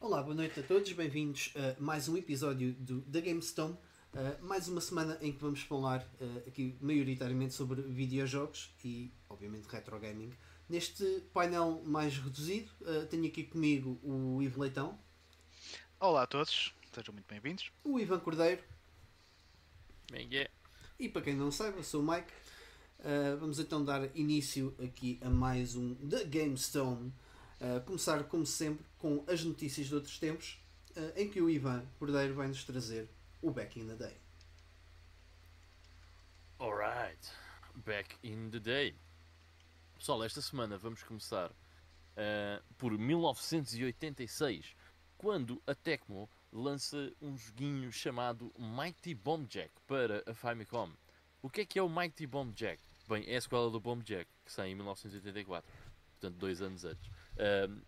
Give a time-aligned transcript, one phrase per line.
[0.00, 3.74] Olá, boa noite a todos, bem-vindos a mais um episódio do The GameStone.
[4.14, 9.66] Uh, mais uma semana em que vamos falar uh, aqui maioritariamente sobre videojogos e, obviamente,
[9.66, 10.32] retro gaming.
[10.66, 11.04] Neste
[11.34, 14.98] painel mais reduzido, uh, tenho aqui comigo o Ivo Leitão.
[16.00, 17.70] Olá a todos, sejam muito bem-vindos.
[17.84, 18.62] O Ivan Cordeiro.
[20.10, 20.50] Bem, yeah.
[20.98, 22.32] E para quem não sabe, eu sou o Mike.
[23.38, 27.12] Vamos então dar início aqui a mais um The GameStone.
[27.60, 30.60] Uh, começar, como sempre, com as notícias de outros tempos,
[30.96, 33.08] uh, em que o Ivan Cordeiro vai nos trazer
[33.42, 34.16] o Back in the Day.
[36.60, 37.18] Alright,
[37.84, 38.94] Back in the Day.
[39.96, 44.76] Pessoal, esta semana vamos começar uh, por 1986,
[45.16, 50.92] quando a Tecmo lança um joguinho chamado Mighty Bomb Jack para a Famicom.
[51.42, 52.80] O que é que é o Mighty Bomb Jack?
[53.08, 55.72] Bem, é a escola do Bomb Jack, que sai em 1984,
[56.10, 57.10] portanto, dois anos antes.
[57.70, 57.80] Um,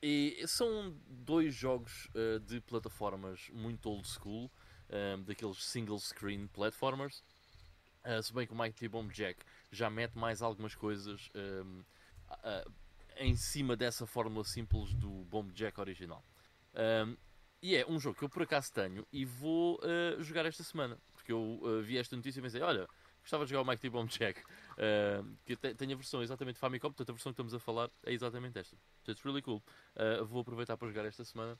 [0.00, 4.48] e são dois jogos uh, de plataformas muito old school,
[4.88, 7.24] um, daqueles single screen platformers.
[8.04, 9.40] Uh, se bem que o Mighty Bomb Jack
[9.72, 11.80] já mete mais algumas coisas um,
[12.30, 12.72] uh,
[13.16, 16.24] em cima dessa fórmula simples do Bomb Jack original.
[17.04, 17.16] Um,
[17.60, 19.80] e é um jogo que eu por acaso tenho e vou
[20.20, 22.88] jogar esta semana, porque eu vi esta notícia e pensei: olha,
[23.28, 24.40] gostava de jogar o Mighty Bomb Jack.
[24.40, 28.12] Uh, que tem a versão exatamente Famicom, portanto a versão que estamos a falar é
[28.12, 28.74] exatamente esta.
[28.76, 29.62] Portanto, it's really cool.
[29.94, 31.58] Uh, vou aproveitar para jogar esta semana,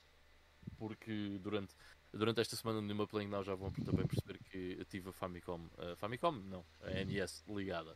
[0.77, 1.75] porque durante,
[2.11, 5.61] durante esta semana no meu Playing Now já vão também perceber que tive a Famicom,
[5.77, 6.31] uh, Famicom?
[6.31, 7.95] Não, a NES ligada.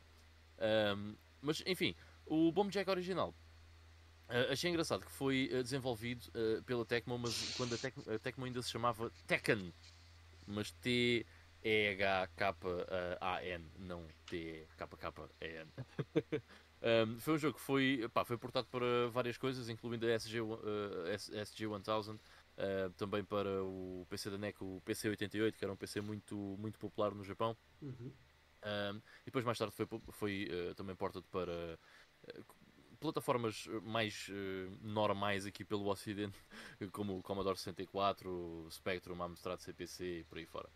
[0.96, 1.96] Um, mas enfim,
[2.28, 3.34] o Bomb Jack original.
[4.52, 6.32] achei engraçado que foi desenvolvido
[6.66, 9.74] pela Tecmo, mas quando a Tecmo, a Tecmo ainda se chamava Tekken,
[10.46, 11.26] mas T
[11.64, 15.72] E-H-K-A-N, não T-K-K-E-N.
[17.08, 20.42] um, foi um jogo que foi, pá, foi portado para várias coisas, incluindo a SG,
[20.42, 20.58] uh,
[21.10, 22.20] SG-1000, uh,
[22.98, 27.16] também para o PC da NEC, o PC-88, que era um PC muito, muito popular
[27.16, 27.56] no Japão.
[27.82, 28.12] Uhum.
[28.66, 31.78] Um, e depois mais tarde foi, foi uh, também portado para
[32.28, 32.46] uh,
[33.00, 36.38] plataformas mais uh, normais aqui pelo Ocidente,
[36.92, 40.70] como o Commodore 64, o Spectrum, Amstrad CPC e por aí fora.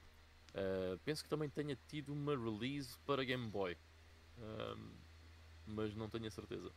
[0.53, 3.77] Uh, penso que também tenha tido uma release para Game Boy,
[4.37, 4.91] uh,
[5.65, 6.69] mas não tenho a certeza.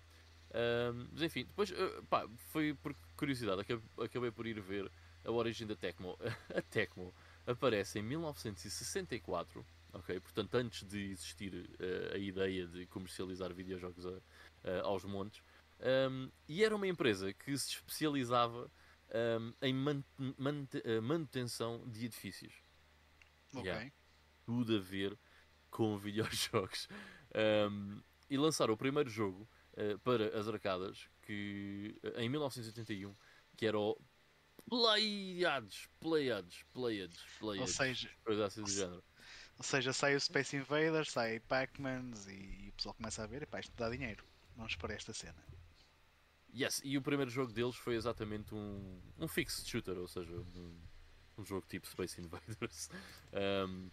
[0.50, 1.72] Uh, mas enfim, depois
[2.08, 4.90] pá, foi por curiosidade, acabei, acabei, por ir ver
[5.24, 6.18] a origem da Tecmo.
[6.54, 7.14] a Tecmo
[7.46, 10.20] aparece em 1964, ok?
[10.20, 11.70] Portanto, antes de existir
[12.12, 15.42] a ideia de comercializar videojogos a, aos montes.
[15.80, 18.70] Um, e era uma empresa que se especializava
[19.62, 19.74] em
[21.00, 22.52] manutenção de edifícios.
[23.54, 23.64] Ok.
[23.64, 23.92] Yeah.
[24.44, 25.18] Tudo a ver
[25.70, 26.88] com videojogos.
[27.34, 33.14] Um, e lançaram o primeiro jogo uh, para as arcadas que, em 1981
[33.56, 34.00] que era o
[34.68, 37.60] Pleiades, Pleiades, Pleiades, Pleiades.
[37.60, 39.02] Ou seja, coisa assim do género.
[39.58, 43.42] Ou seja, sai o Space Invaders, sai Pac-Mans e, e, o pessoal começa a ver,
[43.42, 44.24] e isto dá dinheiro.
[44.56, 45.44] Vamos para esta cena.
[46.54, 50.80] Yes, e o primeiro jogo deles foi exatamente um, um fixed shooter, ou seja, um,
[51.40, 52.90] um jogo tipo Space Invaders.
[53.32, 53.88] Um,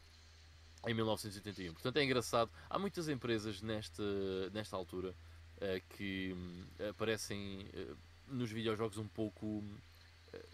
[0.88, 1.74] em 1981.
[1.74, 2.52] Portanto, é engraçado.
[2.69, 4.03] Há muitas empresas nesta,
[4.52, 5.13] nesta altura
[5.58, 7.97] uh, que um, aparecem uh,
[8.28, 10.47] nos videojogos um pouco uh,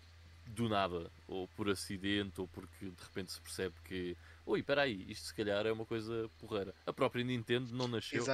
[0.48, 5.06] do nada, ou por acidente, ou porque de repente se percebe que, ui, espera aí,
[5.10, 6.74] isto se calhar é uma coisa porreira.
[6.86, 8.26] A própria Nintendo não nasceu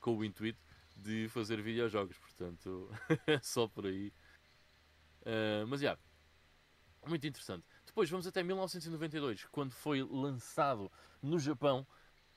[0.00, 0.58] com o intuito
[0.96, 2.90] de fazer videojogos, portanto,
[3.42, 4.12] só por aí.
[5.68, 6.00] mas já, yeah,
[7.06, 7.64] muito interessante.
[7.86, 10.90] Depois vamos até 1992, quando foi lançado
[11.22, 11.86] no Japão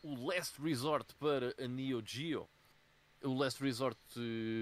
[0.02, 2.48] o Last Resort para a Neo Geo.
[3.22, 4.00] O Last Resort,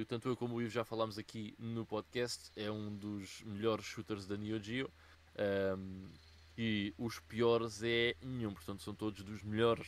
[0.07, 4.25] tanto eu como o Ivo já falámos aqui no podcast, é um dos melhores shooters
[4.25, 4.89] da Neo Geo.
[5.77, 6.09] Um,
[6.57, 9.87] e os piores é nenhum, portanto são todos dos melhores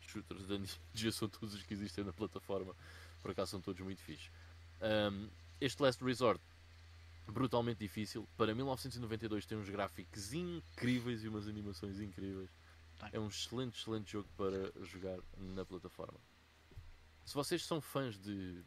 [0.00, 2.74] shooters da Neo Geo, são todos os que existem na plataforma.
[3.22, 4.32] Por acaso são todos muito fixos.
[4.80, 5.28] Um,
[5.60, 6.42] este Last Resort
[7.32, 8.28] brutalmente difícil.
[8.36, 12.50] Para 1992 tem uns gráficos incríveis e umas animações incríveis.
[13.12, 16.18] É um excelente, excelente jogo para jogar na plataforma.
[17.24, 18.64] Se vocês são fãs de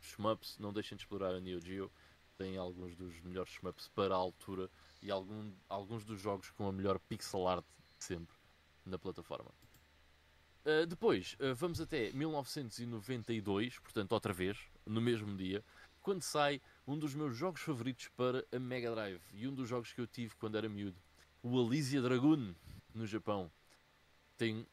[0.00, 1.90] shmups, não deixem de explorar a Neo Geo.
[2.36, 4.68] Tem alguns dos melhores shmups para a altura
[5.00, 7.64] e algum, alguns dos jogos com a melhor pixel art
[7.98, 8.34] de sempre
[8.84, 9.50] na plataforma.
[10.64, 15.62] Uh, depois, uh, vamos até 1992, portanto, outra vez, no mesmo dia,
[16.00, 19.92] quando sai um dos meus jogos favoritos para a Mega Drive e um dos jogos
[19.92, 20.96] que eu tive quando era miúdo,
[21.42, 22.54] o Elysia Dragoon,
[22.94, 23.50] no Japão.
[24.38, 24.66] Tem.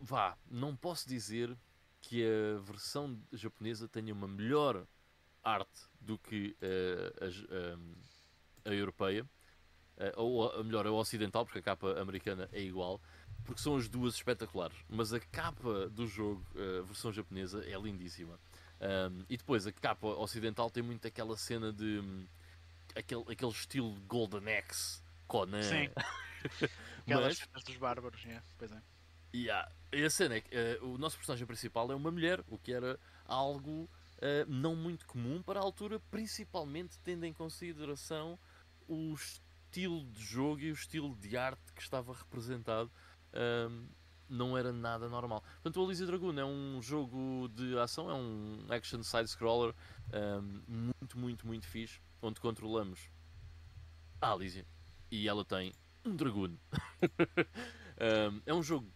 [0.00, 1.56] Vá, não posso dizer
[2.02, 4.86] que a versão japonesa tenha uma melhor
[5.42, 9.26] arte do que eh, a, a- a europeia,
[10.16, 13.00] ou a, melhor, a ocidental, porque a capa americana é igual,
[13.44, 14.76] porque são as duas espetaculares.
[14.88, 18.38] Mas a capa do jogo, a versão japonesa, é lindíssima.
[18.80, 22.26] Um, e depois a capa ocidental tem muito aquela cena de hum,
[22.94, 25.62] aquele, aquele estilo Golden Axe, Conan.
[25.62, 25.88] Sim.
[27.02, 28.82] Aquelas Mas, cenas dos bárbaros, yeah, pois é.
[29.34, 32.58] yeah, e a cena é que eh, o nosso personagem principal é uma mulher, o
[32.58, 33.88] que era algo
[34.18, 38.38] eh, não muito comum para a altura, principalmente tendo em consideração
[38.88, 42.90] o estilo de jogo e o estilo de arte que estava representado.
[43.34, 43.86] um,
[44.28, 45.42] não era nada normal.
[45.62, 49.74] Portanto, o Elysia Dragoon é um jogo de ação, é um action side-scroller
[50.12, 53.10] um, muito, muito, muito fixe, onde controlamos
[54.20, 54.66] a Elysia
[55.10, 55.72] e ela tem
[56.04, 56.56] um Dragoon.
[58.00, 58.86] Um, é um jogo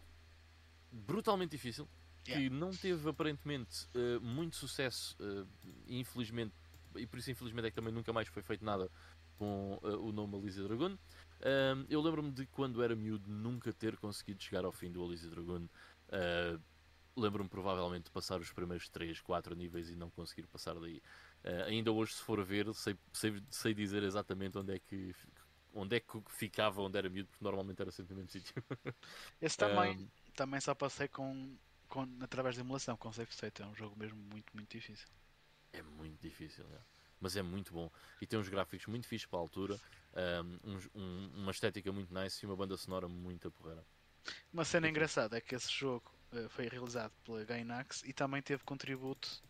[0.93, 1.89] brutalmente difícil
[2.25, 5.47] que não teve aparentemente uh, muito sucesso uh,
[5.89, 6.53] infelizmente
[6.97, 8.91] e por isso infelizmente é que também nunca mais foi feito nada
[9.39, 10.97] com uh, o nome Elysia Dragoon
[11.43, 15.31] Um, eu lembro-me de quando era miúdo nunca ter conseguido chegar ao fim do Elysia
[15.31, 15.67] Dragoon
[16.11, 16.61] Uh,
[17.17, 21.01] lembro-me provavelmente de passar os primeiros 3, 4 níveis e não conseguir passar daí
[21.43, 25.15] Uh, ainda hoje se for ver sei, sei, sei dizer exatamente onde é que
[25.73, 28.63] onde é que ficava onde era miúdo porque normalmente era sempre no mesmo sítio
[29.41, 31.57] Esse também, Um, também só passei com,
[31.89, 33.63] com, através de emulação, com save state.
[33.63, 35.09] É um jogo mesmo muito, muito difícil.
[35.73, 36.79] É muito difícil, é.
[37.21, 37.91] mas é muito bom.
[38.21, 39.79] E tem uns gráficos muito fixos para a altura,
[40.15, 43.85] um, um- uma estética muito nice e uma banda sonora muito porreira.
[44.53, 48.63] Uma cena engraçada é que esse jogo eh, foi realizado pela Gainax e também teve
[48.65, 49.43] contributo.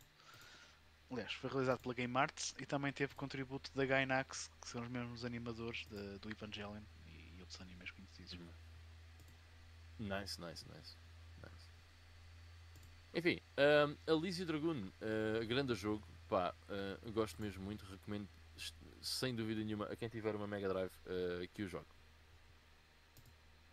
[1.11, 4.89] Aliás, foi realizado pela Game Arts e também teve contributo da Gainax, que são os
[4.89, 8.35] mesmos animadores de- do Evangelion e outros animes conhecidos.
[8.35, 8.49] Uhum.
[9.99, 10.97] Nice, nice, nice.
[11.43, 11.71] nice.
[13.13, 18.29] Enfim, um, Elysia Dragoon, uh, grande jogo, pá, uh, gosto mesmo muito, recomendo
[19.01, 21.89] sem dúvida nenhuma a quem tiver uma Mega Drive uh, que o jogue.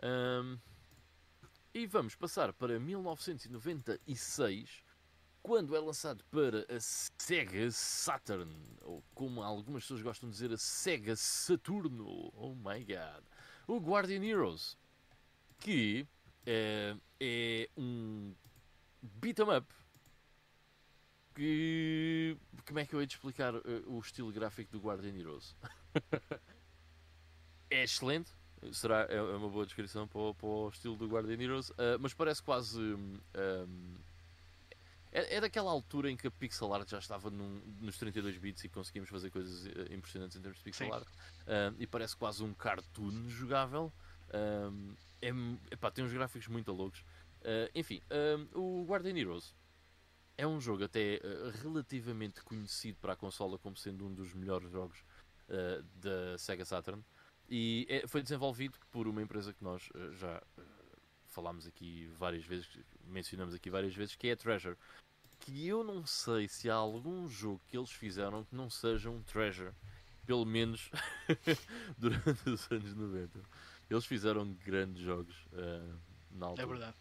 [0.03, 0.59] Um,
[1.73, 4.83] e vamos passar para 1996,
[5.41, 10.57] quando é lançado para a Sega Saturn, ou como algumas pessoas gostam de dizer, a
[10.57, 12.31] Sega Saturno.
[12.35, 13.23] Oh my god!
[13.67, 14.77] O Guardian Heroes,
[15.59, 16.07] que
[16.45, 18.33] eh, é um
[19.01, 19.67] beat 'em up.
[21.37, 22.35] Que.
[22.65, 25.55] Como é que eu hei de explicar eh, o estilo gráfico do Guardian Heroes?
[27.69, 28.31] é excelente,
[28.73, 31.95] será é é uma boa descrição para o, para o estilo do Guardian Heroes, ah,
[31.99, 32.81] mas parece quase.
[32.81, 33.19] hum,
[33.67, 33.95] hum,
[35.11, 38.63] é, é daquela altura em que a pixel art já estava num- nos 32 bits
[38.63, 40.93] e conseguimos fazer coisas eh, impressionantes em termos de pixel Sim.
[40.93, 41.07] art.
[41.77, 43.93] E parece quase um cartoon jogável.
[44.33, 45.29] Um, é,
[45.69, 47.05] epá, tem uns gráficos muito loucos.
[47.75, 48.01] Enfim,
[48.53, 49.55] um, o Guardian Heroes
[50.37, 54.69] é um jogo até ah, relativamente conhecido para a consola como sendo um dos melhores
[54.71, 55.03] jogos
[55.49, 57.03] ah, da Sega Saturn.
[57.49, 60.43] E é- foi desenvolvido por uma empresa que nós ah, já
[61.25, 62.67] falámos aqui várias vezes,
[63.05, 64.77] mencionamos aqui várias vezes, que é a Treasure.
[65.39, 69.21] Que eu não sei se há algum jogo que eles fizeram que não seja um
[69.23, 69.71] Treasure.
[70.25, 70.89] Pelo menos
[71.97, 73.39] durante os anos 90.
[73.89, 75.47] Eles fizeram grandes jogos
[76.31, 76.63] na altura.
[76.63, 76.97] É verdade.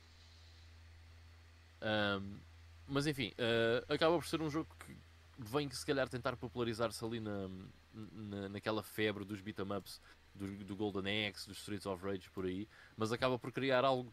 [1.82, 2.38] Um,
[2.86, 4.96] mas enfim, uh, acaba por ser um jogo que
[5.38, 7.48] vem se calhar tentar popularizar-se ali na,
[7.92, 10.00] na, naquela febre dos beat'em ups,
[10.34, 14.12] do, do Golden Axe, dos Streets of Rage por aí, mas acaba por criar algo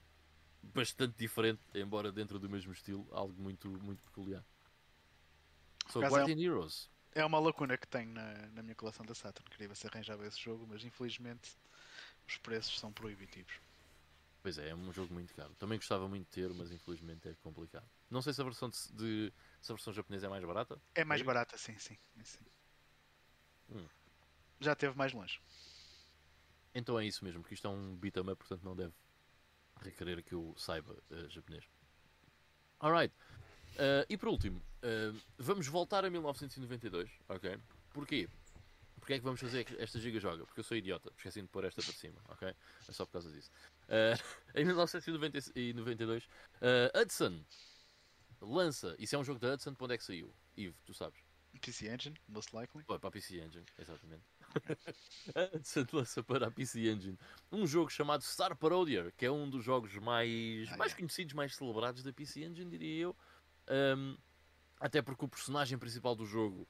[0.62, 4.44] bastante diferente, embora dentro do mesmo estilo, algo muito, muito peculiar.
[5.90, 6.90] So, acaso é um- Guardian Heroes.
[7.16, 9.48] É uma lacuna que tenho na, na minha coleção da Saturn.
[9.52, 11.52] Queria ver se arranjava esse jogo, mas infelizmente
[12.28, 13.54] os preços são proibitivos.
[14.44, 15.56] Pois é, é um jogo muito caro.
[15.56, 17.90] Também gostava muito de ter, mas infelizmente é complicado.
[18.12, 20.78] Não sei se a versão, de, de- se a versão japonesa é mais barata.
[20.94, 21.24] É mais É?
[21.24, 21.98] barata, sim, sim.
[22.22, 22.40] sim.
[23.72, 23.86] Hum.
[24.60, 25.40] Já teve mais longe.
[26.76, 28.94] Então é isso mesmo, porque isto é um beat 'em up, portanto não deve
[29.82, 31.64] requerer que eu saiba eh, japonês.
[32.82, 33.14] Alright.
[33.78, 37.58] Eh, e por último, eh, vamos voltar a 1992, ok?
[37.94, 38.28] Porquê?
[39.04, 40.46] Porquê é que vamos fazer esta giga joga?
[40.46, 42.48] Porque eu sou idiota, esqueci de pôr esta para cima, ok?
[42.48, 43.52] É só por causa disso.
[43.90, 44.14] Eh,
[44.56, 46.30] em 1992,
[46.62, 47.44] eh, Hudson
[48.40, 50.34] lança, isso é um jogo da Hudson, para onde é que saiu?
[50.56, 51.20] Ivo, tu sabes?
[51.60, 52.82] PC Engine, most likely.
[52.86, 54.24] Pô, para a PC Engine, exatamente.
[55.54, 57.20] Hudson lança para a PC Engine
[57.52, 60.96] um jogo chamado Star Parodier, que é um dos jogos mais, Ah, mais é.
[60.96, 63.18] conhecidos, mais celebrados da PC Engine, diria eu.
[63.70, 64.18] Um,
[64.80, 66.66] até porque o personagem principal do jogo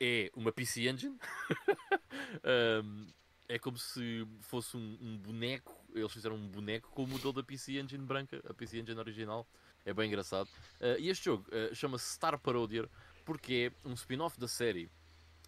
[0.00, 1.16] é uma PC Engine.
[2.44, 3.06] Um,
[3.48, 5.84] é como se fosse um, um boneco.
[5.92, 9.46] Eles fizeram um boneco com o modelo da PC Engine branca, a PC Engine original.
[9.84, 10.48] é bem engraçado.
[10.80, 12.88] Uh, e este jogo uh, chama-se Star Parodier
[13.24, 14.88] porque é um spin-off da série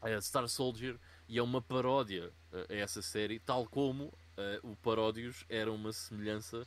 [0.02, 2.32] uh, Star Soldier e é uma paródia
[2.68, 4.12] a essa série, tal como
[4.62, 6.66] o Paródios era uma semelhança,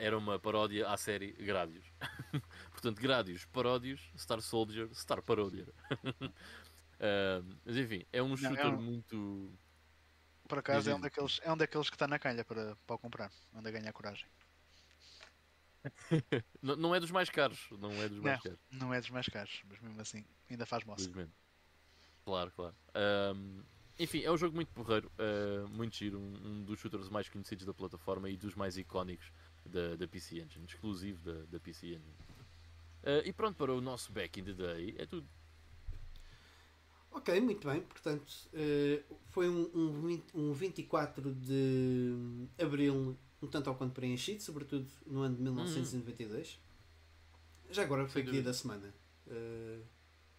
[0.00, 1.84] era uma paródia à série Gradius.
[2.72, 5.22] Portanto, Gradius, Paródios, Star Soldier, Star
[7.02, 7.58] Parodier.
[7.64, 8.82] mas enfim, é um shooter Não, é um...
[8.82, 9.52] muito.
[10.48, 13.32] Por acaso é um, daqueles, é um daqueles que está na calha para, para comprar,
[13.54, 14.26] onde ganhar coragem.
[16.62, 17.68] não, não é dos mais caros.
[17.72, 18.58] Não é dos mais não, caros.
[18.70, 21.10] Não é dos mais caros, mas mesmo assim ainda faz moça.
[22.24, 22.74] Claro, claro.
[23.34, 23.62] Um,
[23.98, 27.64] enfim, é um jogo muito porreiro, uh, muito giro, um, um, dos shooters mais conhecidos
[27.66, 29.32] da plataforma e dos mais icónicos
[29.64, 32.14] da, da PC Engine, exclusivo da, da PC Engine.
[33.02, 35.28] Uh, e pronto, para o nosso Back in the Day, é tudo.
[37.12, 37.80] Ok, muito bem.
[37.82, 42.14] Portanto, uh, foi um, um, um 24 de
[42.58, 46.58] abril um tanto ao quanto preenchido, sobretudo no ano de 1992.
[46.58, 47.72] Hum.
[47.72, 48.94] Já agora foi dia da semana.
[49.26, 49.82] Uh,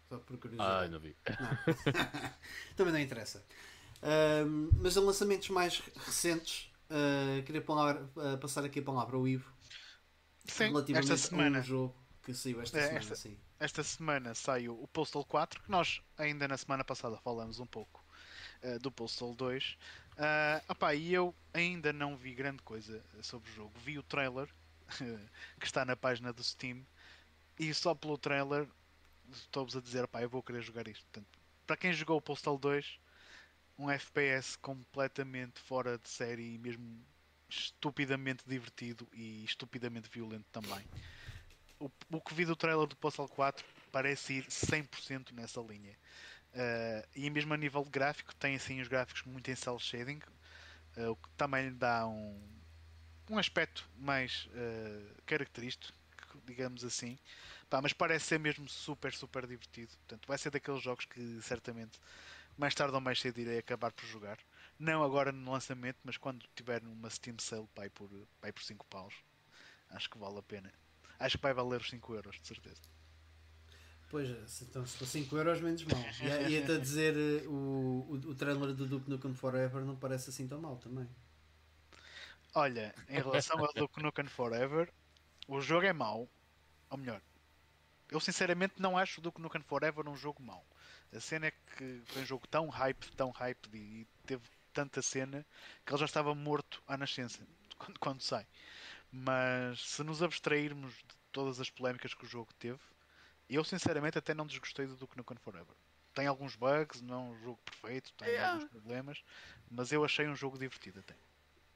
[0.07, 0.85] só por curiosidade.
[0.85, 1.15] Ah, não vi.
[1.27, 2.33] Não.
[2.75, 3.43] Também não interessa.
[4.01, 9.27] Uh, mas em lançamentos mais recentes, uh, queria palavra, uh, passar aqui a palavra ao
[9.27, 9.51] Ivo.
[10.45, 11.57] Sim, relativamente esta semana.
[11.57, 12.99] a um jogo que saiu esta é, semana.
[12.99, 13.37] Esta, sim.
[13.60, 18.03] Esta semana saiu o Postal 4, que nós ainda na semana passada falamos um pouco
[18.63, 19.77] uh, do Postal 2.
[20.13, 23.74] Uh, opá, e eu ainda não vi grande coisa sobre o jogo.
[23.79, 24.48] Vi o trailer
[25.60, 26.86] que está na página do Steam
[27.60, 28.67] e só pelo trailer
[29.31, 31.05] estou-vos a dizer, opá, eu vou querer jogar isto.
[31.05, 33.00] Portanto, para quem jogou o Postal 2,
[33.77, 37.03] um FPS completamente fora de série e mesmo
[37.50, 40.86] estupidamente divertido e estupidamente violento também.
[41.83, 45.93] O, o que vi do trailer do Postal 4 parece ir 100% nessa linha.
[46.53, 50.21] Uh, e mesmo a nível gráfico, tem assim os gráficos muito em cel shading,
[50.95, 52.39] uh, o que também lhe dá um,
[53.29, 55.93] um aspecto mais uh, característico,
[56.45, 57.17] digamos assim.
[57.69, 59.91] Pá, mas parece ser mesmo super, super divertido.
[59.97, 61.99] Portanto, vai ser daqueles jogos que certamente
[62.57, 64.37] mais tarde ou mais cedo irei acabar por jogar.
[64.79, 68.09] Não agora no lançamento, mas quando tiver numa Steam Sale pai por,
[68.39, 69.13] pai por 5 paus.
[69.89, 70.71] Acho que vale a pena.
[71.20, 72.82] Acho que vai valer os 5 euros, de certeza.
[74.10, 76.00] Pois, então se for 5 euros, menos mal.
[76.48, 80.48] Ia-te a dizer eh, o, o, o trailer do Duke Nukem Forever não parece assim
[80.48, 81.10] tão mal também.
[82.53, 84.93] Olha, em relação ao Duke Nukem Forever,
[85.48, 86.29] o jogo é mau.
[86.91, 87.20] Ou melhor,
[88.12, 90.63] eu sinceramente não acho o Duke Nukem Forever um jogo mau.
[91.12, 95.43] A cena é que foi um jogo tão hype, tão hype e teve tanta cena
[95.84, 98.46] que ele já estava morto à nascença quando, quando sai.
[99.15, 102.79] Mas se nos abstrairmos de todas as polémicas que o jogo teve,
[103.48, 105.75] eu sinceramente até não desgostei do Duke Nukem Forever.
[106.15, 108.53] Tem alguns bugs, não é um jogo perfeito, tem yeah.
[108.53, 109.24] alguns problemas,
[109.70, 111.15] mas eu achei um jogo divertido até.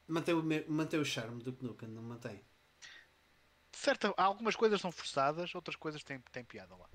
[0.07, 2.43] Mantém o, mantém o charme do Nukem, não mantém?
[3.71, 6.89] Certo, algumas coisas são forçadas, outras coisas têm, têm piada lá.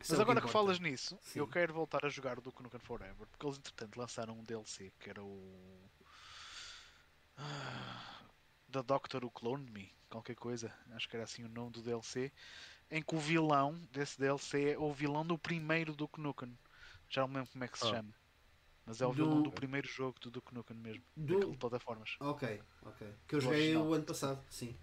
[0.00, 1.40] Isso mas é agora que, que falas nisso, Sim.
[1.40, 4.90] eu quero voltar a jogar o Duke Nukem Forever, porque eles entretanto lançaram um DLC
[4.98, 5.90] que era o.
[7.36, 8.07] Ah,
[8.70, 12.32] The Doctor Who Cloned Me, qualquer coisa, acho que era assim o nome do DLC,
[12.90, 16.56] em que o vilão desse DLC é o vilão do primeiro Duke Nukem.
[17.08, 17.90] Já não me lembro como é que se oh.
[17.90, 18.14] chama.
[18.86, 19.14] Mas é o do...
[19.14, 21.02] vilão do primeiro jogo do Duke Nukem mesmo.
[21.16, 21.52] Do...
[21.52, 22.16] De plataformas.
[22.20, 23.14] Ok, ok.
[23.26, 24.76] Que eu joguei o ano passado, sim.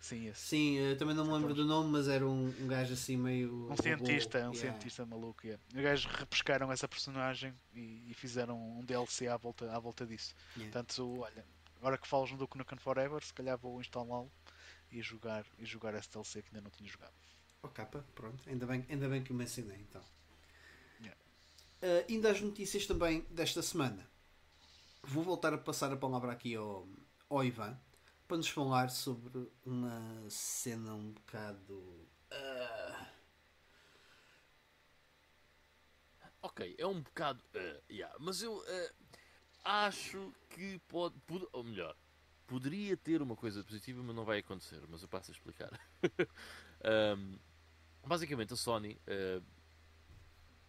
[0.00, 0.40] Sim, esse.
[0.40, 3.68] Sim, eu também não me lembro do nome, mas era um, um gajo assim meio.
[3.72, 4.54] Um cientista, um yeah.
[4.54, 5.44] cientista maluco.
[5.44, 5.62] Yeah.
[5.74, 10.34] Os gajos repescaram essa personagem e, e, fizeram um DLC à volta, à volta disso.
[10.56, 10.72] Yeah.
[10.72, 11.44] Portanto, olha,
[11.86, 14.28] agora que falas no Duke Nukem Forever, se calhar vou instalá-lo
[14.90, 17.14] e jogar, e jogar esse DLC que ainda não tinha jogado.
[17.62, 20.02] O capa, pronto, ainda bem, ainda bem que o mencionei então.
[21.00, 21.16] Yeah.
[21.80, 24.04] Uh, ainda as notícias também desta semana.
[25.04, 26.88] Vou voltar a passar a palavra aqui ao,
[27.30, 27.78] ao Ivan
[28.26, 32.08] para nos falar sobre uma cena um bocado.
[32.32, 33.06] Uh...
[36.42, 37.40] Ok, é um bocado.
[37.54, 38.94] Uh, yeah, mas eu uh,
[39.66, 41.46] acho que pode, pode.
[41.52, 41.96] Ou melhor,
[42.46, 44.80] poderia ter uma coisa positiva, mas não vai acontecer.
[44.88, 45.70] Mas eu passo a explicar.
[47.18, 47.38] um,
[48.06, 49.42] basicamente, a Sony uh,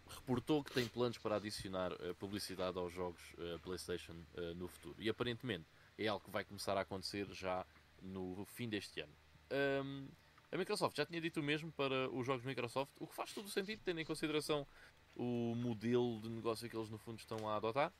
[0.08, 4.14] reportou que tem planos para adicionar uh, publicidade aos jogos uh, PlayStation
[4.56, 4.96] no futuro.
[4.98, 7.64] E aparentemente é algo que vai começar a acontecer já
[8.02, 9.12] no fim deste ano.
[9.50, 10.08] Um,
[10.50, 13.46] a Microsoft já tinha dito o mesmo para os jogos Microsoft, o que faz todo
[13.46, 14.66] o sentido, tendo em consideração
[15.14, 17.92] o modelo de negócio que eles no fundo estão a adotar.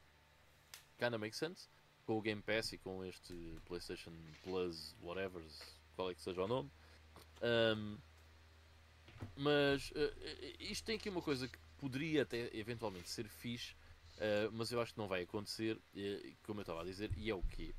[0.98, 1.68] Kinda makes sense
[2.08, 3.34] com o Game Pass e com este
[3.66, 4.10] PlayStation
[4.42, 5.42] Plus, whatever,
[5.94, 6.70] qual é que seja o nome.
[7.42, 7.98] Um,
[9.36, 13.74] mas uh, isto tem aqui uma coisa que poderia até eventualmente ser fixe,
[14.14, 17.28] uh, mas eu acho que não vai acontecer, uh, como eu estava a dizer, e
[17.28, 17.74] é o quê?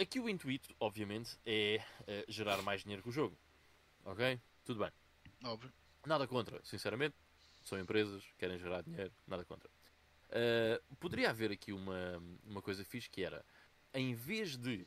[0.00, 1.84] Aqui o intuito, obviamente, é
[2.26, 3.36] gerar mais dinheiro com o jogo.
[4.04, 4.40] Ok?
[4.64, 4.90] Tudo bem.
[5.44, 5.70] Óbvio.
[6.06, 7.14] Nada contra, sinceramente.
[7.64, 9.70] São empresas, querem gerar dinheiro, nada contra.
[10.30, 13.44] Uh, poderia haver aqui uma, uma coisa fixe que era,
[13.92, 14.86] em vez de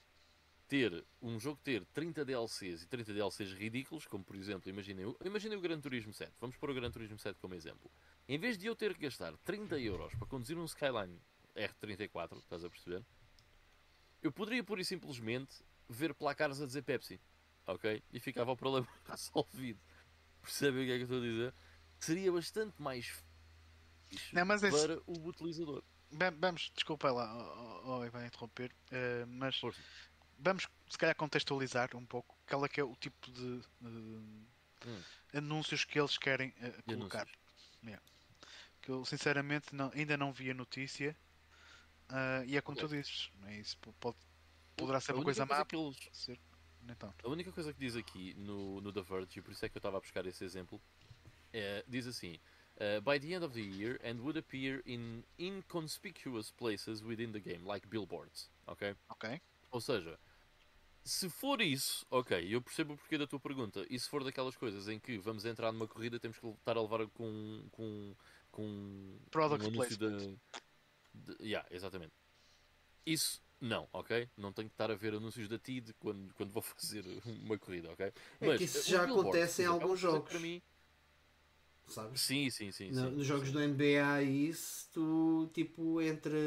[0.67, 5.57] ter um jogo ter 30 DLCs e 30 DLCs ridículos, como por exemplo, imaginem, imaginem
[5.57, 6.31] o Gran Turismo 7.
[6.39, 7.91] Vamos pôr o Gran Turismo 7 como exemplo.
[8.27, 11.19] Em vez de eu ter que gastar 30 euros para conduzir um Skyline
[11.55, 13.05] R34, estás a perceber?
[14.21, 17.19] Eu poderia pura e simplesmente ver placares a dizer Pepsi,
[17.67, 18.01] ok?
[18.11, 19.79] E ficava o problema resolvido.
[20.41, 21.53] Percebem o que é que eu estou a dizer?
[21.99, 23.23] Seria bastante mais
[24.31, 25.83] Não, mas para esse- o utilizador.
[26.39, 29.59] Vamos- desculpa lá, oh, oh, vai interromper, uh, mas
[30.37, 34.47] vamos se calhar contextualizar um pouco qual é que é o tipo de uh,
[35.33, 36.53] anúncios que eles querem uh,
[36.87, 36.97] Hum.
[36.97, 37.21] Colocar.
[37.21, 37.43] anúncios.
[38.81, 41.15] Que eu sinceramente não- ainda não vi a notícia
[42.09, 43.77] uh, e é como tu dizes, é isso?
[43.99, 44.17] Pode,
[44.75, 46.39] poderá ser A uma única coisa má, eles- ser.
[47.23, 49.77] A única coisa que diz aqui no, no The Verge, e por isso é que
[49.77, 50.81] eu estava a buscar esse exemplo,
[51.53, 52.37] é, diz assim:
[52.83, 57.39] uh, By the end of the year, and would appear in inconspicuous places within the
[57.39, 58.49] game, like billboards.
[58.67, 58.95] Ok?
[59.09, 59.41] Ok?
[59.71, 60.19] Ou seja,
[61.03, 63.85] se for isso, ok, eu percebo o porquê da tua pergunta.
[63.89, 66.81] E se for daquelas coisas em que vamos entrar numa corrida, temos que estar a
[66.81, 67.65] levar com.
[67.71, 68.15] com,
[68.51, 70.17] com Product um anúncio placement.
[70.17, 72.13] de, de- Yeah, exatamente.
[73.05, 74.29] Isso não, ok?
[74.37, 77.91] Não tenho que estar a ver anúncios da TID quando, quando vou fazer uma corrida,
[77.91, 78.11] ok?
[78.41, 80.29] É que isso uh, já os billboards, acontece em é alguns que jogos.
[80.29, 80.61] Para mim,
[81.87, 82.21] Sabes?
[82.23, 82.91] sim, sim, sim.
[82.91, 83.53] No- sim, nos jogos sim.
[83.53, 86.37] do NBA e isso, tu, tipo, entre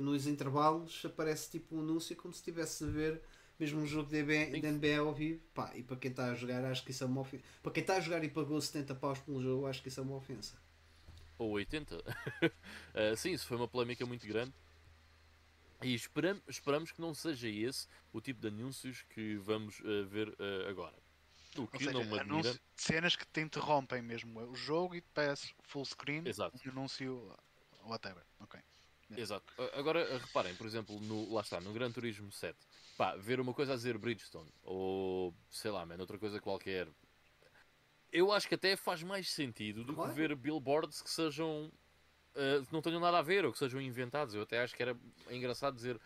[0.00, 3.22] nos intervalos aparece tipo um anúncio como se estivesse a ver
[3.58, 5.40] mesmo um jogo de NBA, de NBA ao vivo.
[5.54, 7.44] Pá, e para quem está a jogar, acho que isso é uma ofensa.
[7.62, 10.02] Para quem está a jogar e pagou 70 paus pelo jogo, acho que isso é
[10.02, 10.54] uma ofensa.
[11.38, 11.96] Ou 80.
[12.94, 14.54] Uh, sim, isso foi uma polémica muito grande.
[15.80, 20.28] E esperam- esperamos que não seja esse o tipo de anúncios que vamos uh, ver
[20.30, 21.00] uh, agora.
[21.56, 22.22] O Ou que seja, não me admira.
[22.22, 26.58] anúncio, cenas que te interrompem mesmo o jogo e te peças full screen, Exato.
[26.66, 27.36] um anúncio,
[27.84, 28.22] whatever.
[28.40, 28.60] Ok.
[29.16, 29.44] Exato.
[29.62, 32.56] A- Agora reparem, por exemplo, no, lá está, no Gran Turismo 7,
[32.96, 36.88] pá, ver uma coisa a dizer Bridgestone, ou sei lá, man, outra coisa qualquer.
[38.12, 40.10] Eu acho que até faz mais sentido do Claro.
[40.12, 41.70] que ver billboards que sejam.
[42.34, 44.34] uh, que não tenham nada a ver ou que sejam inventados.
[44.34, 44.96] Eu até acho que era
[45.30, 46.00] engraçado dizer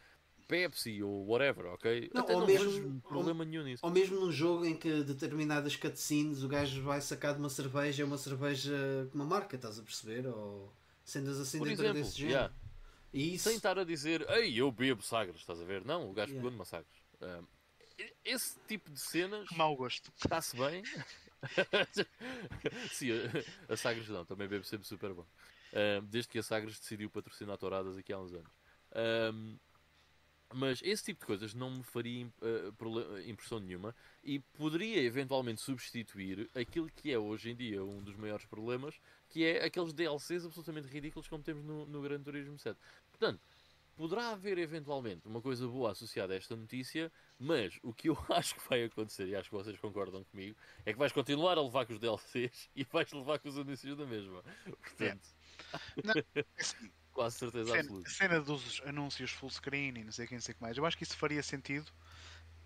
[0.49, 2.11] Pepsi ou whatever, ok?
[2.15, 3.85] Não, até ou não mesmo- vejo problema nenhum nisso.
[3.85, 8.03] Ou mesmo num jogo em que determinadas cutscenes o gajo vai sacar de uma cerveja,
[8.03, 8.75] é uma cerveja
[9.13, 10.27] com uma marca, estás a perceber?
[10.27, 10.73] Ou
[11.05, 12.33] cenas assim Por dentro exemplo, desse género.
[12.35, 12.55] yeah.
[13.13, 15.85] E isso, sem estar a dizer, ei, eu bebo Sagres, estás a ver?
[15.85, 16.37] Não, o gajo Yeah.
[16.37, 16.91] pegou numa Sagres.
[17.23, 17.45] Um,
[18.25, 20.11] esse tipo de cenas Que mau gosto.
[20.17, 20.83] está-se bem.
[22.93, 23.11] Sim,
[23.69, 25.27] a, a Sagres não, também bebo sempre super bom.
[25.73, 28.51] Um, desde que a Sagres decidiu patrocinar touradas aqui há uns anos.
[29.35, 29.57] Um,
[30.53, 36.49] mas esse tipo de coisas não me faria uh, impressão nenhuma e poderia eventualmente substituir
[36.55, 38.95] aquilo que é hoje em dia um dos maiores problemas,
[39.29, 42.79] que é aqueles DLCs absolutamente ridículos como temos no, no Gran Turismo 7.
[43.11, 43.41] Portanto,
[43.95, 48.55] poderá haver eventualmente uma coisa boa associada a esta notícia, mas o que eu acho
[48.55, 50.57] que vai acontecer, e acho que vocês concordam comigo,
[50.87, 53.97] é que vais continuar a levar com os DLCs e vais levar com os anúncios
[53.97, 54.43] da mesma.
[54.65, 55.29] Portanto,
[56.59, 58.13] Assim, quase certeza cena, absoluta.
[58.17, 60.77] cena dos anúncios full screen e não sei quem, não sei o que mais.
[60.77, 61.93] Eu acho que isso faria sentido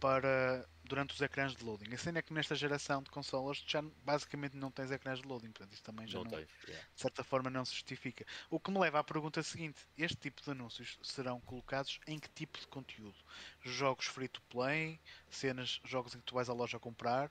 [0.00, 1.92] para durante os ecrãs de loading.
[1.94, 5.52] A cena é que nesta geração de consolas já basicamente não tens ecrãs de loading,
[5.52, 6.50] portanto isso também já Não não, tens.
[6.68, 6.88] yeah.
[6.94, 8.26] de certa forma não se justifica.
[8.50, 12.28] O que me leva à pergunta seguinte: este tipo de anúncios serão colocados em que
[12.30, 13.18] tipo de conteúdo?
[13.62, 17.30] Jogos free to play, cenas, jogos em que tu vais à loja comprar,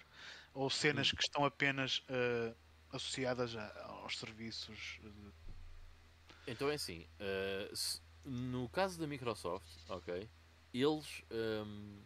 [0.53, 1.15] ou cenas Hum.
[1.15, 2.55] que estão apenas eh,
[2.91, 4.99] associadas a- aos serviços?
[6.47, 10.29] Então é assim, uh, se- no caso da Microsoft, ok,
[10.73, 12.01] eles um,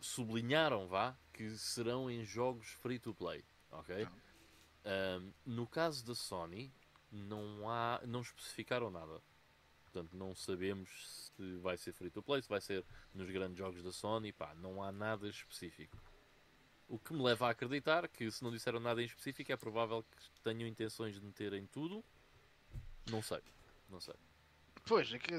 [0.00, 4.06] sublinharam, vá, que serão em jogos free to play, ok?
[4.84, 6.72] Um, no caso da Sony,
[7.10, 9.20] não há, não especificaram nada.
[9.84, 13.82] Portanto, não sabemos se vai ser free to play, se vai ser nos grandes jogos
[13.82, 15.96] da Sony, pá, não há nada específico.
[16.88, 20.02] O que me leva a acreditar que se não disseram nada em específico é provável
[20.02, 22.04] que tenham intenções de meter em tudo.
[23.10, 23.40] Não sei,
[23.88, 24.14] não sei.
[24.84, 25.34] Pois, é que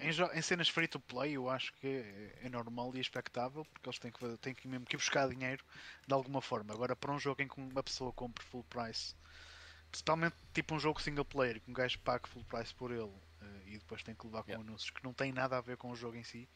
[0.00, 3.88] em, em cenas free to play eu acho que é, é normal e expectável porque
[3.88, 5.64] eles têm que, têm que mesmo que ir buscar dinheiro
[6.06, 6.72] de alguma forma.
[6.72, 9.14] Agora, para um jogo em que uma pessoa compre full price,
[9.90, 13.62] principalmente tipo um jogo single player, que um gajo pague full price por ele eh,
[13.66, 14.68] e depois tem que levar com Yeah.
[14.68, 16.48] anúncios que não têm nada a ver com o jogo em si,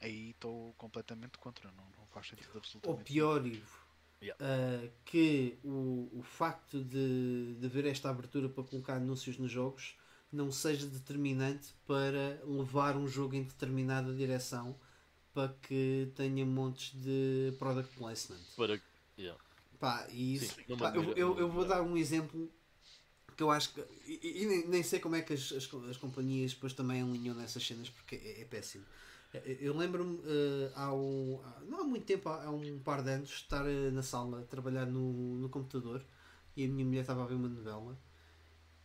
[0.00, 1.70] aí estou completamente contra.
[1.72, 3.12] Não, não faz sentido Ou absolutamente.
[3.12, 3.87] pior, Ivo,
[4.20, 4.44] Yeah.
[4.44, 9.96] ah, que o, o facto de, de haver esta abertura para colocar anúncios nos jogos
[10.32, 14.76] não seja determinante para levar um jogo em determinada direção
[15.38, 18.40] capa que tenha montes de product placement.
[18.56, 18.80] Para.
[19.16, 19.40] Yeah.
[19.78, 22.50] Pá, e isso, Sim, pá, eu, eu, eu vou dar um exemplo
[23.36, 23.80] que eu acho que.
[24.06, 27.34] E, e nem, nem sei como é que as, as, as companhias depois também alinham
[27.34, 28.84] nessas cenas porque é, é péssimo.
[29.34, 33.02] Eh, Eu lembro-me eh, há, um, há- não há muito tempo, há, há um par
[33.02, 36.04] de anos, estar eh, na sala a trabalhar no, no computador
[36.56, 37.98] e a minha mulher estava a ver uma novela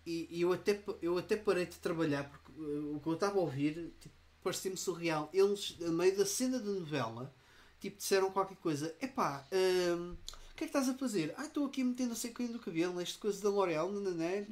[0.06, 3.38] e, e eu, até, eu até parei de trabalhar porque eh, o que eu estava
[3.40, 5.30] a ouvir tipo, parecia-me surreal.
[5.34, 7.34] Eles, a meio da cena da novela,
[7.80, 10.14] tipo, disseram qualquer coisa: epá, hum,
[10.52, 11.34] o que é que estás a fazer?
[11.38, 14.46] Ah, estou aqui metendo a sequinha do cabelo, neste coisa da L'Oreal, nananã.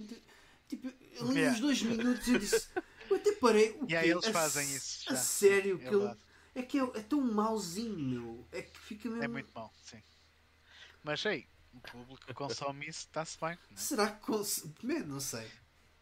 [0.67, 0.87] Tipo,
[1.21, 1.49] ali Yeah.
[1.49, 2.69] uns dois minutos eu disse.
[3.11, 3.71] Eu até parei.
[3.71, 5.21] O E aí eles A fazem s- isso A já.
[5.21, 6.17] sério, É que ele-
[6.55, 8.47] é que é, é tão mauzinho, meu.
[8.51, 9.23] É que fica mesmo.
[9.23, 10.01] É muito mau, sim.
[11.03, 13.51] Mas ei, o público que consome isso está-se bem.
[13.51, 13.57] Né?
[13.75, 14.21] Será que.
[14.25, 14.63] Cons...
[14.83, 15.49] Man, não sei.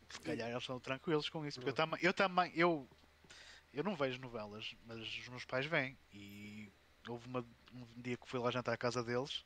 [0.10, 1.60] Se calhar eles são tranquilos com isso.
[1.60, 2.88] Porque eu também, eu também, eu,
[3.74, 5.98] eu não vejo novelas, mas os meus pais vêm.
[6.14, 6.72] E
[7.08, 9.44] houve uma- um dia que fui lá jantar à casa deles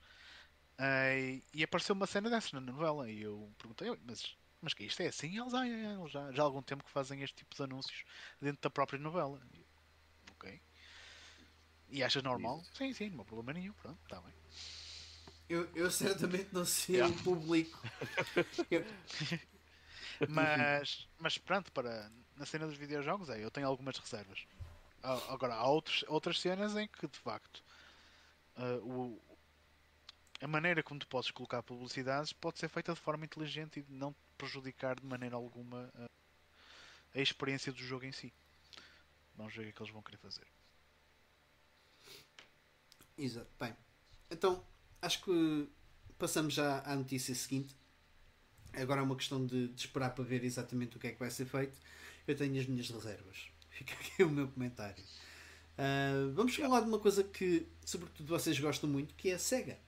[0.78, 3.10] eh, e apareceu uma cena dessas na novela.
[3.10, 5.38] E eu perguntei, "Oi, mas, mas que isto é assim?
[5.38, 8.04] Eles, eles já, já há algum tempo que fazem este tipo de anúncios
[8.41, 9.39] dentro da própria novela.
[10.32, 10.60] Ok.
[11.89, 12.63] E achas normal?
[12.73, 13.73] Sim, sim, não há problema nenhum.
[13.73, 14.34] Pronto, está bem.
[15.49, 17.13] Eu, eu certamente não sei Yeah.
[17.13, 17.80] o público.
[20.28, 24.45] Mas, mas pronto, para, na cena dos videojogos é, eu tenho algumas reservas.
[25.04, 27.62] Ah, Agora, há outros, outras cenas em que de facto
[28.56, 29.19] ah, o,
[30.41, 34.15] a maneira como tu podes colocar publicidades pode ser feita de forma inteligente e não
[34.43, 36.10] prejudicar de maneira alguma ah,
[37.15, 38.34] a experiência do jogo em si.
[39.36, 40.45] Vamos ver o que é que eles vão querer fazer.
[43.17, 43.49] Exato.
[43.60, 43.75] Bem,
[44.29, 44.63] então
[45.01, 45.69] acho que
[46.17, 47.75] passamos já à notícia seguinte.
[48.73, 51.29] Agora é uma questão de, de esperar para ver exatamente o que é que vai
[51.29, 51.77] ser feito.
[52.27, 53.47] Eu tenho as minhas reservas.
[53.69, 55.03] Fica aqui o meu comentário.
[55.77, 59.79] Ah, vamos falar de uma coisa que, sobretudo, vocês gostam muito, que é a SEGA.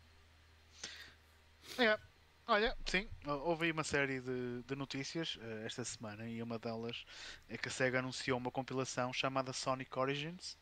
[1.78, 2.00] É,
[2.48, 7.06] olha, sim, houve aí uma série de, de notícias eh, esta semana e uma delas
[7.50, 10.58] é que a SEGA anunciou uma compilação chamada Sonic Origins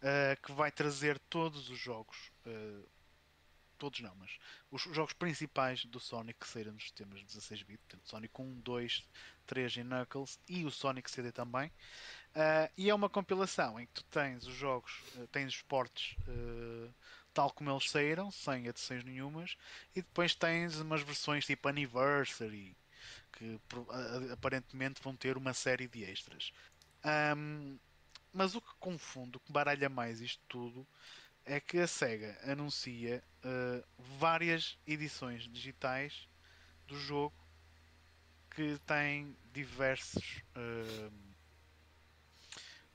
[0.00, 2.82] eh, que vai trazer todos os jogos, eh,
[3.78, 4.38] todos não, mas
[4.70, 9.08] os jogos principais do Sonic que saíram nos sistemas 16-bit, portanto Sonic 1, 2,
[9.46, 11.70] 3 e Knuckles e o Sonic CD também.
[12.76, 16.16] E é uma compilação em que tu tens os jogos, tens os portes
[17.34, 19.56] tal como eles saíram, sem adições nenhumas,
[19.96, 22.76] e depois tens umas versões tipo Anniversary,
[23.32, 23.60] que
[24.32, 26.52] aparentemente vão ter uma série de extras.
[27.04, 27.78] Ahm,
[28.32, 30.86] mas o que confunde, o que baralha mais isto tudo,
[31.46, 36.28] é que a SEGA anuncia eh, várias edições digitais
[36.88, 37.34] do jogo
[38.50, 40.42] que têm diversos.
[40.54, 41.34] ahm,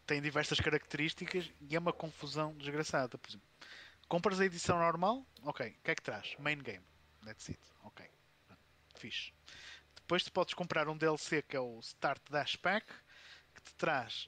[0.06, 3.18] têm diversas características e é uma confusão desgraçada.
[3.18, 3.48] Por exemplo,
[4.10, 6.36] compras a edição normal, ok, o que é que traz?
[6.40, 6.84] Main game,
[7.24, 8.06] that's it, ok,
[8.98, 9.32] fixe.
[9.96, 12.88] Depois tu podes comprar um DLC que é o Start Dash Pack,
[13.54, 14.28] que te traz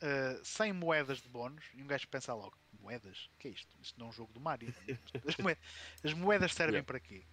[0.00, 3.28] uh, 100 moedas de bónus, e um gajo pensa logo, moedas?
[3.34, 3.76] O que é isto?
[3.82, 4.72] Isto não é um jogo do Mario.
[5.26, 5.64] As moedas,
[6.04, 6.86] as moedas servem Yeah.
[6.86, 7.24] para quê?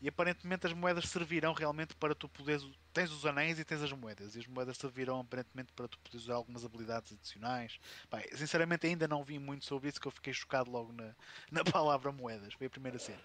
[0.00, 2.64] E aparentemente as moedas servirão realmente para tu poderes.
[2.92, 4.36] Tens os anéis e tens as moedas.
[4.36, 7.80] E as moedas servirão aparentemente para tu poderes usar algumas habilidades adicionais.
[8.08, 11.14] Pá, sinceramente ainda não vi muito sobre isso que eu fiquei chocado logo na,
[11.50, 12.54] na palavra moedas.
[12.54, 13.22] Foi a primeira cena.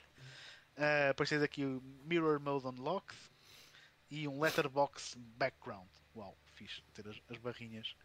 [0.76, 3.18] Uh, depois tens aqui o Mirror Mode Unlocked
[4.10, 5.88] e um Letterbox Background.
[6.16, 6.82] Uau, fixe.
[6.94, 7.96] Ter as, as barrinhas.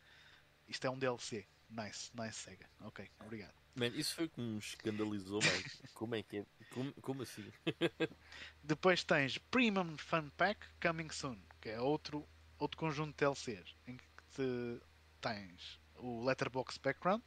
[0.68, 1.46] Isto é um DLC.
[1.70, 2.68] Nice, nice Sega.
[2.82, 3.57] Ok, obrigado.
[3.78, 5.82] Man, isso foi que me escandalizou mais.
[5.94, 6.46] Como é que é?
[6.70, 7.44] Como, como assim?
[8.62, 12.26] Depois tens Premium Fun Pack Coming Soon, que é outro,
[12.58, 14.82] outro conjunto de DLCs, em que te-
[15.20, 17.22] tens o Letterbox Background,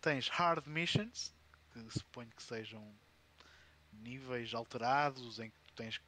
[0.00, 1.34] tens Hard Missions,
[1.72, 2.94] que suponho que sejam
[3.92, 6.04] níveis alterados, em que tu tens que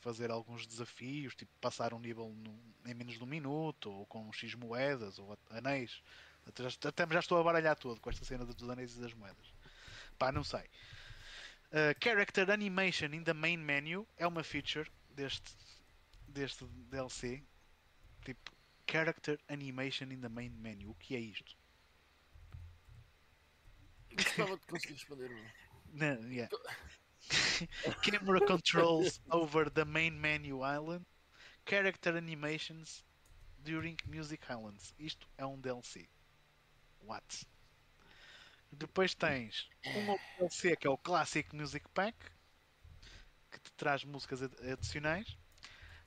[0.00, 4.32] fazer alguns desafios, tipo passar um nível no- em menos de um minuto, ou com
[4.32, 6.02] X moedas, ou anéis.
[6.46, 9.52] Até já, estou a baralhar todo com esta cena dos anéis e das moedas.
[10.18, 10.62] Pá, não sei.
[11.72, 15.56] Uh, character Animation in the main menu é uma feature deste,
[16.28, 17.42] deste DLC.
[18.24, 18.52] Tipo,
[18.88, 20.90] Character Animation in the main menu.
[20.90, 21.56] O que é isto?
[24.14, 25.30] Gostava de conseguir responder.
[25.92, 26.48] Não, yeah.
[28.02, 31.04] Camera controls over the main menu island.
[31.66, 33.04] Character animations
[33.64, 34.94] during Music Islands.
[34.98, 36.08] Isto é um DLC.
[37.06, 37.46] What?
[38.70, 40.04] Depois tens um
[40.38, 42.16] DLC que é o Classic Music Pack
[43.50, 45.36] que te traz músicas ad- adicionais.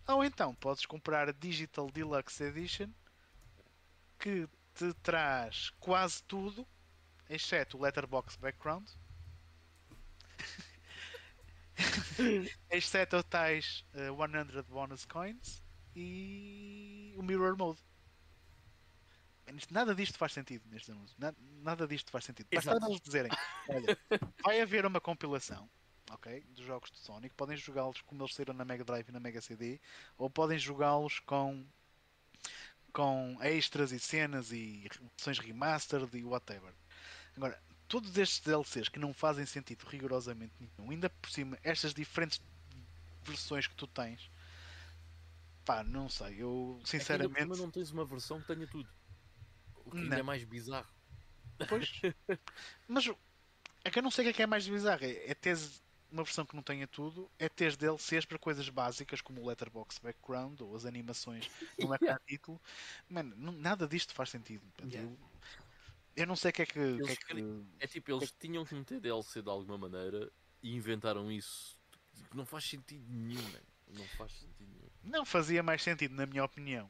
[0.08, 2.92] Ou então podes comprar a Digital Deluxe Edition
[4.20, 6.68] que te traz quase tudo
[7.30, 8.90] exceto o Letterbox Background,
[12.70, 15.64] exceto tais uh, 100 bonus coins
[15.96, 17.80] e o Mirror Mode.
[19.72, 21.16] Nada disto faz sentido neste anúncio.
[21.20, 22.48] Nada, nada disto faz sentido.
[22.54, 23.32] Basta eles dizerem:
[23.68, 23.98] olha,
[24.44, 25.70] vai haver uma compilação
[26.12, 27.36] ok, dos jogos de Sonic.
[27.36, 29.80] Podem jogá-los como eles saíram na Mega Drive e na Mega CD,
[30.18, 31.66] ou podem jogá-los com,
[32.92, 36.74] com extras e cenas e versões remastered e whatever.
[37.36, 42.42] Agora, todos estes DLCs que não fazem sentido rigorosamente nenhum, ainda por cima, estas diferentes
[43.24, 44.32] versões que tu tens,
[45.66, 47.40] pá, não sei, eu É que ainda por sinceramente.
[47.40, 48.90] cima não tens uma versão que tenha tudo.
[49.90, 50.20] O que ainda Não.
[50.20, 50.88] é mais bizarro.
[51.68, 51.92] Pois.
[52.88, 53.10] Mas
[53.84, 55.04] é que eu não sei o que é que é mais bizarro.
[55.04, 59.22] É, é teres uma versão que não tenha tudo, é teres DLCs para coisas básicas
[59.22, 62.60] como o letterbox background ou as animações no ecrã título.
[63.10, 64.64] Mano, não- nada disto faz sentido.
[64.84, 65.10] Yeah.
[65.10, 65.18] Eu,
[66.16, 66.98] eu não sei o que é que.
[66.98, 71.32] que é que- É tipo, eles tinham que meter DLC de alguma maneira e inventaram
[71.32, 71.78] isso.
[72.30, 73.60] que Não faz sentido nenhum, man.
[73.94, 74.90] Não faz sentido nenhum.
[75.04, 76.90] Não fazia mais sentido, na minha opinião.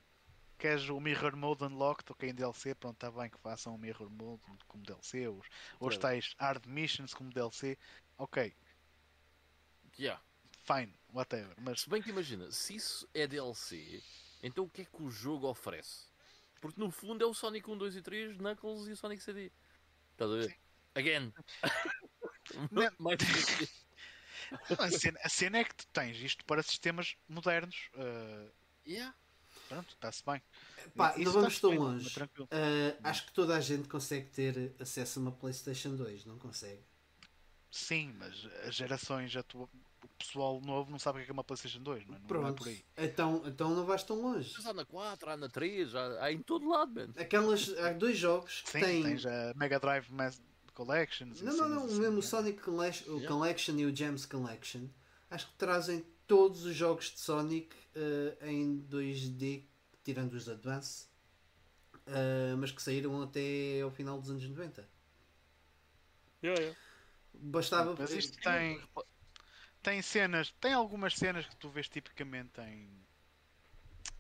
[0.60, 4.10] Queres o Mirror Mode Unlocked, ok, em DLC, pronto, está bem que façam o Mirror
[4.10, 5.48] Mode como DLC, ou os,
[5.80, 7.78] os tais Hard Missions como DLC,
[8.18, 8.54] ok,
[9.98, 10.22] Yeah.
[10.66, 11.56] fine, whatever.
[11.62, 14.02] Mas Se bem que imagina, se isso é DLC,
[14.44, 16.08] então o que é que o jogo oferece?
[16.62, 19.52] Porque no fundo é o Sonic 1, 2 e 3, Knuckles e o Sonic CD.
[20.12, 20.58] Estás a ver?
[20.96, 21.34] Again.
[22.72, 22.92] Não.
[23.00, 23.18] Mais
[24.80, 27.90] a cena, a cena é que tu tens isto para sistemas modernos.
[27.96, 28.52] uh,
[28.86, 29.16] Yeah.
[29.70, 30.42] Pronto, está-se bem.
[30.96, 32.12] Pá, não vamos tão longe.
[32.20, 32.30] mas.
[32.40, 36.82] Uh, acho que toda a gente consegue ter acesso a uma PlayStation 2, não consegue?
[37.72, 39.70] Sim, mas as gerações, atu-
[40.04, 42.18] o pessoal novo não sabe o que é uma PlayStation 2, não é?
[42.20, 42.56] Não é Pronto.
[42.56, 42.84] por aí.
[42.98, 44.50] Então, então não vais tão longe.
[44.62, 47.10] Já há na 4, há na 3, há, há em todo lado, man.
[47.16, 49.04] Aquelas, há dois jogos que Sim, têm.
[49.04, 50.42] tens a Mega Drive Mass
[50.74, 51.42] Collections.
[51.42, 52.22] e Não, não, cenas não, assim, mesmo o né?
[52.24, 53.28] Sonic Collection, o Yeah.
[53.28, 54.88] Collection e o Gems Collection,
[55.30, 59.64] acho que trazem todos os jogos de Sonic uh, em 2D,
[60.04, 61.08] tirando os Advance,
[62.06, 64.88] uh, mas que saíram até ao final dos anos 90.
[67.34, 67.96] Bastava.
[67.98, 68.80] Mas isto tem,
[69.82, 72.88] tem cenas, tem algumas cenas que tu vês tipicamente em,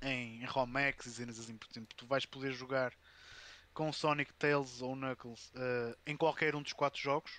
[0.01, 2.91] em Romex e cenas assim, por exemplo, tu vais poder jogar
[3.71, 7.31] com Sonic, Tails ou Knuckles eh, em qualquer um dos quatro jogos,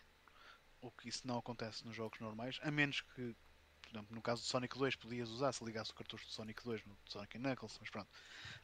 [0.81, 3.35] o que isso não acontece nos jogos normais, a menos que,
[3.91, 6.85] exemplo, no caso do Sonic 2 podias usar se ligasse o cartucho do Sonic 2
[6.87, 8.09] no Sonic Knuckles, mas pronto.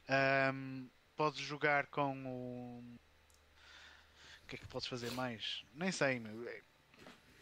[0.08, 0.86] Ahm,
[1.16, 2.98] podes jogar com o.
[4.44, 5.64] O que é que podes fazer mais?
[5.74, 6.48] Nem sei, meu.
[6.48, 6.62] É-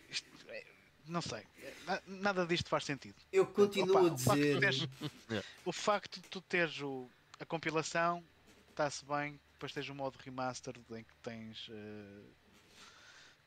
[0.08, 0.66] isto é-
[1.06, 1.46] não sei.
[1.62, 3.16] É, na- Nada disto faz sentido.
[3.30, 4.54] Eu continuo Opa, a o facto de dizer.
[4.54, 4.88] tu teres-
[5.66, 8.24] O facto de tu teres o- a compilação
[8.70, 12.22] está-se bem, depois tens o modo remaster em que tens eh,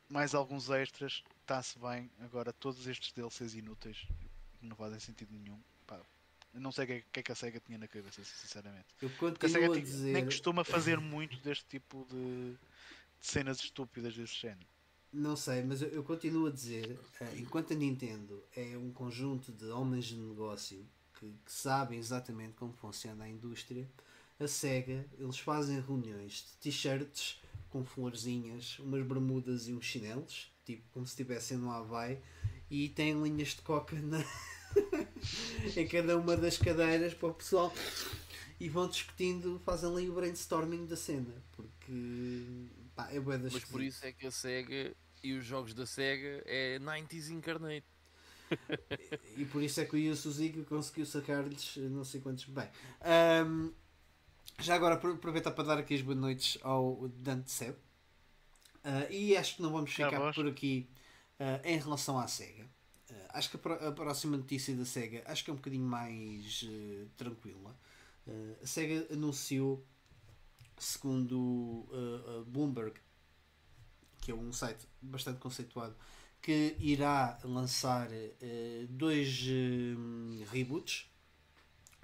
[0.10, 2.12] mais alguns extras, está-se bem.
[2.20, 4.06] Agora todos estes DLCs inúteis
[4.68, 5.60] não fazem sentido nenhum.
[5.86, 6.00] Pá,
[6.54, 8.88] não sei o que, é- que é que a SEGA tinha na cabeça, sinceramente.
[9.02, 10.14] Eu Porque a SEGA continuo a dizer.
[10.14, 14.68] nem costuma fazer muito deste tipo de, de cenas estúpidas desse género.
[15.12, 19.52] Não sei, mas eu, eu continuo a dizer, eh, enquanto a Nintendo é um conjunto
[19.52, 20.86] de homens de negócio
[21.20, 23.90] que, que sabem exatamente como funciona a indústria,
[24.40, 30.84] a SEGA, eles fazem reuniões de t-shirts com florzinhas, umas bermudas e uns chinelos, tipo
[30.92, 32.20] como se estivessem no Havaí,
[32.70, 34.20] e têm linhas de coca na...
[35.76, 37.74] em cada uma das cadeiras para o pessoal
[38.60, 43.64] e vão discutindo, fazem ali o brainstorming da cena, porque pá, é bué das Mas
[43.66, 47.86] por isso é que a SEGA e os jogos da SEGA é 90s incarnate.
[49.36, 52.46] E por isso é que o Yu Suzuki conseguiu sacar-lhes não sei quantos.
[52.46, 52.68] Bem,
[53.02, 53.72] ahm,
[54.60, 57.76] já agora apro- aproveitar para dar aqui as boas noites ao Dante Seb.
[58.84, 60.90] Ah, e acho que não vamos ficar por aqui
[61.40, 62.66] ah, em relação à SEGA.
[63.30, 67.76] Acho que a, próxima notícia da SEGA acho que é um bocadinho mais eh, tranquila.
[68.28, 68.32] Ah,
[68.64, 69.86] a SEGA anunciou,
[70.78, 73.00] segundo a Bloomberg,
[74.22, 75.96] que é um site bastante conceituado,
[76.42, 78.10] que irá lançar
[78.90, 79.46] dois
[80.52, 81.10] reboots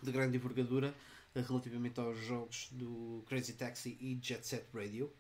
[0.02, 0.94] de grande envergadura
[1.42, 5.12] relativamente aos jogos do Crazy Taxi e Jet Set Radio.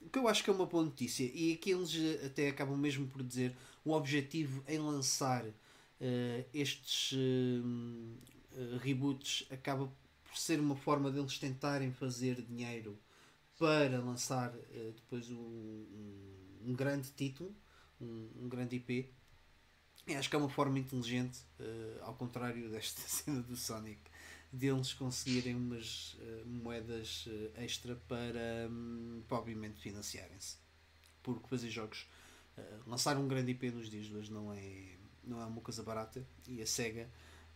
[0.00, 1.92] O que eu acho que é uma boa notícia, e aqui eles
[2.24, 3.56] até acabam mesmo por dizer
[3.88, 5.44] o objetivo em lançar
[5.98, 9.90] eh, estes eh, reboots acaba
[10.24, 12.98] por ser uma forma deles tentarem fazer dinheiro
[13.58, 17.54] para lançar eh, depois um, um, um grande título,
[17.98, 19.10] um, um grande IP.
[20.06, 21.40] E acho que é uma forma inteligente,
[22.02, 24.00] ao contrário desta cena do Sonic,
[24.50, 30.56] deles conseguirem umas moedas extra para, hum, para obviamente financiarem-se.
[31.22, 32.06] porque fazer jogos,
[32.58, 35.82] uh, lançar um grande IP nos dias de hoje não é, não é uma coisa
[35.82, 37.08] barata e a SEGA,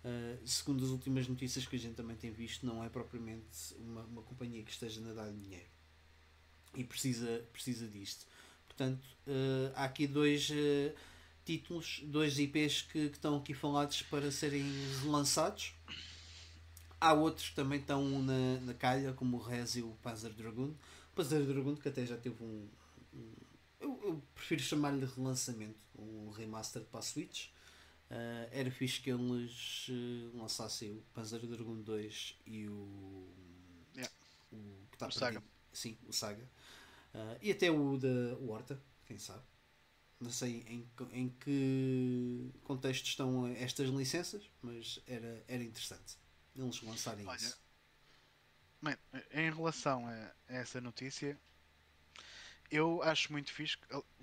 [0.04, 4.02] uh, segundo as últimas notícias que a gente também tem visto, não é propriamente uma,
[4.02, 5.66] uma companhia que esteja a dar dinheiro
[6.74, 8.26] e precisa, precisa disto.
[8.66, 10.50] Portanto, uh, há aqui dois
[11.44, 14.64] títulos, dois IPs que, que, estão aqui falados para serem
[15.04, 15.74] lançados.
[17.00, 20.70] Há outros que também estão na, na calha, como o Rez e o Panzer Dragoon.
[20.70, 22.66] O Panzer Dragoon que até já teve um
[23.82, 27.48] eu, eu, prefiro chamar-lhe relançamento, um remaster para a Switch.
[28.10, 33.28] Uh, era fixe que eles uh, lançassem o Panzer Dragoon 2 e o.
[33.94, 34.14] Yeah.
[34.52, 35.42] O, que está o Saga.
[35.72, 36.44] Sim, o Saga.
[37.14, 39.42] Uh, e até o da Horta, quem sabe.
[40.20, 46.16] Não sei em, em que contexto estão estas licenças, mas era, era interessante
[46.54, 47.60] eles lançarem Olha, isso.
[48.80, 48.96] Man,
[49.32, 51.38] em relação a essa notícia,
[52.72, 53.76] eu acho muito fixe.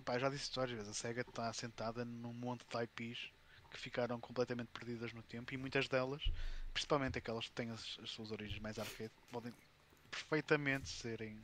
[0.03, 3.31] Pá, já disse várias vezes, a SEGA está assentada num monte de IPs
[3.69, 6.23] que ficaram completamente perdidas no tempo e muitas delas,
[6.73, 9.53] principalmente aquelas que têm as, as suas origens mais arcade, podem
[10.09, 11.39] perfeitamente serem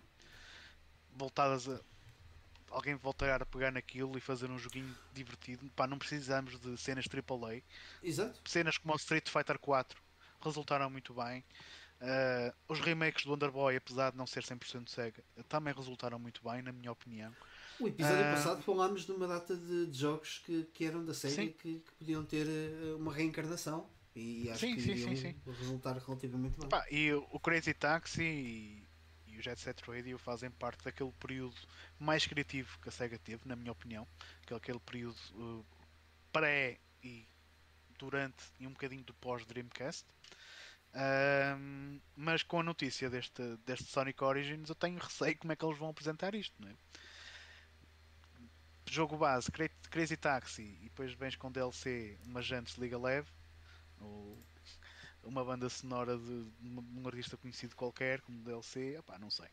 [1.15, 1.79] voltadas a
[2.71, 5.69] alguém voltar a pegar naquilo e fazer um joguinho divertido.
[5.75, 7.61] Pá, não precisamos de cenas AAA.
[8.01, 8.49] Exato.
[8.49, 10.01] Cenas como o Street Fighter 4
[10.41, 11.43] resultaram muito bem.
[12.01, 16.61] Uh, os remakes do Underboy, apesar de não ser 100% Sega, também resultaram muito bem,
[16.61, 17.33] na minha opinião.
[17.79, 21.13] O episódio uh, passado falámos de uma data de, de jogos que, que eram da
[21.13, 23.89] Sega e que, que, podiam ter uh, uma reencarnação.
[24.15, 25.35] E acho sim, que sim, sim, sim.
[25.45, 26.69] resultar relativamente bem.
[26.69, 28.87] Pá, e o Crazy Taxi e,
[29.27, 31.55] e o Jet Set Radio fazem parte daquele período
[31.99, 34.07] mais criativo que a SEGA teve, na minha opinião,
[34.45, 35.65] que é aquele período uh,
[36.31, 37.27] pré e
[37.97, 40.05] durante e um bocadinho do pós Dreamcast.
[40.95, 45.65] Um, mas com a notícia deste, deste Sonic Origins, eu tenho receio como é que
[45.65, 46.55] eles vão apresentar isto.
[46.59, 46.75] Não é?
[48.89, 49.51] Jogo base,
[49.89, 53.27] Crazy Taxi, e depois vens com DLC, uma Jantes Liga Leve,
[53.99, 54.41] ou
[55.23, 59.47] uma banda sonora de, um artista conhecido qualquer, como DLC, opá, não sei.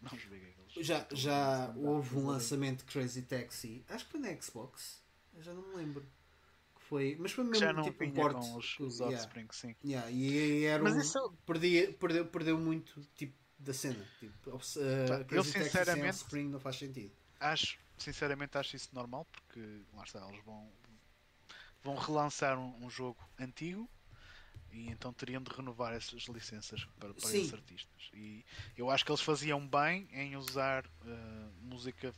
[0.00, 5.02] Não eles já já houve um lançamento de Crazy Taxi, acho que foi na Xbox,
[5.34, 6.04] eu já não me lembro
[6.90, 9.16] foi, mas foi mesmo já não tipo um porte com os, os yeah.
[9.16, 9.76] Offspring, sim.
[9.84, 11.32] Yeah, e era mas um, isso...
[11.46, 14.04] perdia, perdeu, perdeu muito tipo da cena.
[14.18, 14.60] Tipo, uh,
[15.30, 17.12] eu sinceramente Offspring não faz sentido.
[17.38, 19.60] Acho, sinceramente acho isso normal porque
[19.94, 20.68] lá está, eles vão
[21.84, 23.88] vão relançar um, um jogo antigo
[24.72, 28.10] e então teriam de renovar essas licenças para, para esses artistas.
[28.12, 28.44] E
[28.76, 32.12] eu acho que eles faziam bem em usar uh, música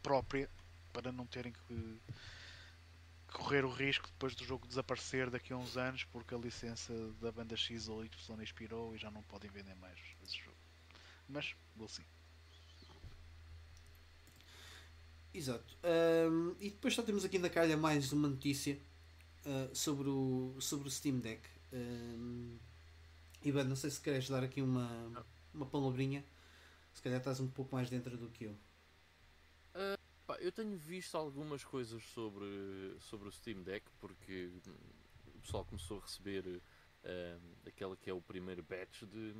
[0.00, 0.48] própria
[0.92, 2.00] para não terem que
[3.32, 7.32] correr o risco depois do jogo desaparecer daqui a uns anos porque a licença da
[7.32, 10.56] banda X ou Y expirou e já não podem vender mais esse jogo.
[11.28, 12.04] Mas, we'll see.
[15.34, 15.76] Exato.
[15.82, 18.78] Um, e depois só temos aqui na calha mais uma notícia
[19.46, 21.42] uh, sobre, o, sobre o Steam Deck.
[21.72, 22.58] Um,
[23.42, 26.22] Ivan, não sei se queres dar aqui uma, uma palavrinha.
[26.92, 28.52] Se calhar estás um pouco mais dentro do que eu.
[29.74, 30.01] Uh,
[30.32, 34.50] Pá, eu tenho visto algumas coisas sobre, sobre o Steam Deck porque
[35.26, 36.46] o pessoal começou a receber
[37.04, 39.34] um, aquela que é o primeiro batch de,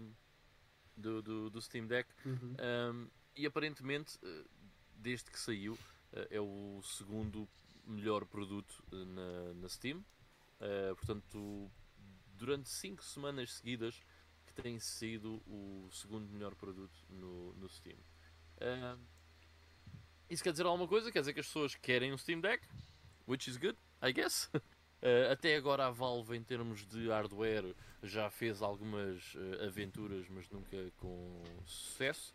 [0.94, 2.11] do, do, do Steam Deck.
[2.26, 2.57] Uhum.
[2.92, 4.44] um, e aparentemente eh,
[4.94, 5.78] desde que saiu
[6.12, 7.48] eh, é o segundo
[7.87, 10.05] melhor produto eh, na, na Steam.
[10.61, 11.70] Uh, portanto
[12.37, 13.98] durante 5 semanas seguidas
[14.44, 17.96] que tem sido o segundo melhor produto no, no Steam.
[18.59, 19.00] Uh,
[20.33, 21.12] isso quer dizer alguma coisa?
[21.12, 22.66] Quer dizer que as pessoas querem um Steam Deck?
[23.29, 24.51] Which is good, I guess.
[24.55, 24.61] Uh,
[25.31, 30.90] até agora a Valve, em termos de hardware, já fez algumas uh, aventuras, mas nunca
[30.97, 32.35] com sucesso.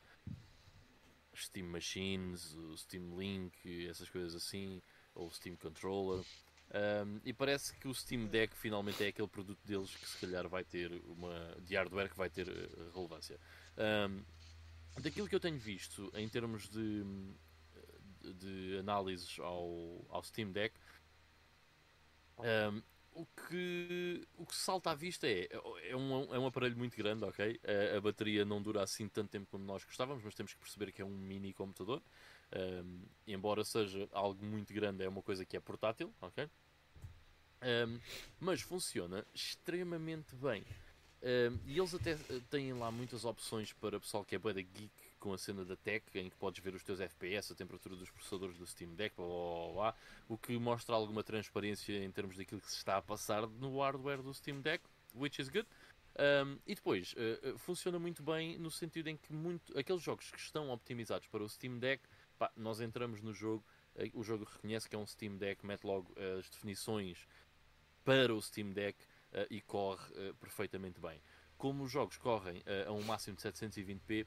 [1.36, 4.82] Steam Machines, o Steam Link, essas coisas assim,
[5.16, 6.24] ou o Steam Controller.
[6.70, 10.48] Um, e parece que o Steam Deck finalmente é aquele produto deles que se calhar
[10.48, 13.40] vai ter uma de hardware que vai ter uh, relevância.
[13.78, 14.24] Um,
[15.02, 17.04] daquilo que eu tenho visto em termos de
[18.34, 20.76] de análises ao, ao Steam Deck,
[22.40, 22.82] um,
[23.14, 25.50] o, que, o que salta à vista é,
[25.90, 27.60] é, um, é um aparelho muito grande, ok?
[27.64, 30.92] A, a, bateria não dura assim tanto tempo como nós gostávamos, mas temos que perceber
[30.92, 32.02] que é um mini computador.
[32.56, 36.48] Um, embora seja algo muito grande, é uma coisa que é portátil, ok?
[37.64, 38.00] Um,
[38.40, 40.64] mas funciona extremamente bem.
[41.24, 42.16] Um, e eles até
[42.52, 46.06] têm lá muitas opções para pessoal que é boa geek com a cena da tech,
[46.16, 49.28] em que podes ver os teus FPS, a temperatura dos processadores do Steam Deck, blá,
[49.28, 49.96] blá, blá,
[50.28, 54.22] o que mostra alguma transparência em termos daquilo que se está a passar no hardware
[54.22, 55.68] do Steam Deck, which is good.
[56.20, 60.40] Um, e depois, uh, funciona muito bem no sentido em que muito, aqueles jogos que
[60.40, 62.02] estão optimizados para o Steam Deck
[62.38, 63.64] pá, nós entramos no jogo,
[63.96, 67.28] eh, o jogo reconhece que é um Steam Deck, mete logo eh, as definições
[68.04, 68.98] para o Steam Deck
[69.34, 71.22] uh, e corre uh, perfeitamente bem.
[71.58, 74.26] Como os jogos correm uh, a um máximo de 720p,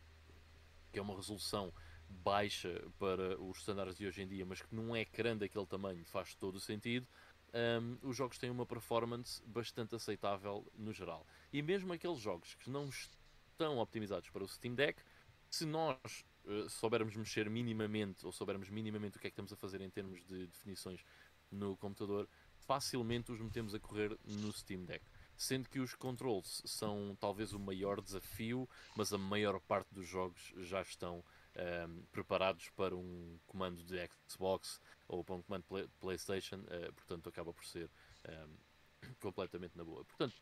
[0.90, 1.72] que é uma resolução
[2.08, 6.34] baixa para os estándares de hoje em dia, mas que num ecrã daquele tamanho faz
[6.34, 7.06] todo o sentido,
[7.52, 11.26] um, os jogos têm uma performance bastante aceitável no geral.
[11.52, 15.00] E mesmo aqueles jogos que não estão optimizados para o Steam Deck,
[15.48, 19.56] se nós uh, soubermos mexer minimamente ou soubermos minimamente o que é que estamos a
[19.56, 21.04] fazer em termos de definições
[21.50, 22.28] no computador,
[22.66, 25.04] facilmente os metemos a correr no Steam Deck.
[25.40, 30.52] Sendo que os controls são talvez o maior desafio, mas a maior parte dos jogos
[30.58, 31.24] já estão
[31.56, 34.78] um, preparados para um comando de Xbox
[35.08, 37.88] ou para um comando play PlayStation, uh, portanto acaba por ser
[38.28, 40.04] um, completamente na boa.
[40.04, 40.36] Portanto,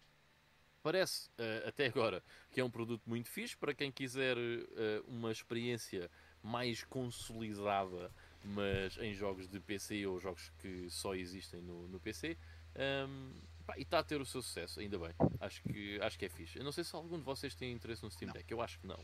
[0.82, 2.20] parece uh, até agora
[2.51, 6.11] que é um produto muito fixe para quem quiser uh, uma experiência
[6.42, 8.11] mais consolidada
[8.42, 12.36] mas em jogos de PC ou jogos que só existem no, no PC.
[12.76, 15.14] Um, pá, e está a ter o seu sucesso, ainda bem.
[15.41, 16.59] Acho que, acho que é fixe.
[16.59, 18.87] Eu não sei se algum de vocês tem interesse no Steam Deck, eu acho que
[18.87, 18.99] não.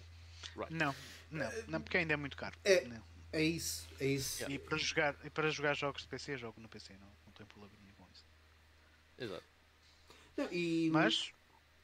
[0.56, 0.72] Right.
[0.72, 0.94] Não,
[1.30, 2.56] não, não, porque ainda é muito caro.
[2.64, 3.02] É, não.
[3.32, 4.42] é isso, é isso.
[4.42, 4.54] Yeah.
[4.54, 7.46] E, para jogar, e para jogar jogos de PC, jogo no PC, não, não tem
[7.46, 8.26] problema nenhum com isso.
[9.18, 9.44] Exato.
[10.36, 11.32] Não, e, mas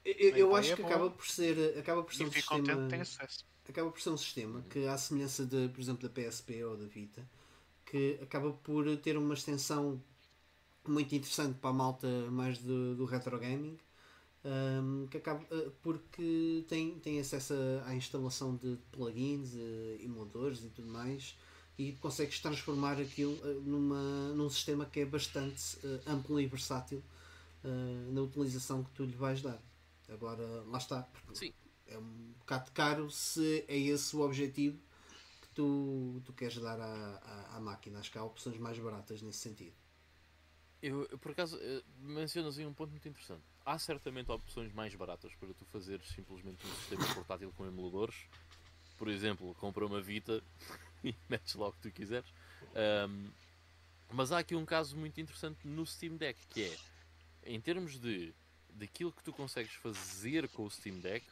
[0.05, 2.61] eu, eu acho é que acaba por ser, acaba por ser um sistema.
[2.61, 3.45] Contente, tem acesso.
[3.69, 6.87] Acaba por ser um sistema que, à semelhança de, por exemplo, da PSP ou da
[6.87, 7.25] Vita,
[7.87, 10.03] que acaba por ter uma extensão
[10.87, 13.79] muito interessante para a malta mais do, do retro gaming
[14.45, 17.55] um, que acaba, uh, porque tem, tem acesso
[17.85, 21.37] à instalação de plugins, uh, emuladores e tudo mais
[21.79, 27.03] e consegues transformar aquilo uh, numa, num sistema que é bastante amplo e versátil
[28.11, 29.61] na utilização que tu lhe vais dar.
[30.09, 31.07] Agora, lá está.
[31.87, 34.79] É um bocado caro se é esse o objetivo
[35.55, 37.99] tu, tu queres dar à, à, à, máquina.
[37.99, 39.75] Acho que há opções mais baratas nesse sentido.
[40.83, 43.43] Eu, por acaso, eh, mencionas aí um ponto muito interessante.
[43.67, 48.17] Há certamente opções mais baratas para tu fazeres simplesmente um sistema portátil com emuladores.
[48.97, 50.43] Por exemplo, compra uma Vita
[51.05, 52.29] e metes lá o que tu quiseres.
[53.09, 53.31] Um,
[54.13, 56.77] mas há aqui um caso muito interessante no Steam Deck, que é,
[57.45, 58.35] em termos de
[58.71, 61.27] daquilo que tu consegues fazer com o Steam Deck,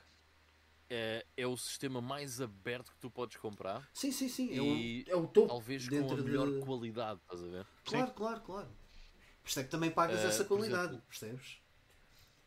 [0.90, 3.88] é, é o sistema mais aberto que tu podes comprar.
[3.94, 4.54] Sim, sim, sim.
[4.54, 5.48] É o, é o topo.
[5.48, 6.60] Talvez com a melhor de...
[6.60, 7.66] qualidade, estás a ver?
[7.84, 8.14] Claro, sim.
[8.14, 8.68] claro, claro.
[9.48, 11.58] Por isso é que também pagas uh, essa qualidade, exemplo, percebes?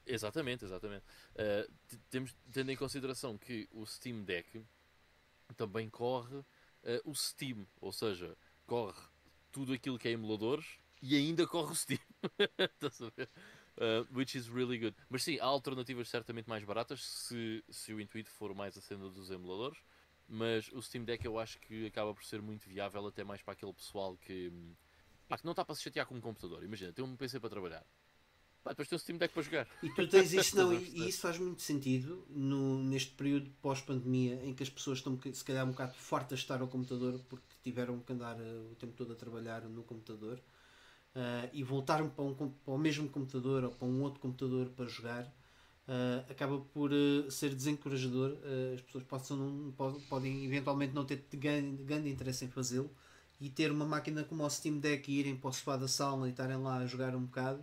[0.05, 1.03] Exatamente, exatamente.
[1.33, 4.63] Uh, temos, tendo em consideração que o Steam Deck
[5.57, 6.45] também corre uh,
[7.03, 8.37] o Steam, ou seja,
[8.67, 9.01] corre
[9.51, 11.99] tudo aquilo que é emuladores e ainda corre o Steam.
[12.59, 13.27] Estás a ver?
[13.77, 14.95] Uh, which is really good.
[15.09, 19.09] Mas sim, há alternativas certamente mais baratas se, se o intuito for mais a cena
[19.09, 19.79] dos emuladores.
[20.29, 23.53] Mas o Steam Deck eu acho que acaba por ser muito viável, até mais para
[23.53, 24.53] aquele pessoal que,
[25.31, 26.63] pá, que não está para se chatear com um computador.
[26.63, 27.85] Imagina, tem um PC para trabalhar.
[28.63, 29.67] Pá, depois tem um Steam Deck para jogar.
[29.81, 34.53] E tu tens isso, não, e, isso faz muito sentido no, neste período pós-pandemia em
[34.53, 37.99] que as pessoas estão se calhar um bocado fartas de estar ao computador porque tiveram
[37.99, 40.37] que andar uh, o tempo todo a trabalhar no computador
[41.15, 44.85] uh, e voltaram para, um, para, o mesmo computador ou para um outro computador para
[44.85, 48.37] jogar, uh, acaba por uh, ser desencorajador.
[48.75, 49.71] as pessoas possam, não,
[50.09, 52.91] podem eventualmente não ter grande, grande interesse em fazê-lo
[53.41, 56.27] e ter uma máquina como o Steam Deck e irem para o sofá da sala
[56.27, 57.61] e estarem lá a jogar um bocado,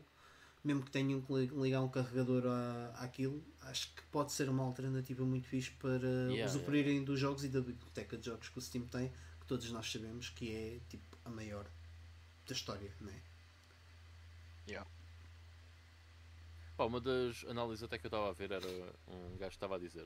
[0.64, 5.24] mesmo que tenham que ligar um carregador à, àquilo, acho que pode ser uma alternativa
[5.24, 7.06] muito fixe para yeah, usufruírem yeah.
[7.06, 9.08] dos jogos e da biblioteca de jogos que o Steam tem,
[9.40, 11.64] que todos nós sabemos que é tipo a maior
[12.46, 13.20] da história, não é?
[14.66, 14.90] Yeah.
[16.76, 18.68] Pá, uma das análises até que eu estava a ver era
[19.06, 20.02] um gajo que estava a dizer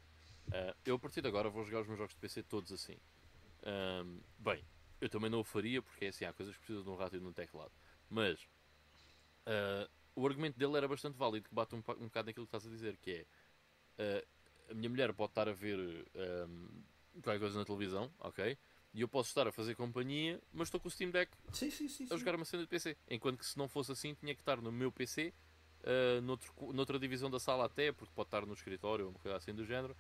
[0.49, 2.97] uh, eu a partir de agora vou jogar os meus jogos de PC todos assim.
[3.65, 4.63] Um, bem,
[5.03, 7.17] eu também não o faria porque é assim, há coisas que precisam de um rato
[7.17, 7.73] e de um teclado.
[8.09, 8.41] Mas
[9.47, 12.65] uh, o argumento dele era bastante válido, que bate um, um bocado naquilo que estás
[12.65, 13.27] a dizer, que
[13.99, 16.07] é uh, a minha mulher pode estar a ver
[16.49, 16.85] um,
[17.21, 18.57] qualquer coisa na televisão, ok?
[18.95, 21.89] E eu posso estar a fazer companhia, mas estou com o Steam Deck sim, sim,
[21.89, 22.97] sim, a jogar uma cena de PC.
[23.11, 25.35] Enquanto que se não fosse assim, tinha que estar no meu PC,
[25.83, 29.37] uh, noutro, noutra divisão da sala até, porque pode estar no escritório ou uma coisa
[29.37, 29.97] assim do género.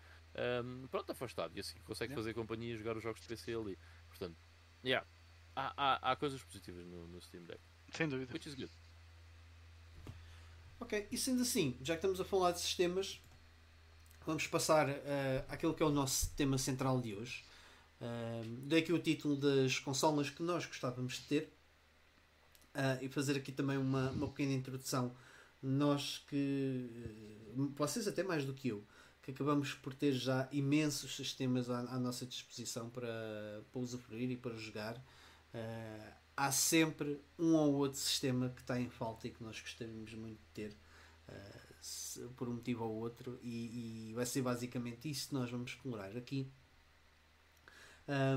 [0.64, 1.56] Um, pronto, afastado.
[1.56, 3.78] E assim consegue fazer companhia e jogar os jogos de PC ali.
[4.08, 4.36] Portanto,
[4.84, 5.06] yeah,
[5.54, 7.60] há, há, há coisas positivas no, no, Steam Deck.
[7.92, 8.32] Sem dúvida.
[8.32, 8.70] Which is good.
[10.80, 13.20] Ok, e sendo assim, já que estamos a falar de sistemas,
[14.26, 14.92] vamos passar uh,
[15.48, 17.44] àquele que é o nosso tema central de hoje
[18.02, 21.52] Uh, dei aqui o título das consolas que nós gostávamos de ter
[22.74, 25.14] uh, e fazer aqui também uma, uma pequena introdução.
[25.62, 26.90] Nós que,
[27.56, 28.82] uh, vocês até mais do que eu,
[29.22, 34.36] que acabamos por ter já imensos sistemas à, à nossa disposição para, para usufruir e
[34.36, 34.96] para jogar.
[35.54, 40.12] Uh, há sempre um ou outro sistema que está em falta e que nós gostaríamos
[40.14, 40.76] muito de ter
[41.28, 45.50] uh, se, por um motivo ou outro e, e, vai ser basicamente isso que nós
[45.50, 46.50] vamos explorar aqui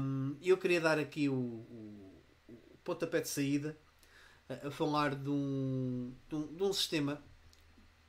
[0.01, 3.77] um, eu queria dar aqui o, o, o pontapé de saída
[4.49, 7.23] a, a falar de um, de um, de um sistema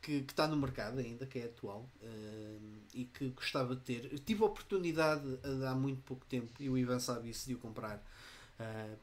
[0.00, 4.12] que, está no mercado ainda, que é atual uh, e que gostava de ter.
[4.12, 7.58] Eu tive a oportunidade há muito pouco tempo, e o Ivan sabe isso, de o
[7.58, 7.96] comprar.
[8.58, 8.96] Uh,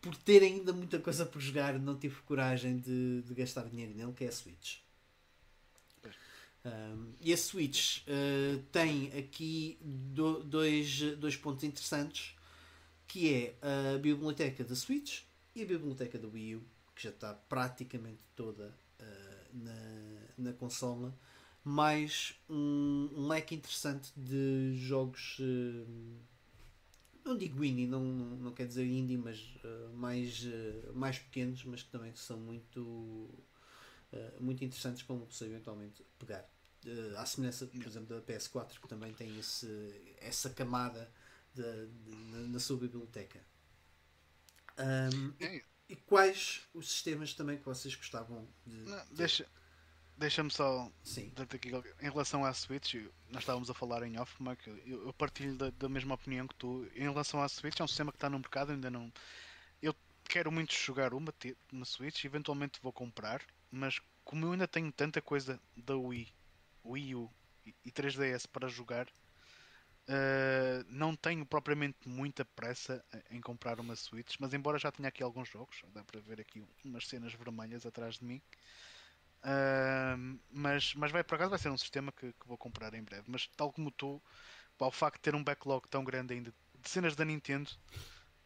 [0.00, 4.12] por ter ainda muita coisa por jogar, não tive coragem de, de gastar dinheiro nele,
[4.12, 4.78] que é a Switch.
[6.64, 12.36] Um, e a Switch uh, tem aqui do, dois, dois pontos interessantes,
[13.06, 13.54] que é
[13.94, 15.22] a biblioteca da Switch
[15.54, 16.62] e a biblioteca da Wii U,
[16.94, 18.72] que já está praticamente toda
[19.52, 19.72] na,
[20.38, 21.16] na consola,
[21.64, 25.38] mais um, um leque interessante de jogos.
[25.38, 25.86] Uh,
[27.24, 31.62] não digo indie, não, não, não quer dizer indie, mas uh, mais, uh, mais pequenos,
[31.64, 33.28] mas que também são muito,
[34.40, 36.48] muito interessantes para uma pessoa eventualmente pegar.
[37.18, 41.12] à semelhança, por exemplo, da PS4, que também tem esse, essa camada
[41.54, 43.44] de, de, na, na sua biblioteca.
[44.78, 48.76] Um, e, e quais os sistemas também que vocês gostavam de.
[48.76, 49.46] Não, deixa,
[50.18, 50.90] deixa-me só.
[51.02, 51.32] Sim.
[51.54, 52.94] Aqui, em relação à Switch,
[53.30, 56.54] nós estávamos a falar em off, Mark, eu, eu partilho da, da, mesma opinião que
[56.56, 56.86] tu.
[56.94, 59.12] Em relação à Switch, é um sistema que está no mercado, ainda não.
[59.80, 59.94] Eu
[60.24, 61.32] quero muito jogar uma
[61.72, 66.28] na Switch, eventualmente vou comprar, mas como eu ainda tenho tanta coisa da Wii,
[66.84, 67.30] Wii U
[67.84, 69.08] e 3DS para jogar,
[70.08, 75.22] Uh, não tenho propriamente muita pressa em comprar uma Switch, mas embora já tenha aqui
[75.22, 78.40] alguns jogos, dá para ver aqui umas cenas vermelhas atrás de mim.
[80.50, 83.24] Mas, mas vai por acaso vai ser um sistema que, que, vou comprar em breve.
[83.28, 84.20] Mas tal como tu,
[84.76, 87.70] pá, o facto de ter um backlog tão grande ainda de cenas da Nintendo,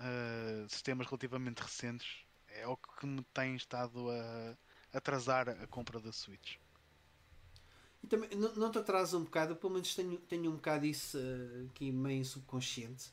[0.01, 4.57] uh, sistemas relativamente recentes, é o que me tem estado a
[4.97, 6.57] atrasar a compra da Switch.
[8.03, 11.17] E também, não, não te atrasa um bocado, pelo menos tenho, tenho um bocado isso
[11.17, 13.11] uh, aqui meio subconsciente,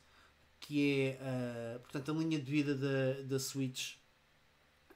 [0.58, 3.99] que é, uh, portanto, a linha de vida da, da Switch.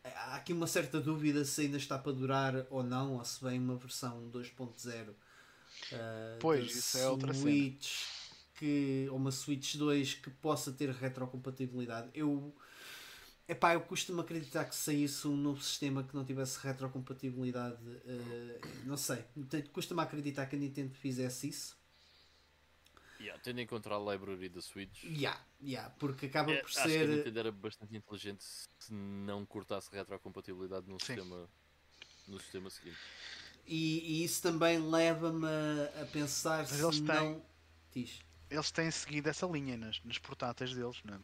[0.05, 3.59] Há aqui uma certa dúvida se ainda está para durar ou não, ou se vem
[3.59, 5.15] uma versão 2.0 uh,
[6.41, 8.51] pois, isso é outra Switch cena.
[8.55, 12.11] que ou uma Switch 2 que possa ter retrocompatibilidade.
[12.15, 12.55] Eu
[13.47, 17.77] Epá, eu costumo acreditar que saísse um novo sistema que não tivesse retrocompatibilidade.
[17.77, 19.23] Uh, não sei.
[19.71, 21.77] Custa-me acreditar que a Nintendo fizesse isso.
[23.25, 25.03] Yeah, tendo em conta a library da Switch.
[25.05, 27.07] Yeah, yeah, porque acaba é, por acho ser.
[27.07, 31.49] Que a Nintendo era bastante inteligente se não cortasse retrocompatibilidade no sistema,
[32.29, 32.99] no sistema seguinte.
[33.67, 37.43] E, e isso também leva-me a, a, pensar Mas se eles não.
[37.93, 38.21] Diz.
[38.51, 41.21] Eles têm seguido essa linha nas, nas portáteis deles, não é?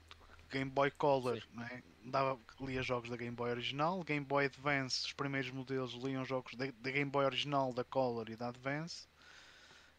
[0.50, 1.82] Game Boy Color, não é?
[2.06, 6.54] Dava, lia jogos da Game Boy original, Game Boy Advance, os primeiros modelos liam jogos
[6.54, 9.06] da, da Game Boy original, da Color e da Advance.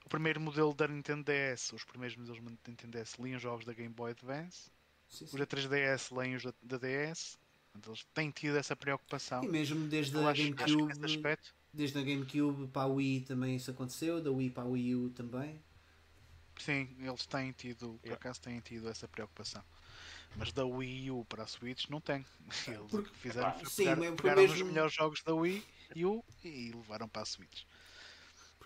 [0.05, 3.73] O primeiro modelo da Nintendo DS, os primeiros modelos da Nintendo DS liam jogos da
[3.73, 4.69] Game Boy Advance.
[5.07, 5.35] Sim, sim.
[5.35, 7.37] Os da 3DS leem os da, da DS.
[7.85, 9.43] Eles têm tido essa preocupação.
[9.43, 10.93] E mesmo desde a GameCube,
[11.73, 15.09] desde a GameCube para a Wii também isso aconteceu, da Wii para a Wii U
[15.11, 15.61] também.
[16.59, 19.63] Sim, eles têm tido, por acaso têm tido essa preocupação.
[20.35, 22.25] Mas da Wii U para a Switch não tem.
[22.67, 24.55] Eles porque, fizeram epá, sim, pegar, pegaram mesmo...
[24.55, 25.63] os melhores jogos da Wii
[26.05, 27.63] U e levaram para a Switch.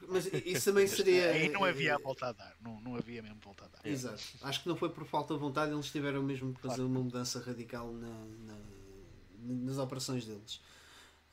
[0.08, 1.32] Mas isso também seria.
[1.32, 2.56] Aí não havia volta a dar.
[2.62, 3.86] Não, não havia mesmo volta a dar.
[3.86, 4.22] Exato.
[4.42, 6.90] Acho que não foi por falta de vontade, eles tiveram mesmo que fazer claro.
[6.90, 8.58] uma mudança radical na, na,
[9.40, 10.56] nas operações deles.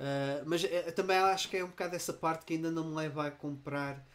[0.00, 2.94] Uh, mas é, também acho que é um bocado essa parte que ainda não me
[2.94, 4.06] leva a comprar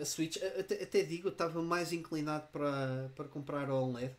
[0.00, 4.14] a Switch, até, até digo, eu estava mais inclinado para, para comprar a OLED.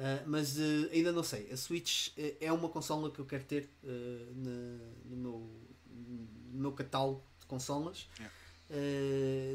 [0.00, 1.50] Uh, mas uh, ainda não sei.
[1.52, 5.50] A Switch uh, é uma consola que eu quero ter na, no, meu,
[6.50, 8.08] no meu catálogo de consolas.
[8.18, 8.34] Yeah.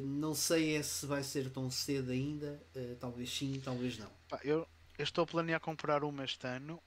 [0.04, 2.62] não sei é se vai ser tão cedo ainda.
[3.00, 4.10] talvez sim, talvez não.
[4.28, 4.68] Pá, eu,
[4.98, 6.82] eu, estou a planear comprar uma este ano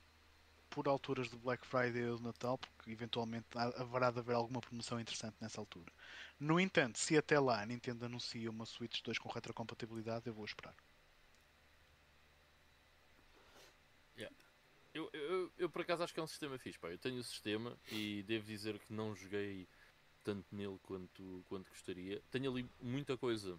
[0.71, 5.01] por alturas do Black Friday ou do Natal, porque eventualmente haverá de haver alguma promoção
[5.01, 5.91] interessante nessa altura.
[6.39, 10.45] No entanto, se até lá a Nintendo anuncia uma Switch 2 com retrocompatibilidade, eu vou
[10.45, 10.75] esperar.
[14.17, 14.37] Yeah.
[14.95, 16.79] Eu, eu, eu, por acaso acho que é um sistema fixe.
[16.79, 16.89] Pá.
[16.89, 19.67] Eu tenho o sistema e devo dizer que não joguei
[20.23, 22.23] tanto nele quanto, quanto gostaria.
[22.31, 23.59] Tenho ali muita coisa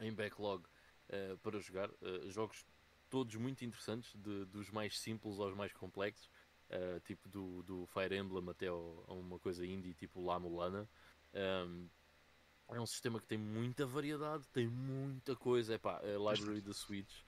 [0.00, 1.90] em backlog uh, para jogar.
[1.90, 2.64] Uh, jogos
[3.08, 6.30] todos muito interessantes, de, dos mais simples aos mais complexos,
[6.70, 10.88] uh, tipo do, do Fire Emblem até ao, a uma coisa indie, tipo La Mulana.
[11.34, 11.88] Um,
[12.68, 15.74] é um sistema que tem muita variedade, tem muita coisa.
[15.74, 17.22] Epá, a library da Switch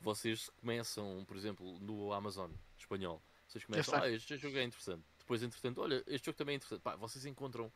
[0.00, 5.04] vocês começam, por exemplo, no Amazon espanhol, vocês começam, ah, este jogo é interessante.
[5.18, 6.82] Depois, entretanto, olha, este jogo também é interessante.
[6.82, 7.72] Pá, vocês encontram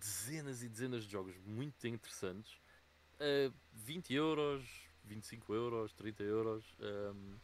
[0.00, 2.58] dezenas e dezenas de jogos muito interessantes
[3.20, 4.64] a 20 euros,
[5.04, 6.64] 25 euros, 30 euros.
[6.80, 7.36] Um,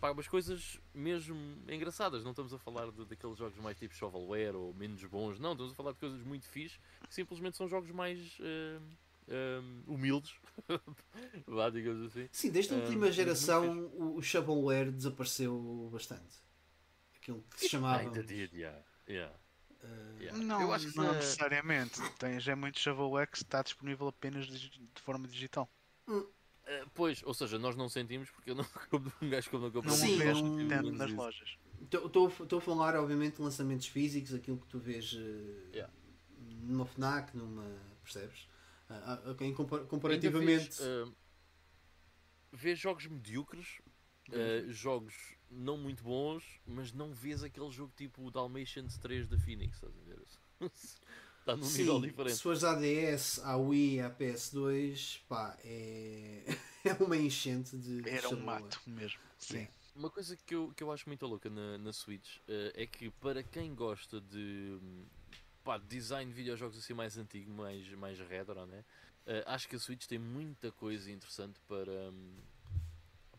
[0.00, 1.36] pá, umas coisas mesmo
[1.68, 2.24] engraçadas.
[2.24, 5.38] Não estamos a falar de, daqueles jogos mais tipo shovelware ou menos bons.
[5.38, 8.96] Não, estamos a falar de coisas muito fixe que simplesmente são jogos mais um,
[9.28, 10.34] um, humildes.
[11.46, 12.28] Vá, digamos assim.
[12.32, 16.36] Sim, desde a Ah, última mas geração o, o shovelware desapareceu bastante.
[17.16, 18.00] Aquilo que se chamava.
[18.00, 18.82] Ainda did, yeah.
[19.08, 19.34] yeah.
[20.20, 20.38] Yeah.
[20.44, 22.00] Não, Eu acho que não necessariamente.
[22.18, 25.68] Tens é muito shovelware que está disponível apenas de, de forma digital.
[26.66, 29.70] Eh, pois, ou seja, nós não sentimos porque eu não compro um gajo como não
[29.72, 31.56] compra Não Sim, o vês não- dentro nas lojas.
[31.80, 35.92] Estou a falar, obviamente, de lançamentos físicos, aquilo que tu vês eh, Yeah.
[36.62, 37.64] numa FNAC, numa.
[38.02, 38.46] percebes?
[39.40, 40.76] Em compar- Ainda comparativamente.
[40.78, 41.06] vês, eh,
[42.52, 43.80] vês jogos medíocres,
[44.32, 45.14] eh, jogos
[45.50, 49.94] não muito bons, mas não vês aquele jogo tipo o Dalmatians 3 da Phoenix, estás
[49.96, 50.22] a ver?
[51.40, 52.36] Está num nível Sim, diferente.
[52.36, 56.44] se fores à DS, à Wii, à PS2, pá, é,
[56.84, 58.08] é uma enchente de.
[58.08, 59.20] Era um mato mesmo.
[59.38, 59.66] Sim.
[59.94, 63.10] Uma coisa que eu, que eu acho muito louca na, na Switch eh, é que
[63.10, 64.78] para quem gosta de
[65.64, 68.84] pá, de design de videojogos assim mais antigo, mais, mais retro, né?
[69.26, 72.36] Eh, acho que a Switch tem muita coisa interessante para, hum,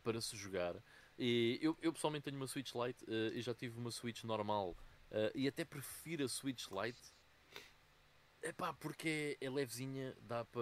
[0.04, 0.76] para se jogar.
[1.24, 4.76] E eu, eu pessoalmente tenho uma Switch Lite eh, e já tive uma Switch normal
[5.12, 7.00] eh, e até prefiro a Switch Lite.
[8.42, 10.62] Epá, porque é, é levezinha, dá para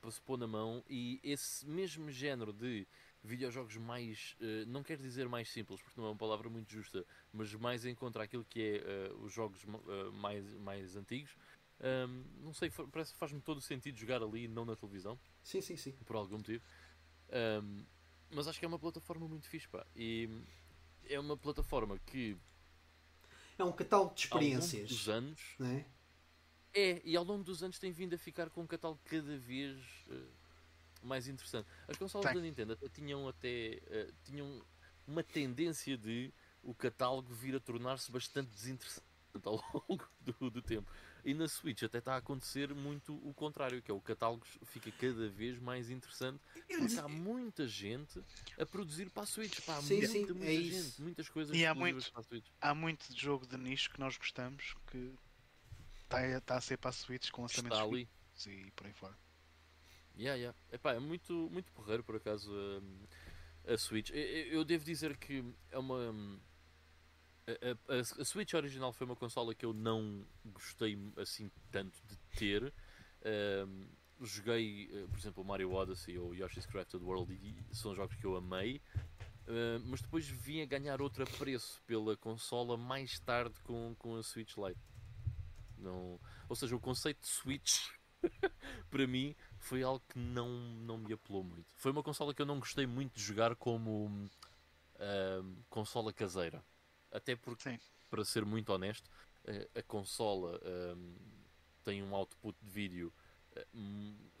[0.00, 2.86] para se pôr na mão e esse mesmo género de
[3.24, 7.04] videojogos mais, eh, não quero dizer mais simples, porque não é uma palavra muito justa,
[7.32, 9.64] mas mais em contra aquilo que é os jogos
[10.12, 11.36] mais, mais antigos.
[11.80, 15.60] Ahm, não sei, parece que faz-me todo o sentido jogar ali não na televisão, Sim,
[15.60, 15.90] sim, sim.
[16.06, 16.62] por algum motivo.
[17.30, 17.84] Ahm,
[18.30, 19.86] mas acho que é uma plataforma muito fixe, pá.
[19.96, 20.28] E
[21.04, 22.36] é uma plataforma que
[23.58, 24.88] É um catálogo de ao longo experiências.
[24.88, 25.86] dos anos Não é?
[27.04, 29.78] e ao longo dos anos tem vindo a ficar com um catálogo cada vez
[30.10, 30.26] eh,
[31.02, 31.68] mais interessante.
[31.88, 34.62] As consolas da Nintendo até tinham até eh, tinham
[35.06, 39.06] uma tendência de o catálogo vir a tornar-se bastante desinteressante
[39.44, 39.56] ao
[39.88, 40.90] longo do, do tempo.
[41.24, 44.90] E na Switch até está a acontecer muito o contrário, que é o catálogo fica
[44.92, 48.22] cada vez mais interessante porque há muita gente
[48.58, 49.60] a produzir para a Switch.
[49.60, 51.02] Pá, Sim, muita, sim, muita é gente, isso.
[51.02, 52.10] muitas coisas E há muito.
[52.12, 52.46] para a Switch.
[52.60, 55.14] Há muito jogo de nicho que nós gostamos que
[56.04, 58.08] está a, está a ser para a Switch com lançamentos Está ali.
[58.46, 59.16] e por aí fora.
[60.16, 60.58] Yeah, yeah.
[60.72, 63.04] Epá, é muito, muito porreiro por acaso hum,
[63.66, 64.10] a, Switch.
[64.10, 66.12] Eu, eu devo dizer que é uma.
[67.48, 72.16] A, a- a Switch original foi uma consola que eu não gostei assim tanto de
[72.36, 72.72] ter.
[73.66, 73.86] Hum,
[74.20, 78.36] joguei, eh, por exemplo, Mario Odyssey ou Yoshi's Crafted World e são jogos que eu
[78.36, 78.82] amei.
[79.46, 84.22] Uh, mas depois vim a ganhar outro apreço pela consola mais tarde com, com a
[84.22, 84.78] Switch Lite.
[85.78, 87.88] Não, ou seja, o conceito de Switch
[88.90, 91.72] para mim foi algo que não, não me apelou muito.
[91.76, 94.06] Foi uma consola que eu não gostei muito de jogar como
[95.00, 96.62] hum, consola caseira.
[97.10, 97.78] Até porque, Sim.
[98.10, 99.10] para ser muito honesto,
[99.44, 100.60] eh, a consola
[100.96, 101.16] hum,
[101.84, 103.12] tem um output de vídeo
[103.56, 103.66] eh,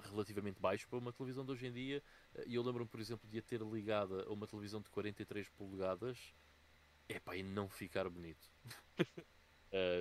[0.00, 2.02] relativamente baixo para uma televisão de hoje em dia.
[2.34, 5.48] Eh, E eu lembro-me, por exemplo, de a ter ligada a uma televisão de 43
[5.50, 6.34] polegadas
[7.08, 8.50] epá, e não ficar bonito.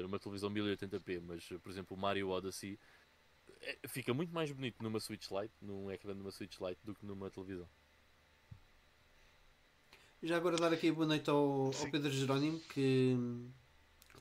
[0.01, 2.79] Numa televisão 1080p, mas por exemplo o Mario Odyssey
[3.87, 7.05] fica muito mais bonito numa Switch Lite, num ecrã de uma Switch Lite, do que
[7.05, 7.67] numa televisão.
[10.21, 11.91] Já agora dar aqui boa noite ao, ao.
[11.91, 13.15] Pedro Jerónimo, que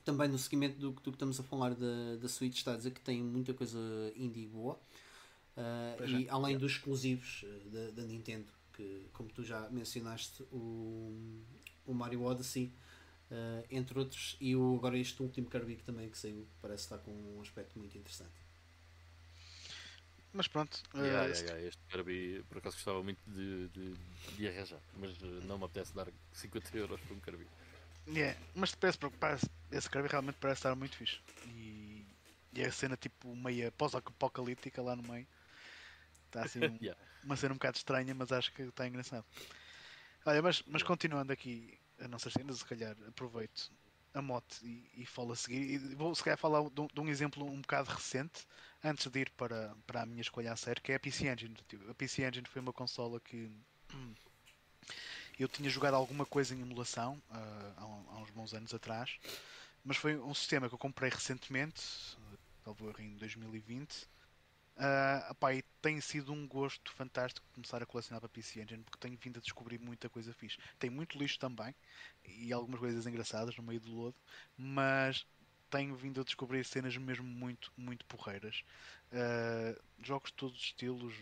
[0.05, 2.91] também no seguimento do, do que estamos a falar da, da Switch está a dizer
[2.91, 3.79] que tem muita coisa
[4.15, 4.79] indie boa.
[5.97, 6.29] Pois e é.
[6.29, 11.41] além dos exclusivos eh, da, da Nintendo, que como tu já mencionaste, o,
[11.85, 12.71] o Mario Odyssey,
[13.31, 16.99] ah, entre outros, e o, agora este último Kirby que também que saiu, parece estar
[16.99, 18.46] com um aspecto muito interessante.
[20.37, 20.77] Mas pronto.
[20.99, 23.97] Yeah, eh, yeah, Este Kirby, por acaso gostava muito de, de,
[24.35, 27.47] de arranjar, mas eh, não me apetece dar 50 euros por um Kirby.
[28.07, 31.19] yeah, Mas parece, parece, esse Kirby realmente parece estar muito fixe.
[31.43, 32.05] E,
[32.53, 35.27] e a cena tipo meia pós-apocalíptica lá no meio.
[36.25, 36.93] Está assim um- Yeah.
[37.23, 39.25] uma cena um bocado estranha, mas acho que está engraçado.
[40.25, 43.71] Olha, mas, mas continuando aqui a nossa cena, se calhar aproveito
[44.13, 45.61] a mote e, e falo a seguir.
[45.91, 48.45] E vou se calhar falar de um, de um exemplo um bocado recente,
[48.83, 51.55] antes de ir para, para a minha escolha a sério, que é a PC Engine.
[51.89, 53.49] A PC Engine foi uma consola que
[53.93, 54.13] hum,
[55.39, 59.19] eu tinha jogado alguma coisa em emulação ah, há, há uns bons anos atrás,
[59.83, 61.81] mas foi um sistema que eu comprei recentemente,
[62.63, 64.07] talvez em 2020.
[64.77, 68.99] Uh, epá, e tem sido um gosto fantástico começar a colecionar para PC Engine porque
[68.99, 70.59] tenho vindo a descobrir muita coisa fixe.
[70.77, 71.73] Tem muito lixo também
[72.23, 74.15] e algumas coisas engraçadas no meio do lodo,
[74.55, 75.25] mas
[75.69, 78.63] tenho vindo a descobrir cenas mesmo muito, muito porreiras.
[79.11, 81.13] Uh, jogos de todos os estilos,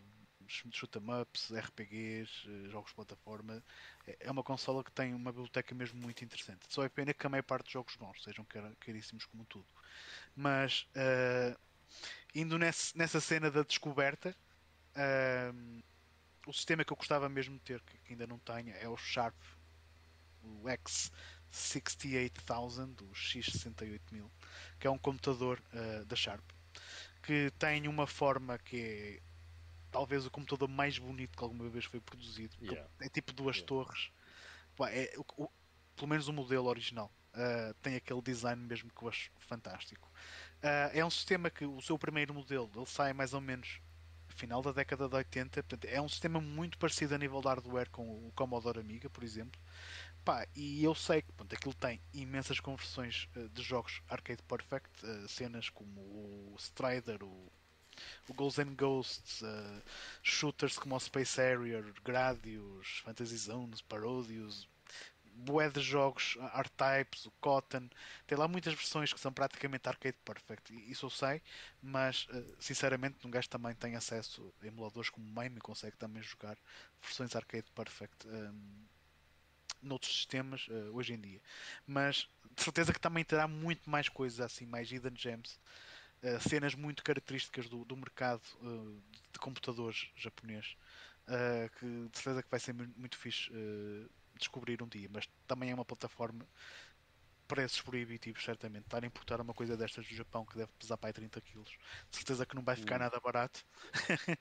[0.48, 3.64] shoot 'em ups, RPGs, uh, jogos de plataforma.
[4.08, 6.66] É, é uma consola que tem uma biblioteca mesmo muito interessante.
[6.70, 8.46] Só é pena que a maior parte dos jogos bons sejam
[8.80, 9.68] caríssimos como tudo.
[10.36, 11.58] Mas uh,
[12.34, 14.36] indo nesse, nessa cena da descoberta,
[15.54, 15.82] um,
[16.48, 19.36] o sistema que eu gostava mesmo de ter, que ainda não tenho, é o Sharp,
[20.44, 20.70] o
[21.56, 24.30] X68000, o X68000,
[24.80, 26.44] que é um computador uh, da Sharp,
[27.24, 29.36] que tem uma forma que é
[29.92, 32.54] talvez o computador mais bonito que alguma vez foi produzido.
[32.62, 32.90] Yeah.
[33.00, 33.68] É tipo duas yeah.
[33.68, 34.12] torres.
[34.90, 35.50] É, o, o,
[35.96, 37.10] pelo menos o modelo original.
[37.34, 40.10] Uh, tem aquele design mesmo que eu acho fantástico.
[40.58, 43.80] Uh, é um sistema que o seu primeiro modelo ele sai mais ou menos
[44.36, 45.64] final da década de 80.
[45.64, 49.24] Portanto, é um sistema muito parecido a nível de hardware com o Commodore Amiga, por
[49.24, 49.60] exemplo.
[50.26, 55.06] Pá, e eu sei que pronto, aquilo tem imensas conversões uh, de jogos Arcade Perfect,
[55.06, 57.52] uh, cenas como o Strider, o,
[58.28, 59.84] o Ghosts and Ghosts, uh,
[60.24, 64.68] shooters como o Space Harrier, Gradius, Fantasy Zones, Parodius,
[65.24, 67.88] bué de jogos, R-Types, o Cotton,
[68.26, 71.40] tem lá muitas versões que são praticamente arcade perfect, isso eu sei,
[71.84, 76.58] mas sinceramente um gajo também tem acesso a emuladores como MAME e consegue também jogar
[77.00, 78.95] versões arcade perfect um, ehm,
[79.86, 81.42] noutros sistemas uh, hoje em dia.
[81.86, 85.60] Mas de certeza que também terá muito mais coisas assim, mais hidden gems.
[86.24, 90.76] Uh, cenas muito características do, do mercado uh, de computadores japonês
[91.80, 93.50] que de certeza que vai ser muito fixe
[94.38, 96.46] descobrir um dia, mas também é uma plataforma
[97.48, 98.86] preços proibitivos, certamente.
[98.86, 101.64] Estar a importar uma coisa destas do Japão que deve pesar para aí 30 kg,
[101.64, 103.00] de certeza que não vai ficar hum.
[103.00, 103.66] nada barato.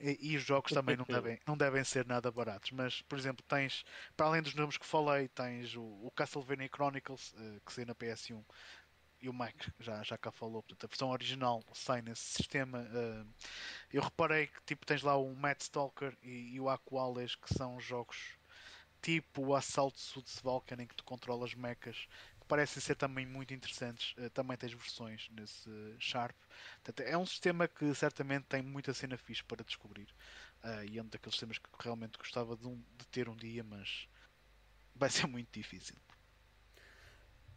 [0.00, 2.70] e, e, os jogos também não devem, não devem ser nada baratos.
[2.72, 3.84] Mas, por exemplo, tens,
[4.16, 7.94] para além dos nomes que falei, tens o, o Castlevania Chronicles, uh, que saiu na
[7.94, 8.44] PS1.
[9.20, 12.80] E o Mike já, já cá falou, portanto, a versão original sai nesse sistema.
[12.80, 13.26] Uh,
[13.90, 17.80] eu reparei que tipo, tens lá o Mad Stalker e, e o Aquales, que são
[17.80, 18.36] jogos
[19.02, 22.08] tipo o Assault Suits Vulcan em que tu controlas mechas
[22.46, 24.14] parecem ser também muito interessantes.
[24.16, 26.36] Uh, também tens versões nesse Sharp.
[26.82, 30.08] Portanto, é um sistema que certamente tem muita cena fixe para descobrir.
[30.64, 33.62] Uh, e é um daqueles sistemas que realmente gostava de, um, de, ter um dia,
[33.62, 34.08] mas
[34.94, 35.96] vai ser muito difícil.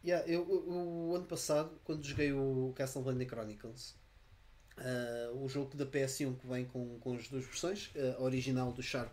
[0.02, 3.94] Yeah, eu, o ano passado, quando joguei o Castlevania Chronicles,
[4.78, 8.82] uh, o jogo da PS1 que vem com, com as duas versões, a original do
[8.82, 9.12] Sharp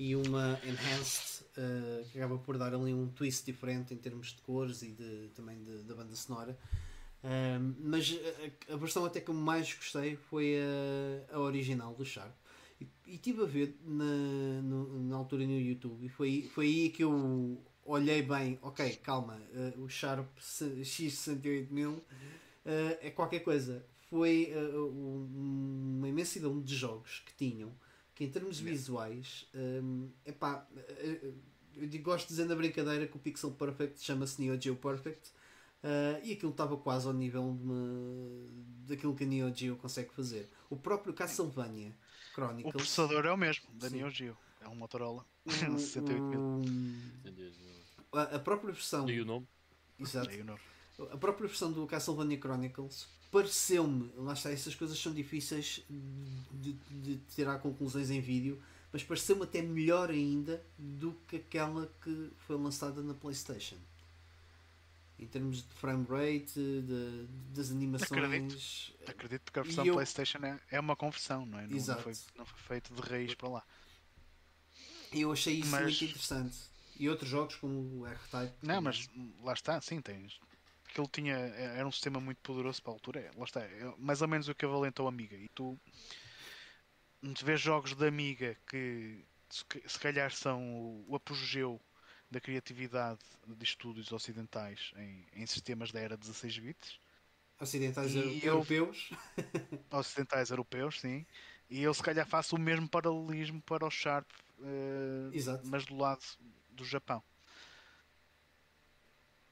[0.00, 4.40] e uma enhanced uh, que acaba por dar ali um twist diferente em termos de
[4.40, 6.58] cores e de, também da banda sonora.
[7.22, 8.18] Uh, mas
[8.70, 12.32] a, a, versão até que eu mais gostei foi a, a original do Sharp.
[12.80, 17.04] E, estive a ver na, no, na altura no YouTube e foi, foi aí que
[17.04, 22.02] eu olhei bem, ok, calma, uh, o Sharp X68000 uh,
[23.02, 23.84] é qualquer coisa.
[24.08, 24.50] Foi
[24.82, 27.70] uma imensidão de jogos que tinham
[28.20, 31.32] que em termos visuais, um, epá, eh,
[31.74, 35.30] eu gosto de dizer na brincadeira que o Pixel Perfect chama-se Neo Geo Perfect
[35.82, 40.50] uh, e aquilo estava quase ao nível de, daquilo que a Neo Geo consegue fazer.
[40.68, 41.96] O próprio Castlevania
[42.34, 42.74] Chronicles.
[42.74, 43.96] O processador é o mesmo, da Sim.
[43.96, 44.36] Neo Geo.
[44.60, 46.62] É um Motorola o, 68000.
[48.12, 49.08] A, a própria versão.
[49.08, 49.48] E o nome?
[49.98, 50.28] Exato.
[51.12, 55.84] A própria versão do Castlevania Chronicles pareceu-me, lá está, essas coisas são difíceis
[56.50, 58.60] de, de, tirar conclusões em vídeo,
[58.92, 63.76] mas pareceu-me até melhor ainda do que aquela que foi lançada na PlayStation.
[65.18, 68.10] Em termos de frame rate, de, das animações.
[68.10, 69.94] Acredito, acredito que a versão eu...
[69.94, 71.66] PlayStation é, é uma conversão, não é?
[71.66, 71.98] Não, Exato.
[71.98, 73.62] Não, foi, não foi feito de raiz para lá.
[75.12, 75.82] Eu achei isso mas...
[75.82, 76.56] muito interessante.
[76.98, 78.54] E outros jogos como o R-Type.
[78.62, 79.08] Não, mas
[79.42, 80.38] lá está, sim, tens
[80.98, 83.20] ele tinha é, era um sistema muito poderoso para a altura.
[83.20, 85.36] É, lá está, é mais ou menos o que avalenta o Amiga.
[85.36, 85.78] E tu,
[87.42, 91.80] vês jogos da Amiga que se calhar são o apogeu
[92.30, 97.00] da criatividade de estudos ocidentais em, em sistemas da era 16 bits.
[97.60, 99.10] Ocidentais e europeus?
[99.36, 101.26] Eu, ocidentais europeus, sim.
[101.68, 104.28] E eu se calhar faço o mesmo paralelismo para o Sharp,
[104.58, 106.24] uh, mas do lado
[106.70, 107.22] do Japão.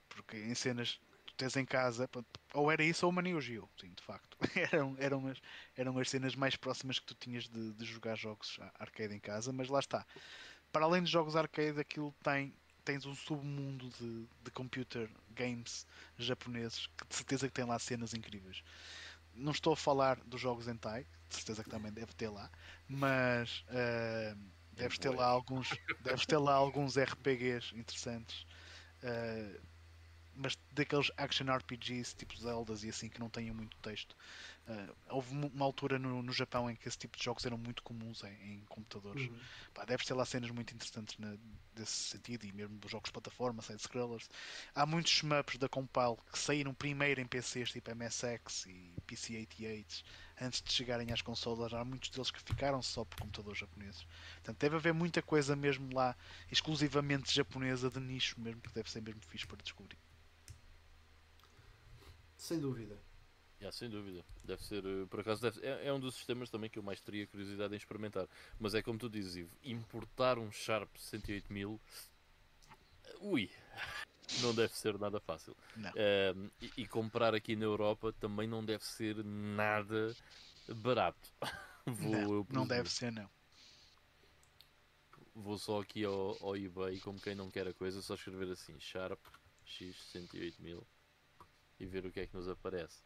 [0.09, 1.01] Porque em cenas
[1.39, 2.09] tens em casa,
[2.53, 4.36] ou era isso ou uma Neo Geo, sim, de facto.
[4.72, 5.39] eram, eram, as,
[5.76, 9.53] eram as cenas mais próximas que tu tinhas de, de jogar jogos arcade em casa,
[9.53, 10.05] mas lá está.
[10.72, 12.53] Para além de jogos arcade, aquilo tem
[12.84, 15.86] tens um submundo de, de computer games
[16.16, 18.62] japoneses que de certeza que tem lá cenas incríveis.
[19.34, 22.51] Não estou a falar dos jogos hentai, de certeza que também deve ter lá,
[22.89, 24.39] mas uh,
[24.72, 25.68] deves ter lá alguns,
[26.01, 28.47] deves ter lá alguns RPGs interessantes,
[29.03, 29.61] uh,
[30.39, 34.16] mas daqueles action RPGs tipo Zeldas e assim que não tenham muito texto.
[34.68, 37.82] Uh, houve uma altura no, no Japão em que esse tipo de jogos eram muito
[37.82, 39.26] comuns em, em computadores.
[39.28, 39.39] Uhum.
[39.74, 41.36] Pá, deves ter lá cenas muito interessantes na,
[41.74, 44.28] desse sentido e mesmo dos jogos de plataforma, side-scrollers.
[44.74, 50.05] Há muitos shmups da Compile que saíram primeiro em PCs tipo MSX e PC-88
[50.41, 51.72] antes de chegarem às consolas.
[51.72, 54.07] Há muitos deles que ficaram só por computadores japoneses.
[54.34, 56.16] Portanto, deve haver muita coisa mesmo lá,
[56.53, 59.99] exclusivamente japonesa, de nicho mesmo, que deve ser mesmo fixe para descobrir.
[62.39, 62.99] Sem dúvida.
[63.61, 64.24] Yeah, sem dúvida.
[64.45, 67.01] Deve ser, eh, por acaso, deve- é, é um dos sistemas também que eu mais
[67.01, 68.28] teria curiosidade em experimentar.
[68.59, 71.80] Mas é como tu dizes, Ivo, importar um Sharp 108.000,
[73.20, 73.51] ui,
[74.43, 75.57] não deve ser nada fácil.
[75.76, 75.91] Não.
[76.62, 80.14] E, e comprar aqui na Europa também não deve ser nada
[80.76, 81.28] barato.
[81.84, 83.28] Vou, não, eu não deve ser, não.
[85.34, 88.78] Vou só aqui ao, ao eBay, como quem não quer a coisa, só escrever assim,
[88.78, 89.18] Sharp
[89.64, 90.86] X 108.000
[91.79, 93.03] e ver o que é que nos aparece.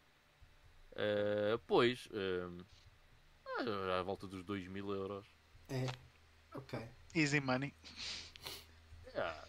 [0.95, 5.27] Eh, pois, ah, à volta dos 2 mil euros.
[5.69, 5.87] É.
[6.55, 6.79] Ok.
[7.15, 7.73] Easy money.
[9.15, 9.47] Ah,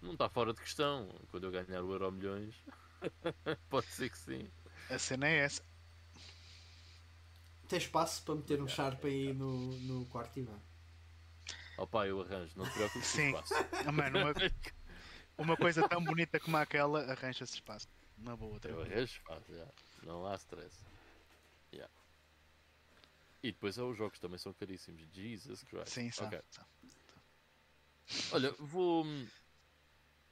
[0.00, 1.08] não está fora de questão.
[1.30, 2.54] Quando eu ganhar o Euro Milhões,
[3.68, 4.50] pode ser que sim.
[4.88, 5.62] A cena é essa.
[7.68, 10.60] Tem espaço para meter um Sharp aí no, no quarto Ivan.
[11.78, 13.32] Opa, eu arranjo, não te preocupes Sim.
[13.92, 14.34] mano, uma,
[15.40, 17.88] uma coisa tão bonita como aquela arranja-se espaço.
[18.18, 19.66] Na boa, Eu arranjo espaço, já.
[20.02, 20.84] não há stress.
[21.72, 21.88] Já.
[23.42, 25.02] E depois os jogos também são caríssimos.
[25.12, 25.88] Jesus Christ.
[25.88, 26.26] Sim, são.
[26.26, 26.40] Ok.
[26.50, 26.64] são.
[28.32, 29.06] Olha, vou,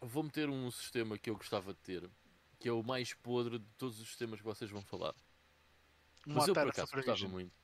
[0.01, 2.11] vou meter um sistema que eu gostava de ter,
[2.59, 5.15] que é o mais podre de todos os sistemas que vocês vão falar.
[6.27, 7.57] Um Mas eu por acaso gostava muito.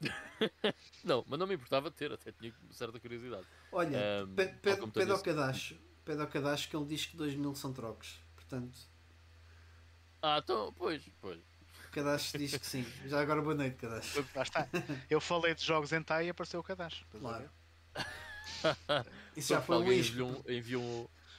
[1.04, 3.46] não, mas não me importava de ter, até tinha certa curiosidade.
[3.70, 4.26] Olha,
[4.62, 5.22] pede ao.
[5.22, 5.78] Cadacho.
[6.10, 8.18] Pede ao Cadacho que ele diz que 2 mil são trocos.
[8.34, 8.76] Portanto,
[10.20, 11.38] Ah, então, pois, pois.
[11.38, 12.84] o Cadacho diz que sim.
[13.06, 14.26] Já agora boa noite, Cadacho.
[14.34, 14.68] Lá está.
[15.08, 17.06] Eu falei de jogos em e apareceu o cadastro.
[17.12, 17.48] Claro.
[17.94, 18.06] ver?
[19.36, 20.82] Isso já foi um enviou, um- enviou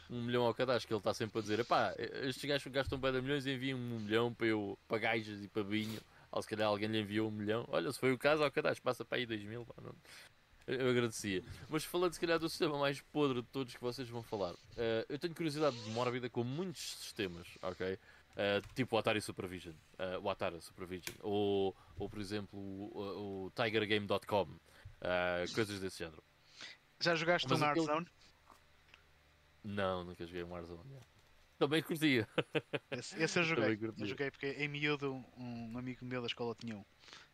[0.09, 2.97] um, um milhão ao cadastro, que ele está sempre a dizer: pá, estes gajos gastam
[2.97, 5.99] bem de milhões e enviam um milhão para, eu, para gajas e para vinho.
[6.31, 7.65] Ou se calhar alguém lhe enviou um milhão.
[7.67, 9.65] Olha, se foi o caso, ao cadastro, passa para aí 2 mil.
[9.65, 9.93] pá, não-
[10.67, 11.43] Eu agradecia.
[11.69, 15.05] Mas falando se calhar do sistema mais podre de todos que vocês vão falar, eh,
[15.09, 17.97] eu tenho curiosidade mórbida com muitos sistemas, ok?
[18.37, 23.51] Eh, tipo o Atari Supervision, eh, o Atari Supervision, ou, ou por exemplo o, o
[23.51, 24.47] TigerGame.com,
[25.53, 26.23] coisas desse género.
[26.99, 28.07] Já jogaste Mas um aquele- Warzone?
[29.63, 30.87] Não, nunca joguei um Warzone.
[30.89, 31.07] yeah.
[31.57, 32.27] Também curtia.
[32.89, 33.77] Esse, esse eu joguei.
[33.99, 36.83] Eu joguei porque em miúdo um amigo meu da escola tinha um.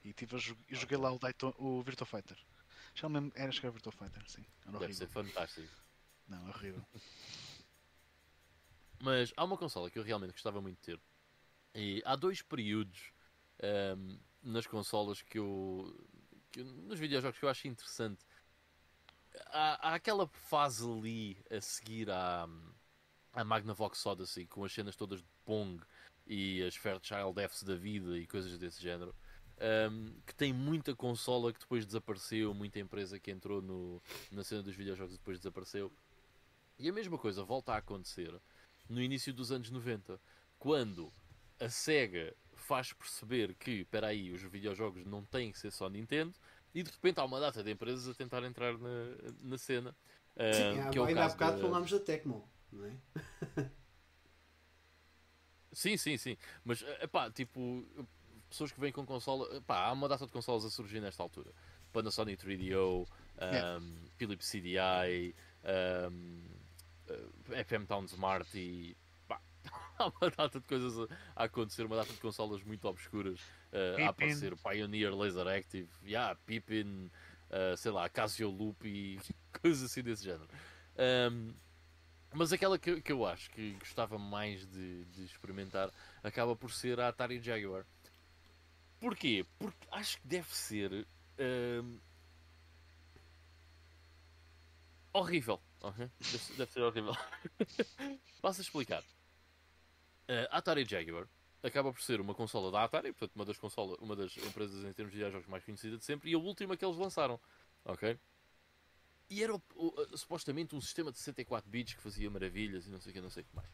[0.03, 2.37] E tive a joguei lá o, Dayton, o Virtua Fighter.
[3.03, 4.45] Me era era Virtua Fighter, sim.
[4.65, 5.69] Era Deve ser fantástico.
[6.27, 6.85] Não, é horrível.
[8.99, 11.01] Mas há uma consola que eu realmente gostava muito de ter.
[11.75, 13.11] E há dois períodos
[13.59, 15.95] ehm, nas consolas que eu,
[16.51, 18.25] que eu- nos videojogos que eu acho interessante.
[19.47, 22.47] Há, há aquela fase ali a seguir à,
[23.33, 25.81] à Magnavox Odyssey com as cenas todas de Pong
[26.25, 29.15] e as Fairchild Fs da vida e coisas desse género.
[29.59, 34.01] Ehm, que tem muita consola que depois desapareceu, muita empresa que entrou no,
[34.31, 35.91] na cena dos videojogos e depois desapareceu.
[36.79, 38.33] E a mesma coisa volta a acontecer
[38.89, 40.19] no início dos anos 90,
[40.59, 41.11] quando
[41.59, 46.33] a SEGA faz perceber que, espera aí, os videojogos não têm que ser só Nintendo,
[46.73, 48.89] e de repente há uma data de empresas a tentar entrar na,
[49.41, 49.95] na cena.
[50.37, 52.97] ah, Sim, que é o ainda há caso bocado da- falámos da Tecmo, não é?
[55.73, 56.37] Sim, sim, sim.
[56.63, 57.85] Mas, pá, tipo,
[58.49, 59.61] pessoas que vêm com consola.
[59.61, 61.51] Pá, há uma data de consolas a surgir nesta altura.
[61.93, 63.07] Panasonic 3DO, um,
[63.39, 63.81] Yeah.
[64.17, 65.35] Philips CDI,
[66.11, 66.41] um,
[67.09, 68.95] uh, FM Town Smart e.
[69.27, 69.39] Pá,
[69.99, 73.39] há uma data de coisas a, acontecer, uma data de consolas muito obscuras
[73.71, 74.55] uh, a aparecer.
[74.57, 77.11] Pioneer Laser Active, yeah, Pippin,
[77.51, 79.19] uh, sei lá, Casio Loop e
[79.61, 80.49] coisas assim desse género.
[81.31, 81.53] Um,
[82.33, 85.91] mas aquela que, que eu acho que gostava mais de, de experimentar
[86.23, 87.85] acaba por ser a Atari Jaguar.
[88.99, 89.45] Porquê?
[89.59, 91.07] Porque acho que deve ser
[91.39, 91.99] hum,
[95.13, 95.61] horrível.
[95.81, 96.09] ok?
[96.19, 97.13] Deve, ser- deve ser horrível.
[98.41, 99.03] Passo a explicar.
[100.29, 101.27] Uh, Atari Jaguar
[101.63, 104.93] acaba por ser uma consola da Atari, portanto, uma das, consola, uma das empresas em
[104.93, 107.39] termos de videojogos mais conhecidas de sempre, e a última que eles lançaram.
[107.85, 108.17] Ok?
[109.29, 112.99] E era o- o- supostamente um sistema de 64 bits que fazia maravilhas e não
[113.01, 113.69] sei o que, não sei o que mais.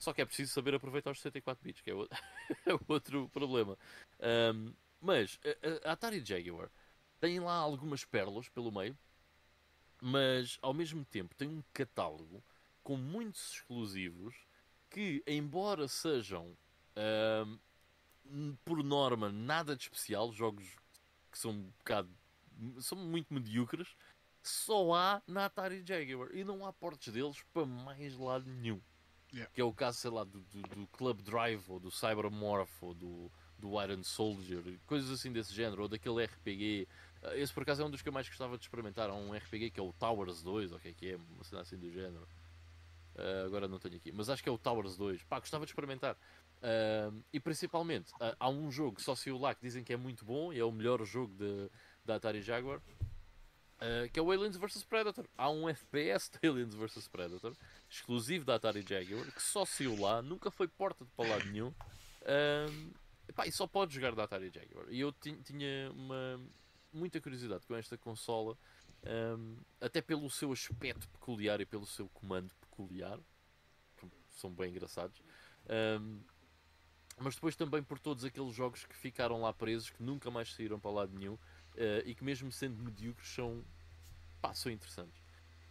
[0.00, 2.08] Só que é preciso saber aproveitar os 64 bits, que é, o-
[2.66, 3.78] é outro problema.
[4.20, 5.40] Um, Mas
[5.86, 6.70] a, Atari Jaguar
[7.20, 8.98] tem lá algumas pérolas pelo meio,
[10.02, 12.42] mas ao mesmo tempo tem um catálogo
[12.82, 14.34] com muitos exclusivos
[14.88, 16.56] que, embora sejam
[16.96, 17.58] ahm,
[18.64, 20.66] por norma nada de especial, jogos
[21.30, 22.10] que são um bocado
[22.80, 23.96] são muito medíocres,
[24.42, 28.80] só há na Atari Jaguar e não há portes deles para mais lado nenhum.
[29.32, 29.50] Yeah.
[29.54, 32.94] Que é o caso, sei lá, do, do, do Club Drive ou do Cybermorph ou
[32.94, 36.88] do, do Iron Soldier, coisas assim desse género, ou daquele RPG.
[37.22, 39.10] Ah, Esse por acaso é um dos que eu mais gostava de experimentar.
[39.10, 41.44] Há um RPG que é o Towers 2, ou o que é que é, uma
[41.44, 42.26] cena assim do género.
[43.16, 45.22] Ah, agora não tenho aqui, mas acho que é o Towers 2.
[45.24, 46.16] Pá, gostava de experimentar.
[46.62, 50.24] Ah, e principalmente, ah, há um jogo só saiu lá que dizem que é muito
[50.24, 51.70] bom e é o melhor jogo de,
[52.04, 52.80] da Atari Jaguar.
[53.80, 55.26] Ah, que é o Aliens vs Predator.
[55.36, 57.56] Há um FPS de Aliens vs Predator,
[57.88, 61.72] exclusivo da Atari Jaguar, que só saiu lá, nunca foi porta de para lado nenhum.
[62.22, 62.66] Ah,
[63.28, 64.86] epá, e só pode jogar da Atari Jaguar.
[64.90, 66.40] E eu ti- tinha uma,
[66.92, 68.56] muita curiosidade com esta consola,
[69.38, 73.18] um, até pelo seu aspecto peculiar e pelo seu comando peculiar,
[73.96, 74.06] que
[74.36, 75.22] são bem engraçados.
[76.00, 76.20] Um,
[77.18, 80.80] mas depois também por todos aqueles jogos que ficaram lá presos, que nunca mais saíram
[80.80, 81.38] para lado nenhum,
[81.76, 83.64] eh, e que mesmo sendo medíocres são,
[84.40, 85.22] pá, são interessantes.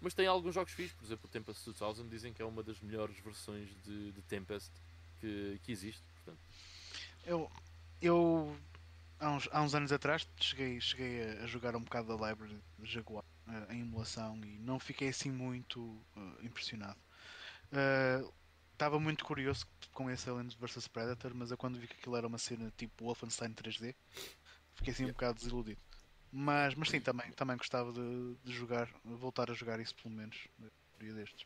[0.01, 2.79] Mas tem alguns jogos fixos, por exemplo o Tempest 2000 dizem que é uma das
[2.81, 4.71] melhores versões de, de Tempest
[5.19, 6.03] que, que existe.
[6.15, 6.39] Portanto,
[7.25, 7.51] Eu,
[8.01, 8.57] eu
[9.19, 12.91] há, uns, há uns anos atrás cheguei, cheguei a- jogar um bocado da library de
[12.91, 16.99] Jaguar eh, em emulação e não fiquei assim muito eh, impressionado.
[18.73, 22.25] Estava muito curioso com esse Aliens vs Predator, mas eu quando vi que aquilo era
[22.27, 23.95] uma cena tipo Wolfenstein 3D,
[24.75, 25.13] fiquei assim um Yeah.
[25.13, 25.81] bocado desiludido.
[26.31, 30.47] Mas, mas sim, também, também gostava de, de jogar, voltar a jogar isso pelo menos,
[30.59, 31.45] um dia destes.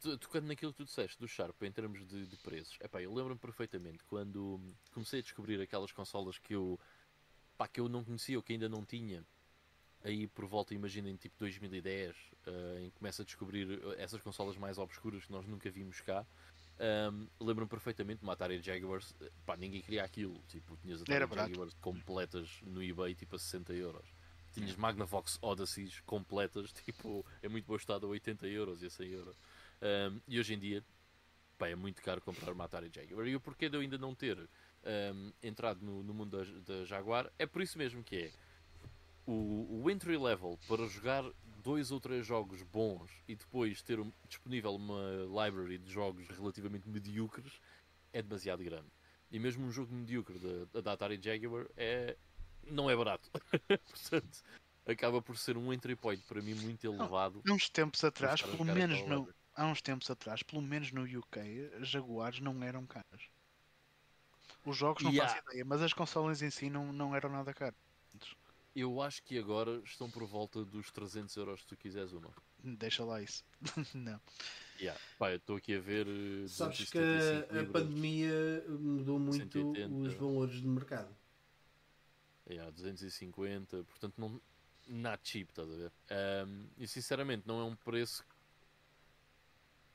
[0.00, 3.12] To- tocando naquilo que tu disseste do Sharp em termos de, de preços, epá, eu
[3.12, 4.60] lembro-me perfeitamente quando
[4.92, 6.78] comecei a descobrir aquelas consolas que eu,
[7.56, 9.24] pá, que eu não conhecia ou que ainda não tinha,
[10.04, 14.78] aí por volta, imaginem, tipo 2010, ah, em que começo a descobrir essas consolas mais
[14.78, 16.26] obscuras que nós nunca vimos cá.
[16.78, 21.52] Ahm, lembro-me perfeitamente de uma Atari Jaguars, eh, pá, ninguém queria aquilo, tipo, tinhas Atari.
[21.52, 24.06] Jaguars completas no eBay, tipo a 60 euros.
[24.52, 29.08] Tinhas Magnavox Odysseys completas, tipo, em muito bom estado a 80 euros e a 100
[29.08, 29.36] euros.
[29.80, 30.84] Um, e hoje em dia,
[31.56, 33.26] pá, é muito caro comprar uma Atari Jaguar.
[33.26, 36.84] E o porquê de eu ainda não ter um, entrado no, no mundo da, da
[36.84, 38.30] Jaguar é por isso mesmo que é
[39.26, 41.24] o, o entry level para jogar
[41.68, 46.88] dois ou três jogos bons e depois ter um- disponível uma library de jogos relativamente
[46.88, 47.60] medíocres
[48.10, 48.88] é demasiado grande.
[49.30, 50.38] E mesmo um jogo medíocre
[50.72, 52.16] da, da Atari Jaguar é,
[52.66, 53.30] não é barato.
[53.84, 54.42] Portanto,
[54.86, 57.42] acaba por ser um entry point para mim muito elevado.
[57.46, 61.70] Há uns tempos atrás, pelo menos no, há uns tempos atrás, pelo menos no UK,
[61.82, 63.28] as Jaguars não eram caras.
[64.64, 65.34] Os jogos não Yeah.
[65.34, 67.76] faço ideia, mas as consolas em si não, não eram nada caras.
[68.78, 72.30] Eu acho que agora estão por volta dos 300 euros se tu quiseres uma.
[72.62, 73.44] Deixa lá isso.
[73.94, 74.20] não.
[74.80, 75.00] Yeah.
[75.18, 76.06] Pá, eu estou aqui a ver.
[76.06, 79.92] eh, Sabes que 275 a, pandemia mudou muito 180.
[79.94, 81.12] os valores de mercado.
[82.48, 84.40] Yeah, 250, portanto não.
[84.86, 85.92] Not cheap, estás a ver?
[86.10, 88.24] Ahm, e sinceramente não é um preço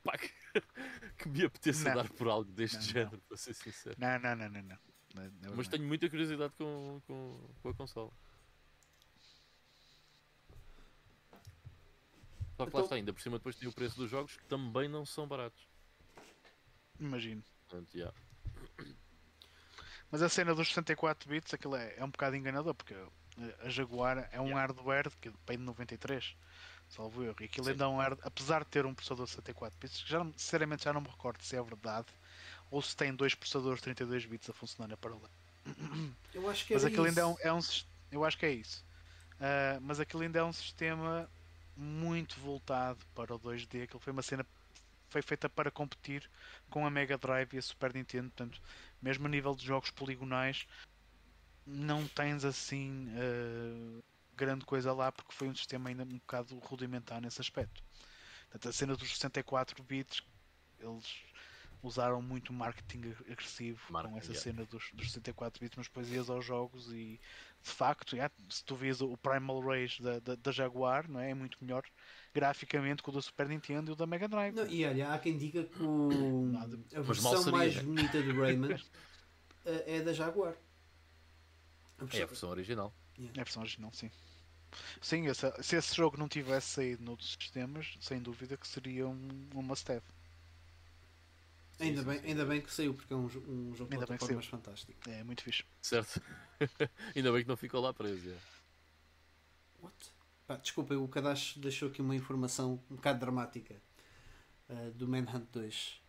[0.04, 0.30] pá, que,
[1.18, 1.96] que me apeteça Não.
[1.96, 2.92] dar por algo deste Não, não.
[2.92, 3.96] género, para ser sincero.
[3.98, 4.78] Não, não, não, não, não.
[5.14, 5.72] Não, não, Mas não.
[5.72, 8.12] tenho muita curiosidade com, com, com a consola.
[12.56, 14.44] Só que Então- lá está, ainda por cima depois tem o preço dos jogos que
[14.44, 15.60] também não são baratos.
[17.00, 17.42] Imagino.
[17.68, 18.14] Portanto, yeah.
[20.10, 23.68] Mas a cena dos 64 bits, aquilo é, é um bocado enganador, porque eh, a
[23.68, 24.60] Jaguar é um Yeah.
[24.60, 26.36] hardware que vem de 93,
[26.88, 27.34] salvo erro.
[27.40, 27.72] E aquilo Sim.
[27.72, 30.92] ainda é um hard, apesar de ter um processador 64 bits, que já, sinceramente já
[30.92, 32.06] não me recordo se é verdade
[32.70, 35.28] ou se tem dois processadores 32 bits a funcionar na paralelo.
[36.32, 37.20] Eu acho que Mas era aquilo isso.
[37.20, 37.60] ainda é um, é um
[38.12, 38.84] Eu acho que é isso.
[39.40, 41.28] Ah, mas aquilo ainda é um sistema
[41.76, 43.84] muito voltado para o 2D.
[43.84, 44.46] Aquilo foi uma cena
[45.08, 46.28] foi feita para competir
[46.68, 48.30] com a Mega Drive e a Super Nintendo.
[48.30, 48.60] Portanto,
[49.00, 50.66] mesmo a nível de jogos poligonais,
[51.64, 54.02] não tens assim ah,
[54.36, 57.82] grande coisa lá porque foi um sistema ainda um bocado rudimentar nesse aspecto.
[58.50, 60.22] Portanto, a cena dos 64 bits,
[60.80, 61.24] eles
[61.86, 64.42] usaram muito marketing ag- agressivo com Marketing, essa yeah.
[64.42, 67.20] cena dos, dos 64 bits, mas depois ias aos jogos e
[67.62, 71.30] de facto, yeah, se tu vês o Primal Rage da, da, da Jaguar, não é?
[71.30, 71.82] é muito melhor
[72.34, 74.54] graficamente que o da Super Nintendo e o da Mega Drive.
[74.54, 76.78] Não, e olha, há quem diga que o- Nada.
[76.94, 77.82] a versão seria, mais né?
[77.82, 78.76] bonita do Rayman
[79.64, 80.54] eh, é da Jaguar.
[81.98, 82.92] A É a versão- original.
[83.18, 84.10] É a versão original, sim.
[85.00, 89.28] Sim, essa- se esse jogo não tivesse saído noutros sistemas, sem dúvida que seria um,
[89.54, 89.62] um
[91.80, 92.26] Ainda, sim, bem, sim.
[92.26, 95.10] ainda bem que saiu, porque é um, um jogo de Ainda que plataformas fantástico.
[95.10, 95.64] É muito fixe.
[95.82, 96.22] Certo.
[97.14, 98.30] Ainda bem que não ficou lá preso.
[98.30, 98.38] é.
[99.82, 100.14] What?
[100.46, 103.74] Pá, desculpa, o Kadash deixou aqui uma informação um bocado dramática
[104.68, 106.00] uh, do Manhunt 2.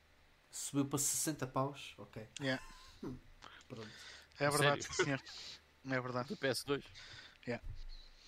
[0.52, 1.94] Subiu para 60 paus?
[1.98, 2.28] Ok.
[2.40, 2.64] Yeah.
[3.04, 3.18] Hum,
[3.68, 3.90] pronto.
[4.40, 5.22] É verdade, senhor.
[5.86, 6.30] É verdade.
[6.30, 6.84] Do PS2.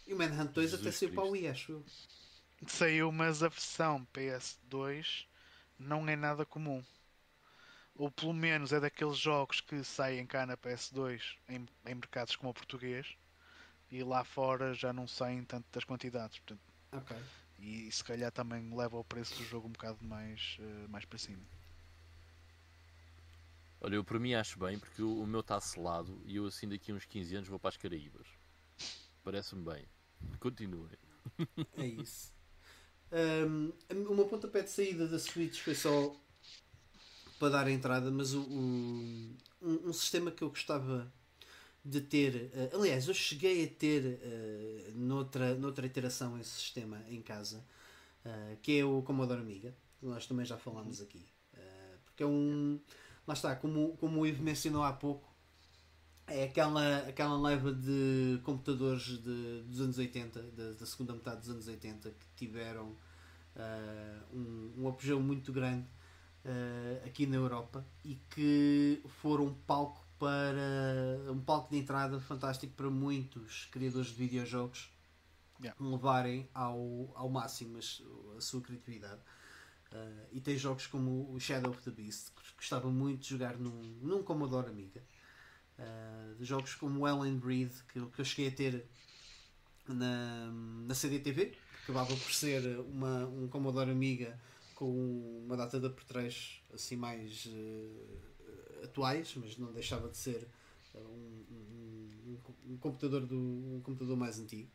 [0.07, 1.43] E o Manhunt 2 até Jesus saiu para o Cristo.
[1.43, 1.85] Wii, acho eu.
[2.65, 5.25] Saiu, mas a versão PS2
[5.77, 6.83] não é nada comum.
[7.97, 12.51] Ou pelo menos é daqueles jogos que saem cá na PS2 em, em mercados como
[12.51, 13.17] o português
[13.91, 16.39] e lá fora já não saem tanto das quantidades.
[16.39, 17.15] Portanto, Ok.
[17.59, 21.17] e se calhar também leva o preço do jogo um bocado mais, eh, mais para
[21.19, 21.43] cima.
[23.79, 26.67] Olha, eu por mim acho bem, porque o, o meu está selado e eu assim
[26.67, 28.27] daqui a uns 15 anos vou para as Caraíbas.
[29.23, 29.85] Parece-me bem.
[30.39, 30.97] Continuem.
[31.73, 32.33] É isso.
[33.11, 33.71] Um,
[34.09, 36.15] o meu pontapé de saída da Switch foi só
[37.39, 41.11] para dar a entrada, mas o, o- um, um sistema que eu gostava
[41.83, 42.51] de ter.
[42.53, 47.63] eh, aliás, eu cheguei a ter eh, noutra, noutra iteração esse sistema em casa,
[48.25, 51.25] eh, que é o Commodore Amiga, que nós também já falámos aqui.
[51.53, 52.79] Eh, porque é um.
[53.27, 55.29] Lá está, como, como o Ivo mencionou há pouco,
[56.27, 61.49] é aquela, aquela leva de computadores de, dos anos 80, da, da segunda metade dos
[61.49, 62.95] anos 80, que tiveram
[64.33, 65.85] um, um apogeu muito grande
[66.47, 72.73] ah, aqui na Europa e que foram um palco para um palco de entrada fantástico
[72.75, 74.91] para muitos criadores de videojogos
[75.59, 75.75] Yeah.
[75.83, 79.19] levarem ao, ao máximo a sua criatividade.
[79.91, 83.57] Ah, e tem jogos como o Shadow of the Beast, que gostava muito de jogar
[83.57, 85.03] num, num Commodore Amiga.
[85.79, 88.87] Uh, jogos como Well and Breed que, eu- que eu cheguei a ter
[89.87, 90.51] na,
[90.87, 94.39] na CDTV, que acabava por ser uma, um Commodore Amiga
[94.77, 100.47] com uma data de apertreios assim mais eh, atuais, mas não deixava de ser
[100.93, 102.37] eh, um, um-
[102.73, 104.69] um- computador do um computador mais antigo.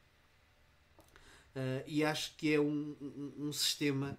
[1.55, 4.19] Uh, e acho que é um, um, um sistema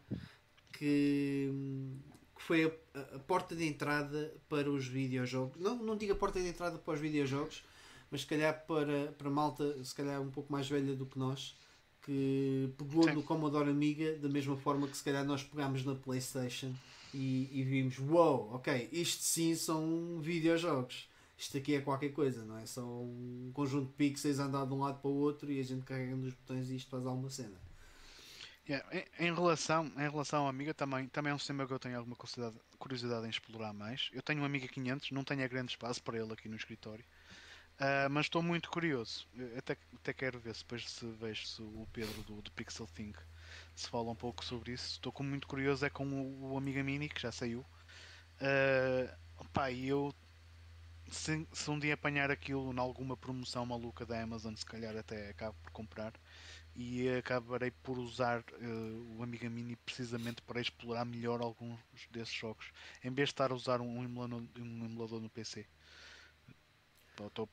[0.71, 1.51] que,
[2.35, 5.59] que foi a, a porta de entrada para os videojogos.
[5.59, 7.63] Não, não digo a porta de entrada para os videojogos,
[8.09, 11.57] mas se calhar para, para malta, se calhar um pouco mais velha do que nós,
[12.03, 13.13] que pegou Sim.
[13.13, 16.73] no Commodore Amiga da mesma forma que se calhar nós pegámos na Playstation
[17.13, 21.07] e, e vimos, wow, ok, isto sim são videojogos.
[21.37, 24.73] Isto aqui é qualquer coisa, não é só um conjunto de pixels a andar de
[24.73, 27.29] um lado para o outro e a gente carrega nos botões e isto faz alguma
[27.29, 27.55] cena.
[28.67, 28.85] Yeah,
[29.19, 31.97] em, em relação, em relação ao Amiga, também, também é um sistema que eu tenho
[31.97, 34.09] alguma curiosidade, curiosidade em explorar mais.
[34.13, 37.03] Eu tenho um Amiga 500, não tenho grande espaço para ele aqui no escritório,
[37.79, 39.27] Ah, mas estou muito curioso.
[39.57, 43.19] Até, até quero ver se depois se vejo se o Pedro do, do Pixel Think
[43.75, 44.91] se fala um pouco sobre isso.
[44.93, 47.65] Estou muito curioso é com o, o Amiga Mini que já saiu.
[48.41, 49.17] Ah,
[49.53, 50.13] pá, eu
[51.09, 55.29] se, se um dia apanhar aquilo em alguma promoção maluca da Amazon, se calhar até
[55.29, 56.13] acabo por comprar
[56.75, 58.65] e acabarei por usar eh,
[59.17, 61.79] o Amiga Mini precisamente para explorar melhor alguns
[62.11, 62.71] desses jogos,
[63.03, 65.67] em vez de estar a usar um emulador, um emulador no PC.
[67.19, 67.49] Estou-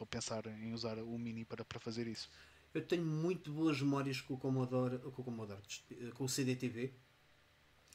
[0.00, 2.28] a pensar em usar o Mini para, para fazer isso.
[2.72, 5.60] Eu tenho muito boas memórias com o Commodore, com o, Commodore,
[6.14, 6.92] com o CDTV.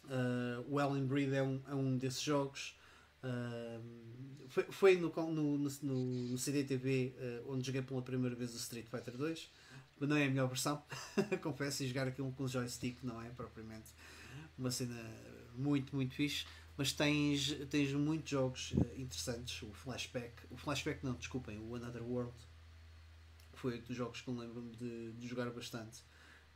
[0.05, 2.77] Uh, o Ellen Breed é um, é um desses jogos.
[3.21, 5.69] Uh, foi foi no, no, no,
[6.29, 9.51] no CDTV uh, onde joguei pela primeira vez o Street Fighter 2.
[9.99, 10.81] Mas não é a melhor versão,
[11.43, 13.89] confesso, e jogar aquilo com joystick não é propriamente
[14.57, 14.95] uma cena
[15.55, 16.45] muito, muito fixe.
[16.79, 19.61] Mas tens, tens muitos jogos uh, interessantes.
[19.63, 22.33] O Flashback, o Flashback não, desculpem, o Another World
[23.51, 26.01] foi dos jogos que eu lembro-me de, de jogar bastante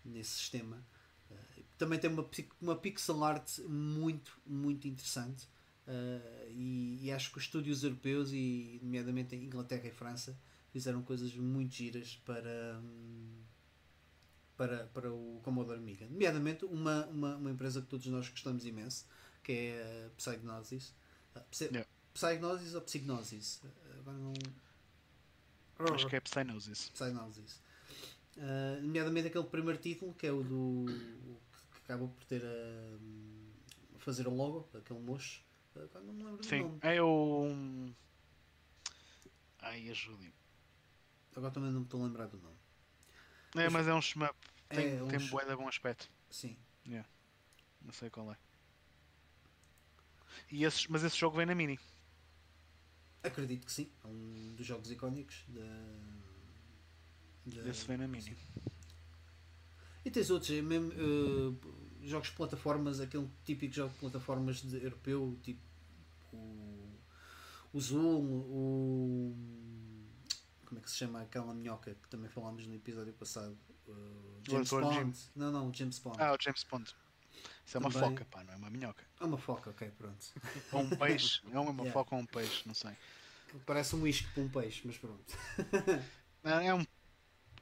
[0.06, 0.82] nesse sistema.
[1.30, 2.26] Uh, também tem uma,
[2.62, 5.46] uma pixel art muito, muito interessante.
[5.86, 10.40] Uh, e, e acho que os estúdios europeus, e nomeadamente Inglaterra e França,
[10.72, 13.42] fizeram coisas muito giras para, hum,
[14.56, 16.08] para, para o Commodore Amiga.
[16.08, 19.06] Nomeadamente uma, uma, uma empresa que todos nós gostamos imenso,
[19.44, 20.94] que é a Psygnosis.
[21.52, 21.90] Psy- Yeah.
[22.14, 23.62] Psygnosis ou Psygnosis?
[24.00, 24.34] Agora não.
[25.96, 26.90] Acho que é Psygnosis.
[26.90, 27.62] Psygnosis.
[28.38, 30.86] Uh, nomeadamente aquele primeiro título que é o do.
[31.72, 33.96] que acaba por ter a.
[33.96, 35.42] a fazer o logo, aquele mocho.
[35.76, 36.80] Agora não me lembro do Sim, nome.
[36.82, 37.92] é o.
[39.60, 40.34] Ai, ajude
[41.36, 42.58] Agora também não me estou a lembrar do nome.
[43.56, 44.36] É, mas é um shmup.
[44.70, 46.10] Tem, É, um tem sh- bué de bom aspecto.
[46.30, 46.56] Sim.
[47.82, 48.38] Não sei qual é.
[50.52, 51.80] E esses, mas esse jogo vem na Mini.
[53.24, 53.90] Acredito que sim.
[54.04, 55.62] É um dos jogos icónicos da.
[57.62, 58.36] da- Esse vem na Mini.
[60.06, 61.58] E tens outros, é mesmo, uh,
[62.04, 65.62] jogos de plataformas, aquele típico jogo de plataformas de europeu, tipo
[66.34, 67.00] o,
[67.72, 69.36] o Zoom, o.
[70.66, 73.58] Como é que se chama aquela minhoca que também falámos no episódio passado?
[73.88, 75.14] Uh, James Bond.
[75.16, 75.30] Jim.
[75.36, 76.18] Não, não, James Bond.
[76.20, 76.94] Ah, o James Bond.
[77.66, 78.10] Isso é uma Também.
[78.10, 79.04] foca, pá, não é uma minhoca.
[79.20, 80.26] É uma foca, ok, pronto.
[80.72, 81.42] Ou um peixe.
[81.52, 81.92] É uma Yeah.
[81.92, 82.92] foca ou um peixe, não sei.
[83.66, 85.24] Parece um isco para um peixe, mas pronto.
[86.44, 86.86] Não, é um.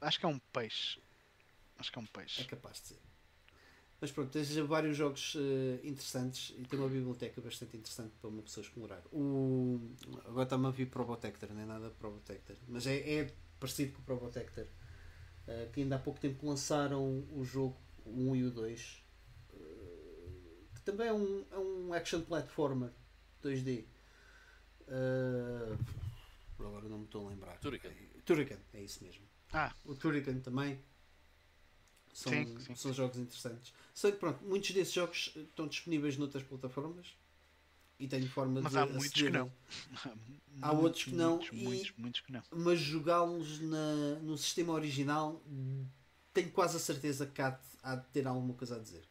[0.00, 1.00] Acho que é um peixe.
[1.78, 2.44] Acho que é um É peixe.
[2.44, 2.98] capaz de ser.
[4.00, 8.42] Mas pronto, tens vários jogos eh, interessantes e tem uma biblioteca bastante interessante para uma
[8.42, 9.00] pessoa explorar.
[9.12, 9.80] O...
[10.24, 14.04] Agora está-me a vir Probotector, não é nada Probotector, mas é, é parecido com o
[14.04, 14.66] Probotector.
[15.46, 19.01] eh, que ainda há pouco tempo lançaram o jogo o 1 e o 2, eh,
[20.84, 22.90] que também é um, é um action platformer
[23.40, 23.84] 2D.
[24.88, 25.76] Eh,
[26.56, 27.58] por agora não me estou a lembrar.
[27.58, 27.90] Turrican.
[28.24, 29.22] Turrican, é isso mesmo.
[29.52, 30.78] Ah, O Turrican também.
[32.12, 32.74] São, Sim, sim.
[32.74, 33.72] são jogos interessantes.
[33.94, 37.06] Sei que pronto, muitos desses jogos estão disponíveis noutras plataformas
[37.98, 39.50] e tenho forma Mas de há muitos que não.
[40.60, 42.42] Há outros que não, Muitos, e- muitos, muitos que não.
[42.54, 45.42] Mas jogá-los no sistema original
[46.34, 49.02] tenho quase a certeza que há de, há de ter alguma coisa a dizer.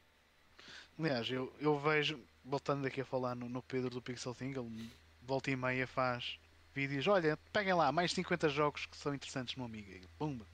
[0.99, 4.91] Aliás, eu, eu vejo, voltando aqui a falar no, no Pedro do Pixel Thing, ele
[5.21, 6.37] volta e meia faz
[6.73, 9.91] vídeos, olha, peguem lá mais 50 jogos que são interessantes no Amiga.
[9.91, 10.45] E pumba.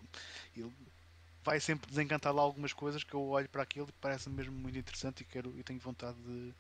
[0.56, 0.72] Ele
[1.44, 4.78] vai sempre desencantar lá algumas coisas que eu olho para aquilo e parece mesmo muito
[4.78, 6.56] interessante e quero e tenho vontade de, de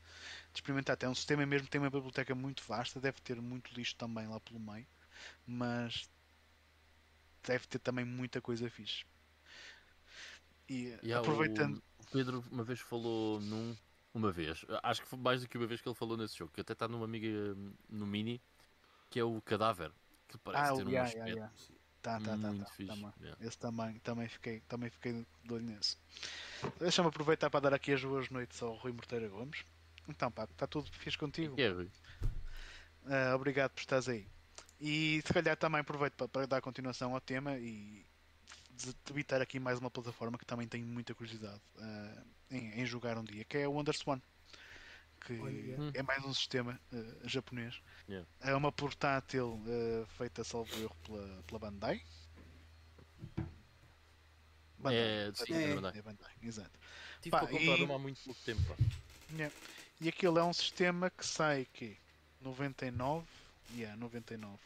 [0.55, 0.93] experimentar.
[0.93, 4.39] Até um sistema mesmo tem uma biblioteca muito vasta, deve ter muito lixo também lá
[4.39, 4.87] pelo meio,
[5.45, 6.09] mas
[7.45, 9.05] deve ter também muita coisa fixe.
[10.69, 11.81] E E aproveitando.
[11.97, 13.75] O Pedro uma vez falou num.
[14.13, 16.51] Uma vez, acho que foi mais do que uma vez que ele falou nesse jogo,
[16.51, 17.55] que até está numa amiga
[17.88, 18.41] no Mini,
[19.11, 19.91] que é o cadáver,
[20.27, 21.53] que parece Ah, ter um yeah, aspecto yeah, yeah.
[22.01, 23.13] Tá, tá, tá, tá, também.
[23.21, 23.45] yeah.
[23.45, 25.97] Esse também, também fiquei, também fiquei de olho nesse.
[26.79, 29.65] Deixa-me aproveitar para dar aqui as boas noites ao Rui Morteira Gomes.
[30.07, 31.59] Então, pá, está tudo fixe contigo.
[31.59, 31.91] É, Rui?
[33.05, 34.25] Ah, obrigado por estares aí.
[34.79, 38.05] E se calhar também aproveito para, para dar continuação ao tema e
[39.05, 43.23] debitar aqui mais uma plataforma que também tenho muita curiosidade ah, em, em jogar um
[43.23, 44.21] dia, que é o WonderSwan.
[45.25, 45.83] Que yeah.
[45.83, 45.91] Hum.
[45.93, 47.81] é mais um sistema ah, japonês.
[48.07, 48.27] Yeah.
[48.41, 52.01] É uma portátil ah, feita, salvo erro, pela, pela Bandai.
[54.85, 55.63] É, sim, É.
[55.63, 55.99] é verdade.
[55.99, 56.71] É Bandai, exato.
[57.21, 58.61] Tive Pá, para comprar e- uma há muito pouco tempo.
[58.63, 58.75] Pá.
[59.33, 59.53] Yeah.
[59.99, 61.97] E aquilo é um sistema que sai que
[62.41, 63.25] 99,
[63.75, 64.57] yeah, 99.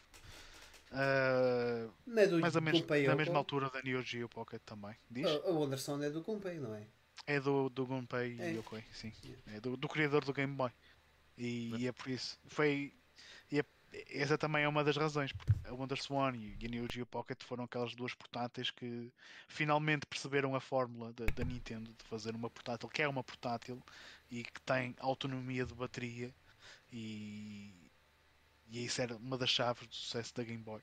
[0.92, 4.60] Ah, Não é do mais ou menos Gunpei na mesma altura da Neo Geo Pocket
[4.64, 4.94] também.
[5.10, 5.26] Diz?
[5.26, 6.82] A, a Wonderson é do Gunpei, não é?
[7.26, 8.52] É do, do Gunpei É.
[8.52, 9.12] Yokoi, sim.
[9.46, 10.70] É do, do criador do Game Boy.
[11.38, 12.38] E, e é por isso.
[12.46, 12.92] Foi.
[13.52, 13.62] É-
[14.08, 17.64] essa também é uma das razões, porque a WonderSwan e a Neo Geo Pocket foram
[17.64, 19.12] aquelas duas portáteis que
[19.48, 23.82] finalmente perceberam a fórmula da, da Nintendo de fazer uma portátil que é uma portátil
[24.30, 26.34] e que tem autonomia de bateria
[26.90, 27.81] e,
[28.72, 30.82] e isso era uma das chaves do sucesso da Game Boy.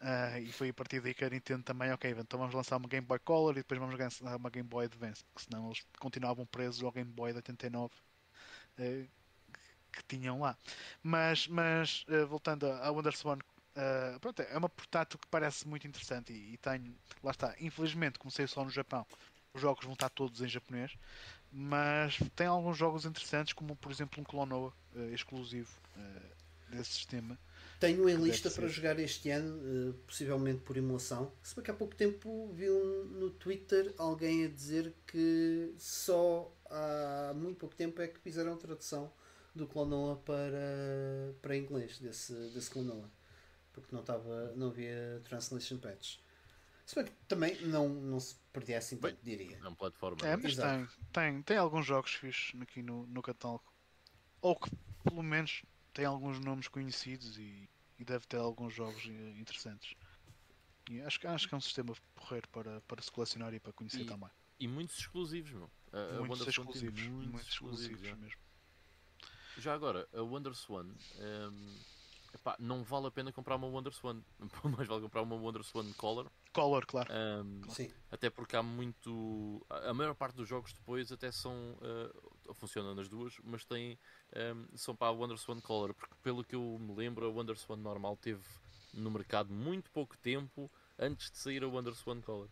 [0.00, 2.88] Ah, e foi a partir daí que a Nintendo também, ok, então vamos lançar uma
[2.88, 6.46] Game Boy Color e depois vamos lançar uma Game Boy Advance, porque senão eles continuavam
[6.46, 7.94] presos ao Game Boy de 89
[8.78, 9.06] eh,
[9.92, 10.56] que tinham lá.
[11.02, 13.38] Mas, mas eh, voltando à WonderSwan,
[13.76, 18.18] eh, pronto, é uma portátil que parece muito interessante e, e tenho, lá está, infelizmente
[18.18, 19.06] comecei só no Japão,
[19.54, 20.96] os jogos vão estar todos em japonês,
[21.50, 24.72] mas tem alguns jogos interessantes, como por exemplo um Clonoa
[25.12, 25.70] exclusivo
[26.70, 27.38] desse sistema.
[27.80, 28.74] Tenho em lista para ser.
[28.74, 31.32] jogar este ano, eh, possivelmente por emulação.
[31.42, 36.52] Se bem que há pouco tempo vi um, no Twitter alguém a dizer que só
[36.68, 39.12] há muito pouco tempo é que fizeram a tradução
[39.54, 43.08] do Clonoa para, para inglês, desse, desse Clonoa.
[43.72, 46.18] Porque não, estava, não havia translation patch.
[46.84, 49.58] Se bem que também não, não se perdia assim tanto, diria.
[49.62, 50.26] É um plataforma.
[50.26, 50.90] É, mas Exato.
[51.12, 53.64] tem, tem, tem alguns jogos fixos aqui no, no catálogo.
[54.40, 54.70] Ou que
[55.04, 55.62] pelo menos
[55.98, 57.68] tem alguns nomes conhecidos e,
[57.98, 59.96] e deve ter alguns jogos eh, interessantes.
[60.88, 63.72] E acho, que- acho que é um sistema porreiro para, para se colecionar e para
[63.72, 64.30] conhecer E- também.
[64.60, 65.68] E muitos exclusivos, meu.
[65.92, 68.14] A, a muitos tem exclusivos, muitos muitos exclusivos já.
[68.14, 68.38] mesmo.
[69.56, 71.74] Já agora, a WonderSwan, hum,
[72.32, 74.22] epá, não vale a pena comprar uma WonderSwan.
[74.76, 76.30] Mais vale comprar uma WonderSwan Color.
[76.52, 77.12] Color, claro.
[77.12, 77.92] hum, Sim.
[78.12, 79.66] até porque há muito.
[79.68, 81.52] A a maior parte dos jogos depois até são.
[81.82, 83.98] Uh, funcionam nas duas, mas têm.
[84.54, 85.94] hum, são para a WonderSwan Color.
[85.94, 88.42] Porque pelo que eu me lembro, a WonderSwan normal teve
[88.92, 92.48] no mercado muito pouco tempo antes de sair a WonderSwan Color.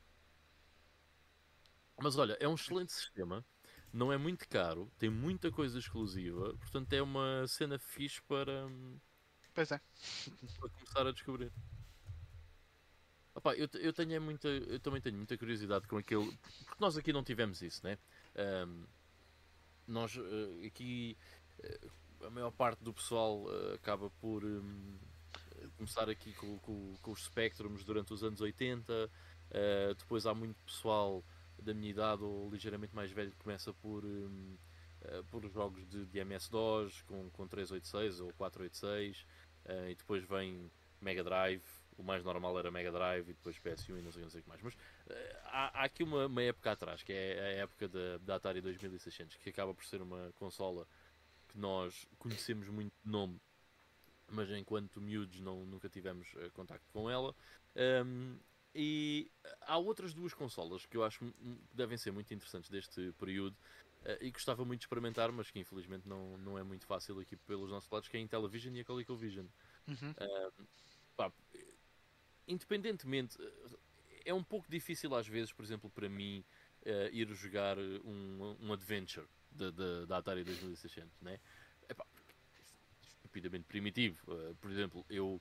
[2.00, 3.44] Mas olha, é um excelente sistema.
[3.92, 8.68] Não é muito caro, tem muita coisa exclusiva, portanto é uma cena fixe para,
[9.56, 9.80] Pois é.
[10.60, 11.50] para começar a descobrir.
[13.34, 16.30] Opá, eu, eu, tenho é muita, eu também tenho muita curiosidade com aquele.
[16.66, 17.96] Porque nós aqui não tivemos isso, né?
[18.36, 18.84] Ahm,
[19.86, 21.16] nós eh, aqui,
[21.60, 21.88] eh,
[22.24, 24.98] a maior parte do pessoal uh, acaba por um,
[25.76, 28.92] começar aqui com, com, com, os Spectrums durante os anos 80.
[28.92, 31.24] Uh, depois há muito pessoal
[31.62, 34.56] da minha idade ou ligeiramente mais velho que começa por, um,
[35.02, 39.26] uh, por jogos de, de MS-DOS com, com 386 ou 486
[39.66, 41.62] uh, e depois vem Mega Drive.
[41.98, 44.42] O mais normal era Mega Drive e depois PS1 e não sei, não sei o
[44.42, 44.62] que mais.
[44.62, 44.76] Mas
[45.44, 49.36] há, há, aqui uma, uma, época atrás, que é a época da, da Atari 2600,
[49.36, 50.86] que acaba por ser uma consola
[51.48, 53.40] que nós conhecemos muito de nome,
[54.28, 57.34] mas enquanto miúdos não, nunca tivemos uh, contacto com ela.
[58.04, 58.38] Um,
[58.74, 59.30] e
[59.62, 61.34] há outras duas consolas que eu acho que
[61.72, 63.54] devem ser muito interessantes deste período
[64.02, 67.36] uh, e gostava muito de experimentar, mas que infelizmente não, não é muito fácil aqui
[67.36, 69.46] pelos nossos lados, que é a Intellivision e a ColecoVision.
[69.88, 70.10] Uhum.
[70.10, 70.66] Uh,
[71.16, 71.32] pá,
[72.46, 73.36] independentemente,
[74.24, 76.44] é um pouco difícil às vezes, por exemplo, para mim,
[76.82, 79.26] uh, ir jogar um, um adventure
[80.06, 81.38] da Atari 2600, né?
[81.88, 82.04] Epá,
[83.02, 84.18] estupidamente primitivo.
[84.30, 85.40] Uh, por exemplo, eu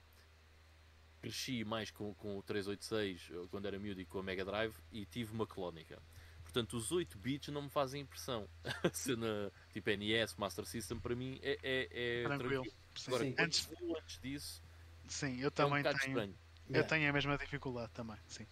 [1.20, 4.76] cresci mais com, com o 386 eh, quando era miúdo e com a Mega Drive
[4.92, 6.00] e tive uma clónica.
[6.44, 8.48] Portanto, os 8 bits não me fazem impressão.
[8.92, 12.62] Cena tipo NES, Master System, para mim é, é, é tranquilo.
[12.62, 12.76] tranquilo.
[13.08, 13.34] Agora, sim.
[13.38, 13.68] Antes...
[13.98, 14.62] antes disso,
[15.08, 15.96] sim, eu também é um tenho.
[15.96, 16.38] Estranho.
[16.68, 16.88] Eu yeah.
[16.88, 18.46] tenho a mesma dificuldade também, sim.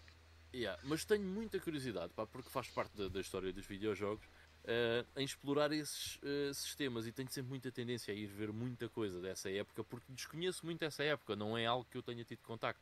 [0.54, 4.24] Yeah, mas tenho muita curiosidade, pá, porque faz parte da, da história dos videojogos
[4.64, 8.88] uh, em explorar esses uh, sistemas e tenho sempre muita tendência a ir ver muita
[8.88, 12.40] coisa dessa época porque desconheço muito essa época, não é algo que eu tenha tido
[12.42, 12.80] contacto.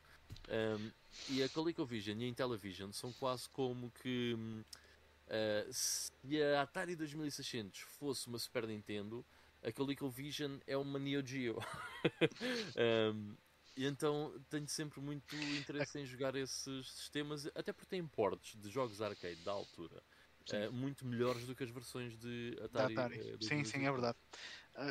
[0.48, 0.90] Um,
[1.28, 6.12] e a ColecoVision e a Intellivision são quase como que uh, se
[6.54, 9.24] a Atari 2600 fosse uma Super Nintendo,
[9.62, 11.58] a ColecoVision é uma Neo Geo.
[13.14, 13.34] um,
[13.76, 18.70] e então tenho sempre muito interesse em jogar esses sistemas, até porque tem portes de
[18.70, 20.02] jogos arcade da altura
[20.50, 22.92] uh, muito melhores do que as versões de Atari.
[22.92, 23.20] Atari.
[23.20, 24.18] Uh, sim, sim, é verdade.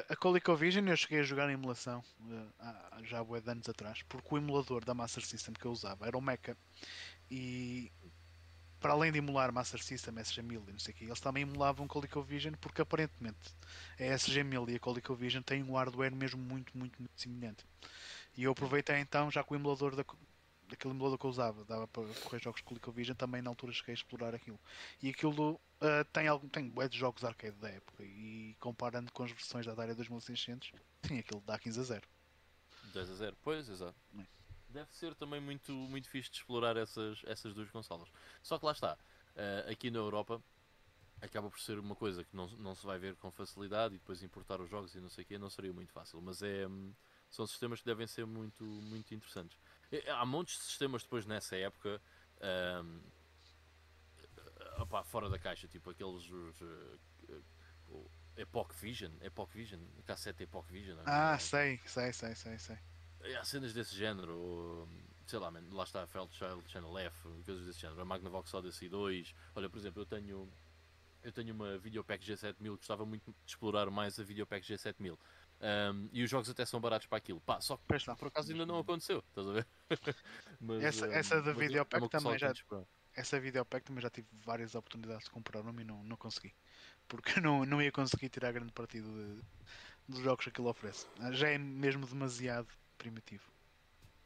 [0.09, 4.27] a ColecoVision eu cheguei a jogar em emulação uh, já há de anos atrás, porque
[4.31, 6.57] o emulador da Master System que eu usava era o Mecha
[7.29, 7.91] e
[8.79, 11.87] para além de emular Master System, SG-1000 e não sei o que, eles também emulavam
[11.87, 13.37] ColecoVision porque aparentemente
[13.99, 17.63] a SG-1000 e a ColecoVision têm um hardware mesmo muito, muito, muito semelhante.
[18.37, 20.03] E eu aproveitei então, já que o emulador da,
[20.71, 23.93] aquele emulador que eu usava, dava para correr jogos com ColecoVision, também na altura cheguei
[23.93, 24.59] a explorar aquilo.
[25.01, 29.23] E aquilo uh, tem algum tem é de jogos arcade da época e comparando com
[29.23, 30.71] as versões da Atari 2600,
[31.05, 32.07] sim, aquilo dá 15 a 0.
[32.93, 33.95] 10 a 0, pois, exato.
[34.17, 34.25] É.
[34.69, 38.09] Deve ser também muito, muito fixe de explorar essas, essas duas consolas.
[38.41, 40.41] Só que lá está, uh, aqui na Europa
[41.21, 44.23] acaba por ser uma coisa que não, não se vai ver com facilidade e depois
[44.23, 46.93] importar os jogos e não sei o que, não seria muito fácil, mas é, hum,
[47.31, 49.57] são sistemas que devem ser muito, muito interessantes.
[50.07, 52.01] Há montes de sistemas depois nessa época
[52.83, 53.01] um,
[54.81, 56.99] opa, fora da caixa, tipo aqueles os, uh,
[58.37, 60.97] Epoch Vision, Epoch Vision, cassete Epoch Vision.
[61.05, 62.77] Ah, sei, sei, sei, sei, sei.
[63.37, 64.87] Há cenas desse género,
[65.27, 68.89] sei lá, man, lá está a Fairchild Channel F, coisas desse género, a Magnavox Odyssey
[68.89, 69.35] 2.
[69.55, 70.51] Olha, por exemplo, eu tenho
[71.23, 75.17] eu tenho uma Videopack G7000, gostava muito de explorar mais a Videopack G7000.
[75.61, 77.39] Um, e os jogos até são baratos para aquilo.
[77.41, 77.83] Pá, só que
[78.17, 79.67] por acaso ainda não aconteceu, estás a ver?
[80.59, 82.51] mas, essa, um, essa da Videopack é também já.
[83.13, 86.53] Essa Videopack também já tive várias oportunidades de comprar uma e não, não consegui.
[87.07, 89.41] Porque não, não ia conseguir tirar grande partido de,
[90.07, 91.05] dos jogos que aquilo oferece.
[91.33, 92.67] Já é mesmo demasiado
[92.97, 93.43] primitivo.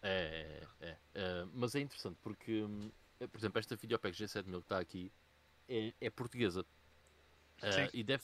[0.02, 1.44] É, é, é.
[1.44, 5.12] Uh, mas é interessante porque, hum, por exemplo, esta Videopack G7000 que está aqui
[5.68, 6.62] é, é portuguesa.
[7.62, 8.24] Uh, e deve,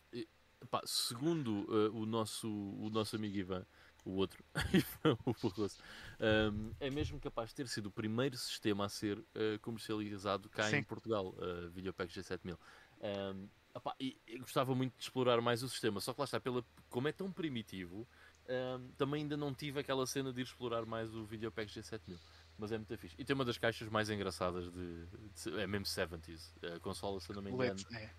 [0.69, 3.65] Pá, segundo uh, o, nosso, o nosso amigo Ivan,
[4.05, 4.43] o outro,
[5.25, 5.77] o Barroso,
[6.19, 10.69] um, é mesmo capaz de ter sido o primeiro sistema a ser uh, comercializado cá
[10.69, 10.77] Sim.
[10.77, 12.57] em Portugal, uh, Videopack G7000.
[13.01, 16.39] Um, opá, e, e, gostava muito de explorar mais o sistema, só que lá está,
[16.39, 18.07] pela, como é tão primitivo,
[18.47, 22.19] um, também ainda não tive aquela cena de ir explorar mais o Videopack G7000.
[22.57, 23.15] Mas é muito fixe.
[23.17, 25.05] E tem uma das caixas mais engraçadas de.
[25.05, 26.51] de é mesmo 70s.
[26.75, 27.79] A consola, se não me engano.
[27.93, 28.09] É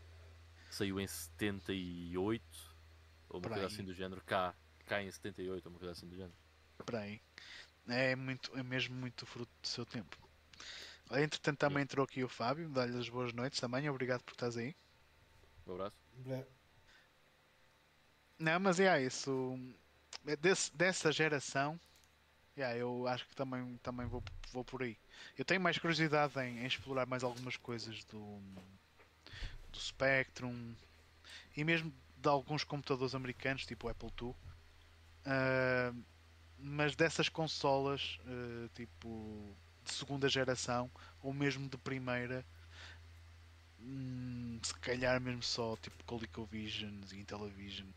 [0.75, 2.43] saiu em 78
[3.29, 4.55] ou uma coisa assim do género, cá,
[4.87, 6.35] cá em 78 ou uma coisa assim do género.
[6.79, 7.21] Por aí.
[7.89, 10.17] É, muito, é mesmo muito fruto do seu tempo.
[11.11, 14.75] Entretanto, também entrou aqui o Fábio, dá-lhe as boas noites também, obrigado por estás aí.
[15.67, 15.97] Um abraço.
[18.39, 19.59] Não, mas é isso.
[20.27, 21.79] É desse, dessa geração,
[22.57, 24.23] yeah, eu acho que também, também vou,
[24.53, 24.97] vou por aí.
[25.37, 28.41] Eu tenho mais curiosidade em, em explorar mais algumas coisas do,
[29.73, 30.75] do Spectrum
[31.57, 34.29] e mesmo de alguns computadores americanos, tipo o Apple II.
[34.29, 36.05] Uh,
[36.59, 40.91] mas dessas consolas, uh, tipo de segunda geração
[41.23, 42.45] ou mesmo de primeira,
[43.81, 47.89] hum, se calhar mesmo só tipo ColecoVision e Intellivision.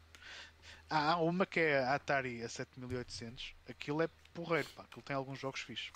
[0.89, 3.55] Há uma que é a Atari a 7800.
[3.69, 4.83] Aquilo é porreiro, pá.
[4.83, 5.91] Aquilo tem alguns jogos fixos.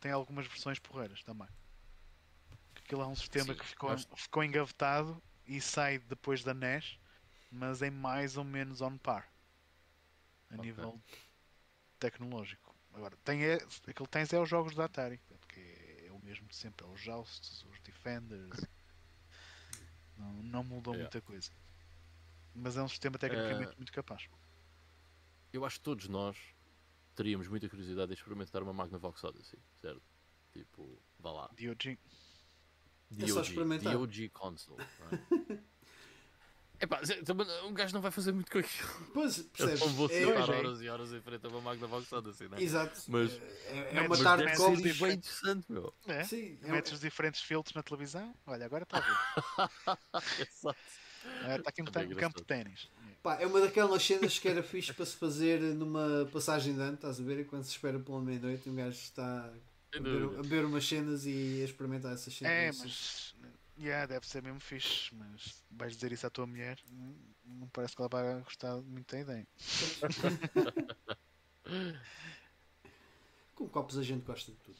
[0.00, 1.48] Tem algumas versões porreiras também.
[2.88, 4.16] Aquilo é um sistema Sim, que ficou, gosto.
[4.16, 6.98] ficou engavetado e sai depois da NES,
[7.50, 9.30] mas é mais ou menos on par.
[10.50, 10.64] A Ok.
[10.64, 10.98] nível
[12.00, 12.74] tecnológico.
[12.94, 15.60] Agora, tem é, aquilo que tens é os jogos da Atari, porque
[16.06, 18.58] é o mesmo de sempre, é os Jousts, os Defenders.
[20.16, 21.02] Não, não mudou Yeah.
[21.10, 21.50] muita coisa.
[22.54, 24.28] Mas é um sistema tecnicamente Eh, muito capaz.
[25.52, 26.38] Eu acho que todos nós
[27.14, 30.02] teríamos muita curiosidade em experimentar uma Magnavox Odyssey, certo?
[30.52, 31.50] Tipo, vá lá.
[33.10, 33.30] DOG.
[33.30, 33.92] É só experimentar.
[33.92, 34.82] DOG console.
[34.82, 35.58] é?
[36.80, 37.00] Epá,
[37.66, 38.88] um gajo não vai fazer muito com aquilo.
[39.12, 39.80] Pois, Eu percebes?
[39.80, 40.58] não vou É- sentar é.
[40.58, 42.62] horas e horas em frente a uma Magnavox Odyssey, não é?
[42.62, 43.00] Exato.
[43.08, 43.32] Mas-
[43.66, 45.92] é, é uma mas tarde ser bem interessante, meu.
[46.06, 46.22] É?
[46.22, 48.32] Sim, é, Metes os diferentes filtros na televisão.
[48.46, 49.98] Olha, agora está a ver.
[50.48, 50.78] Exato.
[51.58, 52.88] Está aqui um, um é campo de ténis.
[53.24, 56.94] pá, é uma daquelas cenas que era fixe para se fazer numa passagem de ano,
[56.94, 57.40] estás a ver?
[57.40, 59.52] Enquanto se espera pela meia-noite, um gajo está
[59.96, 62.52] a beber umas cenas e a experimentar essas cenas.
[62.52, 63.34] É, mas.
[63.80, 65.14] Yeah, deve ser mesmo fixe.
[65.14, 66.78] Mas vais dizer isso à tua mulher,
[67.44, 69.46] não- parece que ela vai gostar muito da ideia.
[73.54, 74.76] Com copos a gente gosta de tudo.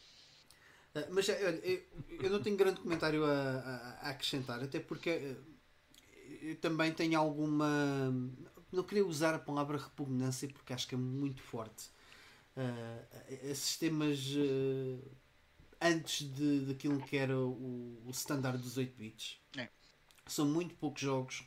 [0.94, 1.82] Ah, mas é, olha, eu,
[2.22, 5.36] eu não tenho grande comentário a, a- a acrescentar, até porque eh,
[6.42, 7.68] eu também tenho alguma.
[8.72, 11.90] Não queria usar a palavra repugnância porque acho que é muito forte.
[12.60, 14.98] A, a sistemas eh,
[15.80, 19.40] antes de, daquilo que era o, o standard dos 8 bits.
[19.56, 19.68] É.
[20.26, 21.44] São muito poucos jogos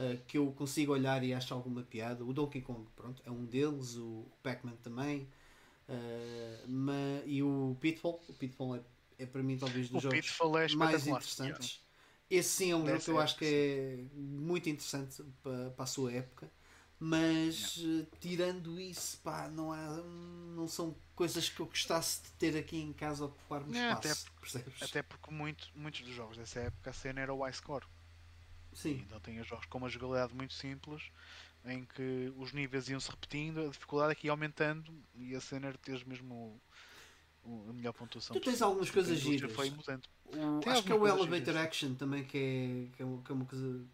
[0.00, 2.24] ah, que eu consigo olhar e acho alguma piada.
[2.24, 5.28] O Donkey Kong, pronto, é um deles, o Pac-Man também.
[5.88, 8.80] Uh, e o Pitfall, o Pitfall é,
[9.18, 10.38] é para mim talvez dos O jogos
[10.72, 11.84] é mais interessantes.
[12.30, 15.86] Esse sim é um jogo que eu acho que é muito interessante para, para a
[15.86, 16.50] sua época,
[17.00, 20.02] mas uh, tirando isso, pá, não, há,
[20.54, 24.82] não são coisas que eu gostasse de ter aqui em casa ocupar-me Não, espaço, percebes?
[24.82, 27.86] Até porque muito, muitos dos jogos dessa época a cena era o iScore.
[28.72, 31.02] Sim, Então tinha jogos com uma jogabilidade muito simples
[31.64, 35.68] em que os níveis iam se repetindo, a dificuldade aqui ia aumentando e a cena
[35.68, 36.60] era teres mesmo
[37.42, 38.34] o, a melhor pontuação.
[38.34, 38.66] Tu tens possível.
[38.68, 39.52] algumas coisas giras.
[39.52, 40.06] Foi mudando.
[40.24, 41.56] O- acho que é o Elevator.
[41.56, 43.84] Action também que é, que é, uma- que é uma coisa.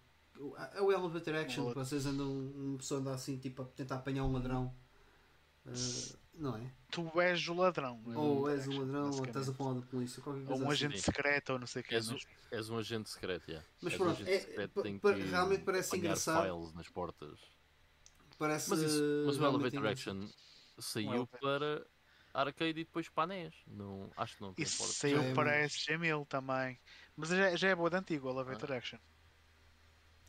[0.75, 4.25] É o Elevator Action, que vocês andam, uma pessoa anda assim tipo a tentar apanhar
[4.25, 4.75] um ladrão.
[5.65, 6.71] Uh, não é?
[6.93, 8.01] Tu és o ladrão.
[8.07, 8.17] não é?
[8.19, 10.73] Ou és um Action, ladrão, ou estás a falar da polícia, qualquer Ou um assim.
[10.73, 11.05] agente Sim.
[11.05, 11.95] secreto ou não sei o que.
[11.95, 12.19] És, um-
[12.53, 13.67] és um agente secreto, yeah.
[13.83, 16.43] Mas És um pronto, agente é- secreto, que realmente parece engraçado.
[16.45, 17.39] files nas portas.
[18.39, 19.87] Parece, Mas, isso, mas o Elevator.
[19.87, 20.29] Action
[20.79, 21.87] saiu para
[22.35, 23.55] arcade e depois para NES.
[23.67, 25.73] Não, acho que não tem Isso saiu é para muito.
[25.73, 26.79] SG-1000 também.
[27.17, 28.99] Mas já, já é boa de antigo, o Elevator Action.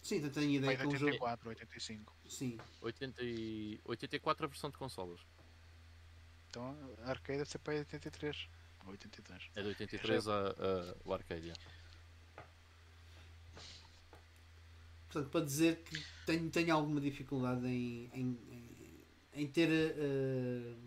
[0.07, 1.11] Sim, eu tenho a Vai ideia de que é um jogo.
[1.11, 2.15] 84, 85.
[2.29, 3.79] Sim, 80 e...
[3.83, 5.19] 84 a versão de consolas.
[6.49, 8.47] Então a arcade deve ser para 83.
[8.85, 9.49] Ou 83.
[9.53, 11.41] É de 83 a, a, o arcade.
[11.41, 11.61] yeah.
[15.09, 18.39] portanto, para dizer que tenho, tenho alguma dificuldade em, em,
[19.33, 20.77] em- ter uh,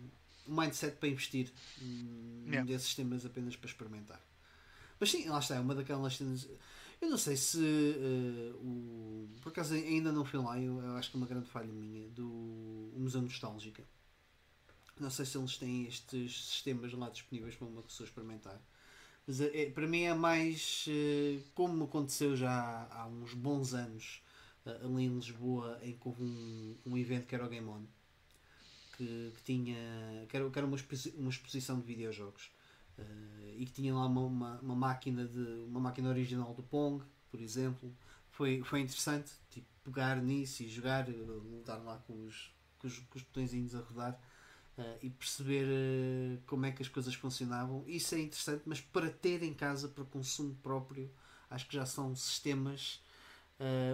[0.47, 2.67] um mindset para investir hum, Yeah.
[2.67, 4.19] desses temas apenas para experimentar.
[4.99, 6.47] Mas sim, lá está, é uma daquelas cenas.
[7.01, 9.27] Eu não sei se uh, o.
[9.41, 12.07] Por acaso ainda não fui lá, eu, eu acho que é uma grande falha minha
[12.09, 13.83] do Museu Nostálgica.
[14.99, 18.61] Não sei se eles têm estes sistemas lá disponíveis para uma pessoa experimentar.
[19.27, 24.21] Mas é, é- para mim é mais eh, como aconteceu já há, uns bons anos
[24.65, 27.83] eh, ali em Lisboa em que houve um, um evento que era o Game On
[28.97, 30.77] que, que tinha que era, que era uma,
[31.17, 32.51] uma exposição de videojogos
[33.01, 37.03] eh, e que tinha lá uma, uma, uma máquina de uma máquina original do Pong
[37.29, 37.93] por exemplo
[38.31, 42.99] foi, foi interessante tipo, pegar nisso e jogar eh, lutar lá com os, com os,
[42.99, 44.19] com os botõezinhos a rodar
[44.77, 47.83] eh, e perceber eh, como é que as coisas funcionavam.
[47.87, 51.11] Isso é interessante, mas para ter em casa para consumo próprio,
[51.49, 53.01] acho que já são sistemas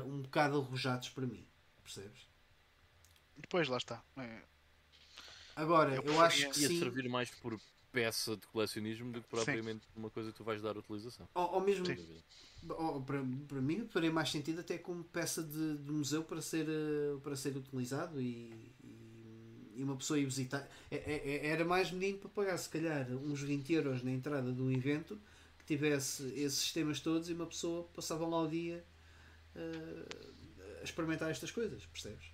[0.05, 1.45] um bocado arrojados para mim.
[1.83, 2.27] Percebes?
[3.43, 4.03] Depois lá está.
[4.17, 4.43] É,
[5.55, 7.59] Agora, Eu eu, acho que Ia sim, servir mais por
[7.97, 11.27] peça de colecionismo do que propriamente uma coisa que tu vais dar utilização.
[11.33, 11.97] ou, ou mesmo Sim.
[12.69, 16.67] ou, para, para mim faria mais sentido até como peça de, de museu para ser,
[16.69, 18.53] eh, para ser utilizado e,
[18.83, 20.69] e, e uma pessoa ir visitar.
[20.91, 24.51] É- é- é- Era mais menino para pagar se calhar uns 20 euros na entrada
[24.51, 25.19] de um evento
[25.57, 28.85] que tivesse esses sistemas todos e uma pessoa passava lá o dia
[29.55, 32.25] eh, a experimentar estas coisas, percebes?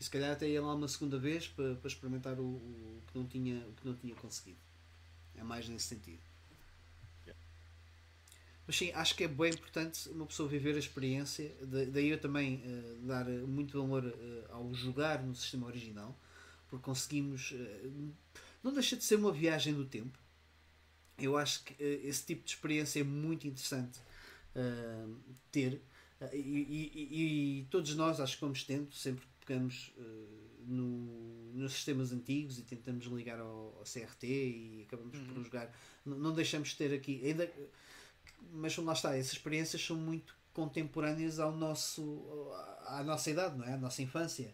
[0.00, 3.18] E se calhar até ia lá uma segunda vez para, para experimentar o, o que
[3.18, 4.58] não tinha, o que não tinha conseguido.
[5.38, 6.20] É mais nesse sentido.
[7.26, 7.40] Yeah.
[8.66, 11.54] Mas sim, acho que é bem importante uma pessoa viver a experiência.
[11.92, 16.18] daí eu também uh, dar muito valor uh, ao jogar no sistema original,
[16.68, 17.52] porque conseguimos.
[17.52, 18.12] Uh,
[18.62, 20.18] não deixa de ser uma viagem no tempo.
[21.16, 23.98] Eu acho que esse tipo de experiência é muito interessante
[25.50, 25.80] ter.
[26.32, 29.92] E, e, e, todos nós acho que vamos tendo, sempre que pegamos
[30.68, 35.26] no, nos sistemas antigos e tentamos ligar ao, ao CRT e acabamos uhum.
[35.26, 35.74] por jogar.
[36.04, 37.20] Não, não deixamos de ter aqui.
[37.24, 37.50] Ainda,
[38.52, 42.52] mas lá está, essas experiências são muito contemporâneas ao nosso,
[42.86, 43.74] à nossa idade, não é?
[43.74, 44.52] À nossa infância.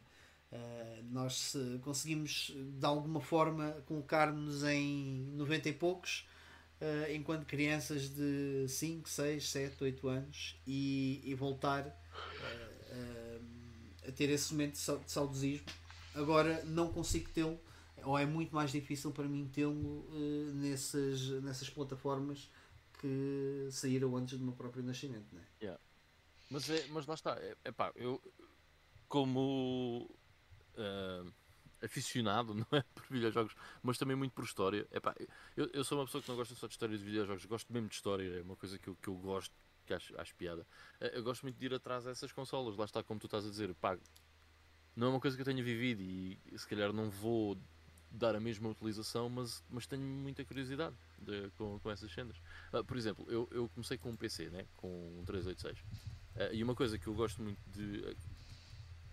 [0.52, 6.28] Uh, nós conseguimos de alguma forma colocar-nos em 90 e poucos
[6.80, 13.44] uh, enquanto crianças de 5, 6, 7, 8 anos e, e voltar uh,
[14.06, 15.66] a ter esse momento de saudosismo.
[16.14, 17.58] Agora não consigo tê-lo,
[18.02, 20.06] ou é muito mais difícil para mim tê-lo
[20.54, 22.50] nessas, nessas plataformas
[23.00, 25.44] que saíram antes do meu próprio nascimento, não é?
[25.60, 25.80] Yeah.
[26.50, 28.22] Mas, é, mas lá está, é, pá, eu
[29.08, 30.10] como
[30.74, 31.32] uh,
[31.82, 32.82] aficionado, não é?
[32.94, 34.86] Por videojogos, mas também muito por história.
[34.90, 35.14] É pá,
[35.56, 37.88] eu, eu sou uma pessoa que não gosta só de história de videojogos, gosto mesmo
[37.88, 39.54] de história, é uma coisa que eu, que eu gosto,
[39.86, 40.66] que acho, acho piada.
[41.00, 43.50] Eh, eu gosto muito de ir atrás dessas consolas, lá está, como tu estás a
[43.50, 43.98] dizer, pá,
[44.96, 47.58] não é uma coisa que eu tenha vivido e se calhar não vou
[48.14, 52.36] dar a mesma utilização, mas, mas tenho muita curiosidade de, com, com essas cenas.
[52.72, 54.64] Uh, por exemplo, eu, eu comecei com um PC, né?
[54.76, 54.88] com
[55.18, 55.82] um 386, uh,
[56.36, 58.16] ah, e uma coisa que eu gosto muito de,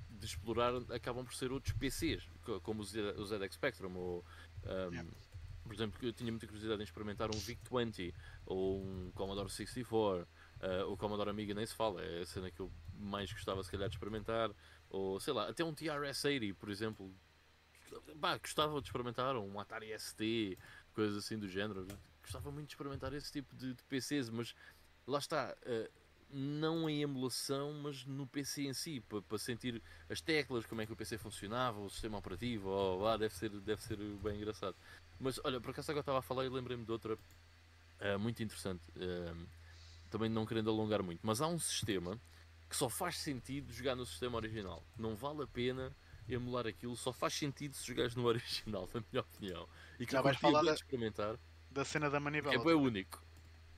[0.09, 2.23] de explorar acabam por ser outros PCs,
[2.61, 4.23] como o ZX Spectrum, ou,
[4.65, 5.07] um,
[5.63, 8.13] por exemplo, eu tinha muita curiosidade em experimentar um VIC-20
[8.45, 10.27] ou um Commodore 64.
[10.61, 13.71] Uh, o Commodore Amiga nem se fala, é a cena que eu mais gostava se
[13.71, 14.51] calhar de experimentar,
[14.91, 17.11] ou sei lá, até um TRS-80, por exemplo,
[18.15, 20.57] bah, gostava de experimentar um Atari ST,
[20.93, 21.87] coisas assim do género.
[22.21, 24.53] Gostava muito de experimentar esse tipo de, de PCs, mas
[25.07, 25.55] lá está.
[25.65, 26.01] Uh,
[26.33, 30.93] não em emulação, mas no PC em si, para, sentir as teclas, como é que
[30.93, 34.75] o PC funcionava, o sistema operativo, oh, ah, deve, ser, deve ser bem engraçado.
[35.19, 38.81] Mas olha, por acaso agora estava a falar e lembrei-me de outra uh, muito interessante,
[38.91, 39.47] uh,
[40.09, 42.17] também não querendo alongar muito, mas há um sistema
[42.71, 45.93] que só faz sentido jogar no sistema original, não vale a pena
[46.29, 49.67] emular aquilo só faz sentido se jogares no original, na minha opinião.
[49.99, 51.37] E que Já vais falar da, experimentar.
[51.69, 52.55] Da cena da manivela.
[52.55, 53.21] É bem único.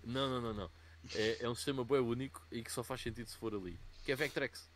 [0.04, 0.72] Não, não, não, não.
[1.16, 3.80] É, é um sistema bem único e que só faz sentido se for ali.
[4.06, 4.70] Que é Vectrex.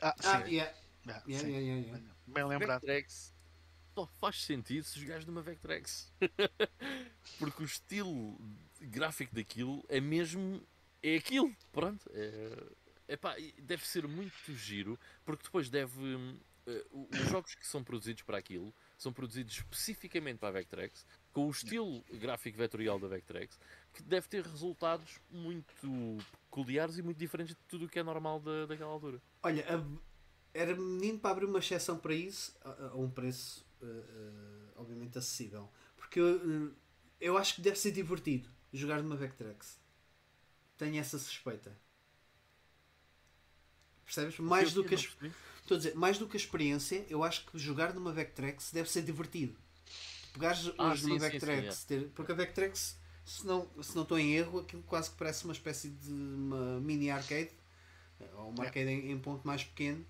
[0.00, 0.26] Ah, sim.
[0.26, 0.74] Ah, yeah.
[1.06, 2.80] Yeah, yeah, yeah, yeah, Bem lembrado.
[2.80, 3.34] Vectrex
[3.94, 6.10] só faz sentido se jogares numa Vectrex.
[7.38, 8.40] Porque o estilo
[8.80, 10.66] gráfico daquilo é mesmo.
[11.02, 11.54] É aquilo.
[11.72, 12.10] Pronto.
[12.14, 12.80] É,
[13.12, 14.98] epá, deve ser muito giro.
[15.24, 16.00] Porque depois deve
[16.66, 21.46] uh, os jogos que são produzidos para aquilo são produzidos especificamente para a Vectrex, com
[21.46, 23.58] o estilo gráfico vetorial da Vectrex,
[23.92, 28.40] que deve ter resultados muito peculiares e muito diferentes de tudo o que é normal
[28.40, 29.20] da, daquela altura.
[29.42, 29.64] Olha,
[30.52, 35.16] era menino para abrir uma exceção para isso, a, a um preço uh, uh, obviamente
[35.16, 35.70] acessível.
[35.96, 36.74] Porque eu,
[37.20, 39.78] eu acho que deve ser divertido jogar numa Vectrex.
[40.76, 41.76] Tenho essa suspeita.
[44.14, 44.38] Percebes?
[44.40, 45.08] Mais do que as.
[45.62, 48.90] Estou a dizer, mais do que a experiência, eu acho que jogar numa Vectrex deve
[48.90, 49.54] ser divertido.
[50.32, 54.18] Pegares ah, hoje numa Vectrex, sim, ter, porque a Vectrex, se não, se não estou
[54.18, 57.50] em erro, aquilo quase que parece uma espécie de uma mini arcade,
[58.34, 60.04] ou uma arcade em, em, ponto mais pequeno,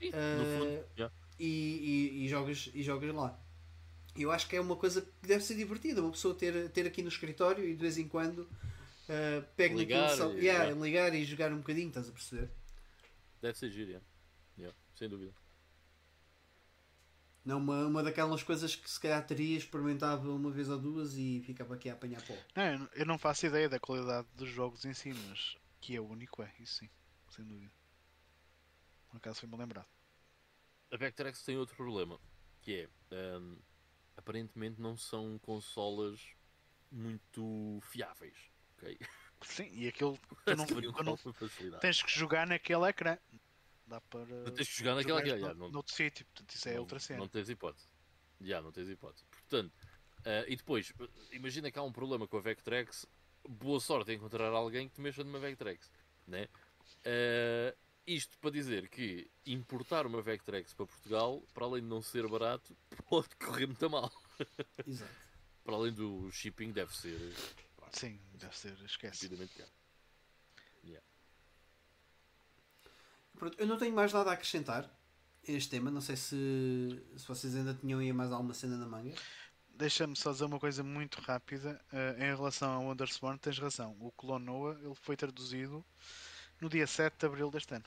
[0.00, 1.14] e, uh, fundo, yeah.
[1.38, 3.40] e, e, e, jogas, e jogas lá.
[4.14, 7.00] Eu acho que é uma coisa que deve ser divertida, uma pessoa ter, ter aqui
[7.00, 10.80] no escritório e de vez em quando uh, pega ligar, naquilo, yeah, yeah.
[10.80, 12.50] ligar e jogar um bocadinho, estás a perceber?
[13.40, 14.06] Deve ser giro, yeah.
[14.58, 15.34] Yeah, sem dúvida.
[17.44, 21.40] Não, uma, uma daquelas coisas que se calhar teria, experimentava uma vez ou duas e
[21.46, 22.34] ficava aqui a apanhar pó.
[22.56, 26.42] Não, eu não faço ideia da qualidade dos jogos em si, mas que é único,
[26.42, 26.90] é, isso sim,
[27.30, 27.70] sem dúvida.
[29.08, 29.86] Por acaso foi-me lembrado.
[30.90, 32.18] A Vectrex tem outro problema,
[32.62, 33.56] que é um,
[34.16, 36.20] aparentemente não são consolas
[36.90, 38.36] muito fiáveis.
[38.76, 38.98] ok?
[39.42, 43.18] Sim, e aquilo tu não, não tens que jogar naquele ecrã.
[43.86, 44.50] Dá para.
[44.50, 45.20] tens que jogar naquela.
[45.20, 47.20] Yeah, no, noutro sítio, portanto, isso é não, outra cena.
[47.20, 47.86] Não tens hipótese.
[48.40, 49.24] Já, não tens hipótese.
[49.30, 49.72] Portanto,
[50.20, 50.92] uh, e depois,
[51.30, 53.06] imagina que há um problema com a Vectrex.
[53.48, 55.90] Boa sorte em encontrar alguém que te mexa numa Vectrex.
[56.26, 56.48] Né?
[57.06, 62.26] Uh, isto para dizer que importar uma Vectrex para Portugal, para além de não ser
[62.26, 62.76] barato,
[63.08, 64.12] pode correr muito mal.
[64.84, 65.14] Exato.
[65.64, 67.34] para além do shipping, deve ser.
[67.92, 69.28] Sim, deve ser, esquece.
[73.36, 75.90] Pronto, eu não tenho mais nada a acrescentar a este tema.
[75.90, 79.14] Não sei se, se vocês ainda tinham aí mais alguma cena na manga.
[79.68, 83.38] Deixa-me só dizer uma coisa muito rápida uh, em relação ao Wondersworn.
[83.38, 85.84] Tens razão, o Clonoa ele foi traduzido
[86.60, 87.84] no dia 7 de abril deste ano.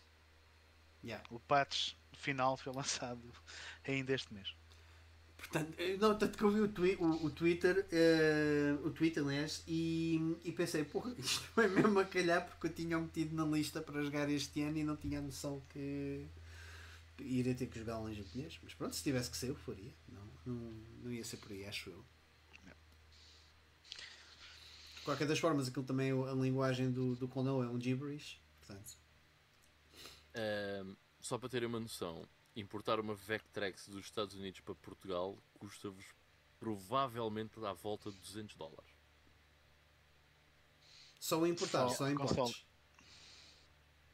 [1.03, 1.25] Yeah.
[1.31, 3.33] O patch final foi lançado
[3.83, 4.53] ainda este mês.
[5.39, 9.63] Portanto, não, tanto que eu vi o, twi o, o Twitter, uh, o Twitter, aliás,
[9.67, 13.81] e, e pensei, porra, isto foi mesmo a calhar porque eu tinha metido na lista
[13.81, 16.27] para jogar este ano e não tinha a noção que
[17.19, 18.59] iria ter que jogar em japonês.
[18.61, 19.93] Mas pronto, se tivesse que ser, eu faria.
[20.09, 22.05] Não, não, não ia ser por aí, acho eu.
[24.97, 28.97] De qualquer das formas, aquilo também, a linguagem do, do Kono é um gibberish, portanto.
[31.21, 32.27] Só para terem uma noção,
[32.59, 36.05] importar uma Vectrex dos Estados Unidos para Portugal custa-vos
[36.59, 38.91] provavelmente à volta de 200 dólares.
[41.19, 42.65] Só importar, só, só importes.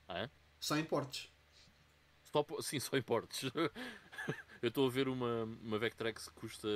[0.07, 1.31] Ah, Só importes.
[2.31, 3.49] Só, sim, só importes.
[4.61, 6.67] Eu estou a ver uma, uma Vectrex que custa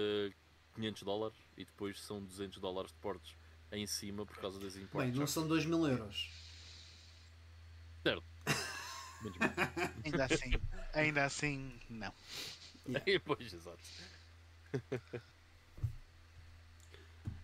[0.76, 3.36] 500 dólares e depois são 200 dólares de portes
[3.72, 5.12] em cima por causa das importes.
[5.12, 6.30] Bem, não são 2 mil euros.
[8.04, 8.24] Certo.
[10.06, 10.52] ainda assim,
[10.94, 12.14] ainda assim, não.
[12.88, 13.22] Yeah.
[13.26, 13.80] pois, exato.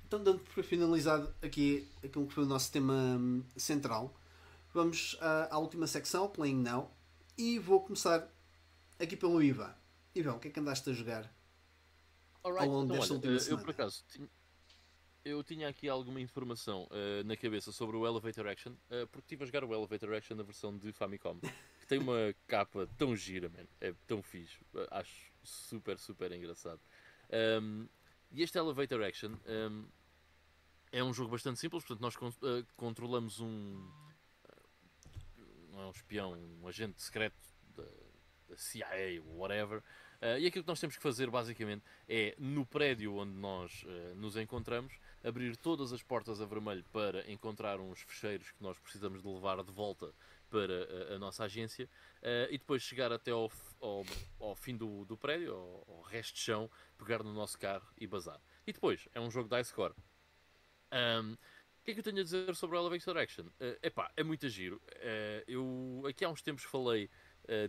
[0.07, 4.13] Então, dando por finalizado aqui aquilo que foi o nosso tema hum, central,
[4.73, 6.91] vamos à, à última secção, Playing Now,
[7.37, 8.27] e vou começar
[8.99, 9.73] aqui pelo Ivan.
[10.13, 11.29] Ivan, o que é que andaste a jogar
[12.43, 13.61] Alright, ao longo então, desta olha, última semana?
[13.61, 14.03] Eu, por acaso,
[15.25, 19.43] eu tinha aqui alguma informação uh, na cabeça sobre o Elevator Action, uh, porque estive
[19.43, 21.39] a jogar o Elevator Action na versão de Famicom,
[21.79, 23.65] que tem uma capa tão gira, man.
[23.81, 24.59] é tão fixe,
[24.91, 26.79] acho super, super engraçado.
[27.59, 27.87] Um,
[28.31, 29.85] e este Elevator Action um,
[30.91, 33.91] é um jogo bastante simples, portanto, nós con uh, controlamos um.
[35.71, 37.35] não é um espião, um agente secreto
[37.75, 37.83] da,
[38.47, 39.79] da CIA, whatever.
[40.21, 44.15] Uh, e aquilo que nós temos que fazer basicamente é no prédio onde nós uh,
[44.15, 49.23] nos encontramos abrir todas as portas a vermelho para encontrar uns fecheiros que nós precisamos
[49.23, 50.13] de levar de volta
[50.49, 51.89] para a, a nossa agência
[52.21, 54.05] uh, e depois chegar até ao, ao,
[54.39, 58.05] ao fim do, do prédio, ao, ao, resto de chão, pegar no nosso carro e
[58.05, 58.39] bazar.
[58.67, 59.95] E depois, é um jogo de ice core.
[60.93, 63.45] Um, o que é que eu tenho a dizer sobre o Elevator Action?
[63.45, 64.77] Uh, epá, é muito giro.
[64.77, 67.09] Uh, eu aqui há uns tempos falei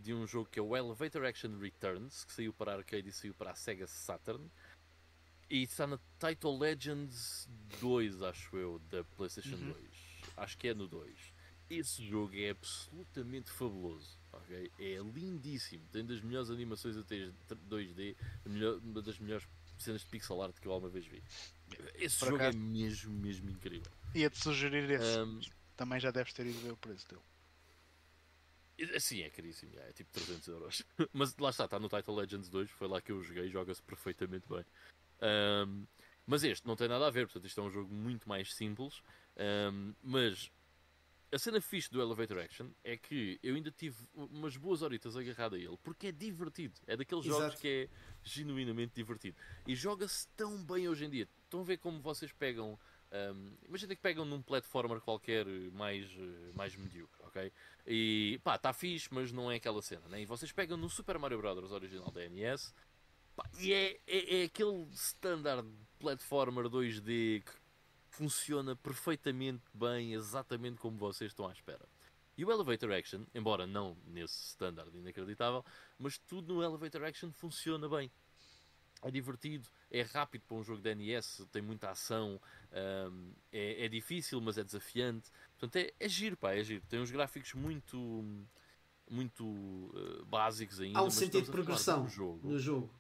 [0.00, 3.12] de um jogo que é o Elevator Action Returns, que saiu para a arcade e
[3.12, 4.50] saiu para a Sega Saturn.
[5.48, 7.48] E está na Title Legends
[7.81, 9.73] 2, acho eu, da PlayStation uhum.
[9.73, 9.90] 2.
[10.36, 11.14] Acho que é no 2.
[11.70, 14.18] Esse jogo é absolutamente fabuloso.
[14.32, 14.70] Okay?
[14.78, 15.85] É lindíssimo.
[15.93, 17.31] Tem das melhores animações até
[17.68, 18.16] 2D,
[18.82, 19.48] uma das melhores
[19.78, 21.23] cenas de pixel art que eu alguma vez vi.
[21.94, 23.90] Esse Por jogo é mesmo, mesmo incrível.
[24.14, 25.18] Ia-te sugerir esse.
[25.18, 25.40] Um,
[25.77, 27.23] Também já deves ter ido ver o preço dele.
[29.01, 30.82] Sim, é caríssimo, é tipo 300 euros.
[31.12, 34.47] Mas lá está, está no Title Legends 2, foi lá que eu joguei, joga-se perfeitamente
[34.48, 34.64] bem.
[35.22, 35.86] Um,
[36.26, 39.01] mas este não tem nada a ver, portanto, isto é um jogo muito mais simples.
[39.72, 40.51] Um, mas
[41.32, 45.55] a cena fixe do Elevator Action é que eu ainda tive umas boas horitas agarrado
[45.55, 46.74] a ele, porque é divertido.
[46.86, 47.43] É daqueles Exato.
[47.43, 47.88] jogos que é
[48.22, 49.36] genuinamente divertido.
[49.66, 51.28] E joga-se tão bem hoje em dia.
[51.44, 52.78] Estão a ver como vocês pegam.
[53.12, 56.09] Um, imagina que pegam num platformer qualquer mais,
[56.55, 57.52] mais medíocre, ok?
[57.86, 60.22] E pá, está fixe, mas não é aquela cena, né?
[60.22, 61.70] E vocês pegam no Super Mario Bros.
[61.70, 62.74] original da NES
[63.60, 65.68] e é, é, é aquele standard
[65.98, 67.52] platformer 2D que
[68.10, 71.86] funciona perfeitamente bem, exatamente como vocês estão à espera.
[72.36, 75.64] E o Elevator Action, embora não nesse standard inacreditável,
[75.98, 78.10] mas tudo no Elevator Action funciona bem.
[79.02, 82.40] É divertido, é rápido para um jogo de NES, tem muita ação,
[83.10, 85.30] um, é, é, difícil, mas é desafiante.
[85.58, 86.82] Portanto, é, é giro, pá, é giro.
[86.88, 88.24] Tem uns gráficos muito,
[89.10, 90.98] muito uh, básicos ainda.
[90.98, 92.48] Há um sentido de progressão jogo.
[92.48, 92.90] no jogo.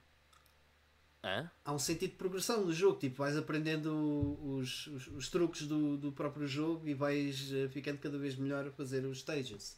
[1.26, 1.50] Hã?
[1.64, 5.96] Há um sentido de progressão no jogo, tipo, vais aprendendo os, os, os truques do,
[5.96, 9.76] do próprio jogo e vais eh, ficando cada vez melhor a fazer os stages.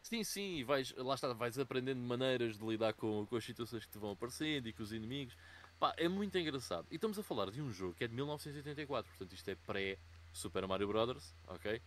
[0.00, 3.84] Sim, sim, e vais, lá está, vais aprendendo maneiras de lidar com, com as situações
[3.84, 5.36] que te vão aparecendo e com os inimigos.
[5.80, 6.86] Pá, é muito engraçado.
[6.88, 10.68] E estamos a falar de um jogo que é de 1984, portanto isto é pré-Super
[10.68, 11.34] Mario Bros.
[11.48, 11.82] ok?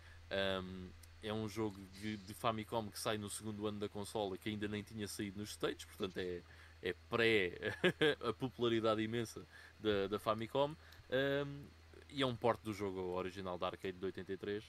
[0.62, 0.90] Um,
[1.24, 4.68] é um jogo de, de Famicom que sai no segundo ano da consola que ainda
[4.68, 6.42] nem tinha saído nos States, portanto é,
[6.82, 7.54] é pré
[8.22, 9.46] a popularidade imensa
[9.80, 10.76] da, da Famicom
[11.10, 11.66] um,
[12.10, 14.64] e é um porte do jogo original da arcade de 83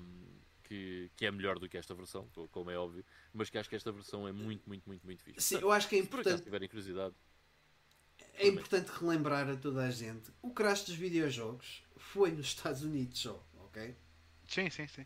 [0.00, 0.26] um,
[0.64, 3.76] que, que é melhor do que esta versão, como é óbvio, mas que acho que
[3.76, 5.40] esta versão é muito, muito, muito, muito fixe.
[5.40, 6.38] Sim, eu acho que é importante.
[6.38, 7.14] Se tiverem curiosidade.
[8.34, 13.18] É importante relembrar a toda a gente o crash dos videojogos foi nos Estados Unidos
[13.18, 13.96] só, ok?
[14.46, 15.04] Sim, sim, sim.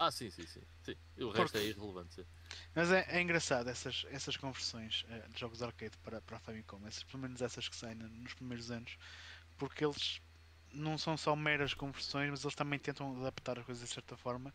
[0.00, 0.62] Ah, sim, sim, sim.
[0.82, 0.94] sim.
[1.18, 2.14] O resto Porque- é irrelevante.
[2.16, 2.26] sim.
[2.74, 6.40] Mas é, é engraçado essas, essas conversões eh, de jogos de arcade para, para a
[6.40, 8.96] Famicom, essas, pelo menos essas que saem nos primeiros anos,
[9.56, 10.20] porque eles
[10.72, 14.54] não são só meras conversões, mas eles também tentam adaptar as coisas de certa forma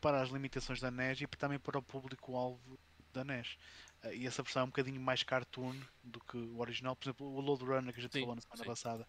[0.00, 2.78] para as limitações da NES e também para o público-alvo
[3.12, 3.56] da NES.
[4.02, 6.96] Eh, e essa versão é um bocadinho mais cartoon do que o original.
[6.96, 8.66] Por exemplo, o Load Runner que a gente Sim, falou na semana sim.
[8.66, 9.08] passada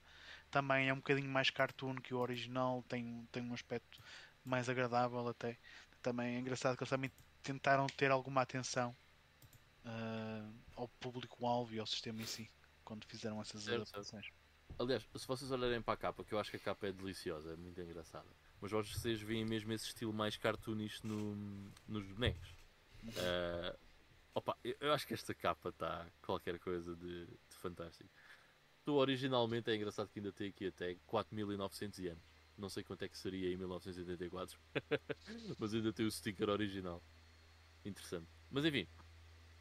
[0.51, 4.01] também é um bocadinho mais cartoon que o original, tem, tem um aspecto
[4.49, 5.57] mais agradável até.
[6.01, 7.11] Também é engraçado que eles também
[7.43, 8.95] tentaram ter alguma atenção
[9.85, 12.49] ah, ao público-alvo e ao sistema em si
[12.83, 14.27] quando fizeram essas Certo, adaptações.
[14.79, 17.53] Aliás, se vocês olharem para a capa, que eu acho que a capa é deliciosa,
[17.53, 18.27] é muito engraçada.
[18.61, 21.35] Mas vocês veem mesmo esse estilo mais cartoonista no,
[21.87, 22.55] nos bonecos.
[23.17, 23.75] Ah,
[24.33, 28.09] opa, eu, eu acho que esta capa está qualquer coisa de, de fantástico.
[28.83, 32.23] Tu originalmente é engraçado que ainda tem aqui até 4900 anos.
[32.59, 34.59] Não sei quanto é que seria em 1984,
[35.57, 37.01] mas ainda tem o sticker original.
[37.85, 38.27] Interessante.
[38.51, 38.85] Mas enfim,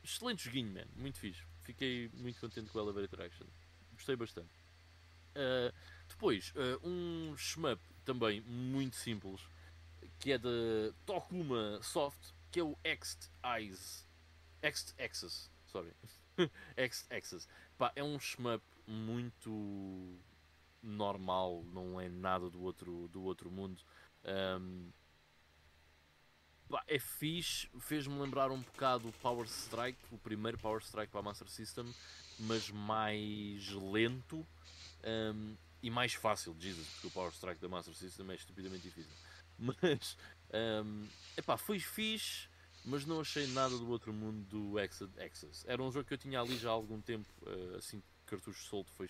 [0.03, 0.85] excelente joguinho, man.
[0.97, 1.43] Muito fixe.
[1.63, 3.47] Fiquei muito contente com o Elevator Action.
[3.93, 4.51] Gostei bastante.
[5.31, 5.73] Uh,
[6.09, 9.41] depois, uh, um shmup também muito simples,
[10.19, 14.05] que é da Tokuma Soft, que é o Ext Eyes.
[14.61, 15.93] Ext Access, sorry.
[16.77, 17.47] Ext Access.
[17.77, 20.19] Pá, é um shmup muito
[20.83, 23.83] normal, não é nada do outro, do outro mundo.
[24.25, 24.91] Um,
[26.87, 31.23] é fixe, fez-me lembrar um bocado o Power Strike, o primeiro Power Strike para a
[31.23, 31.93] Master System,
[32.41, 34.47] mas mais lento
[35.35, 39.13] um, e mais fácil, Jesus, porque o Power Strike da Master System é estupidamente difícil.
[39.59, 40.17] Mas,
[40.85, 42.49] um, epá, foi fixe,
[42.85, 45.65] mas não achei nada do outro mundo do Access.
[45.67, 48.93] Era um jogo que eu tinha ali já há algum tempo, uh, assim cartucho solto
[48.93, 49.09] foi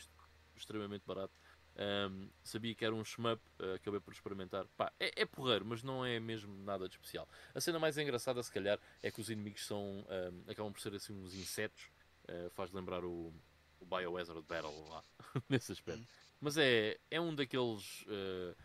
[0.56, 1.38] extremamente barato.
[1.78, 4.66] Um, sabia que era um shmup, uh, acabei por experimentar.
[4.76, 7.28] Pá, é, é porreiro, mas não é mesmo nada de especial.
[7.54, 10.94] A cena mais engraçada, se calhar, é que os inimigos são, um, acabam por ser
[10.94, 11.84] assim uns insetos.
[12.28, 13.32] Uh, faz lembrar o,
[13.80, 15.04] o Biohazard Battle lá,
[15.48, 16.02] nesse aspecto.
[16.02, 16.06] Hum.
[16.40, 18.56] Mas é, é um daqueles uh,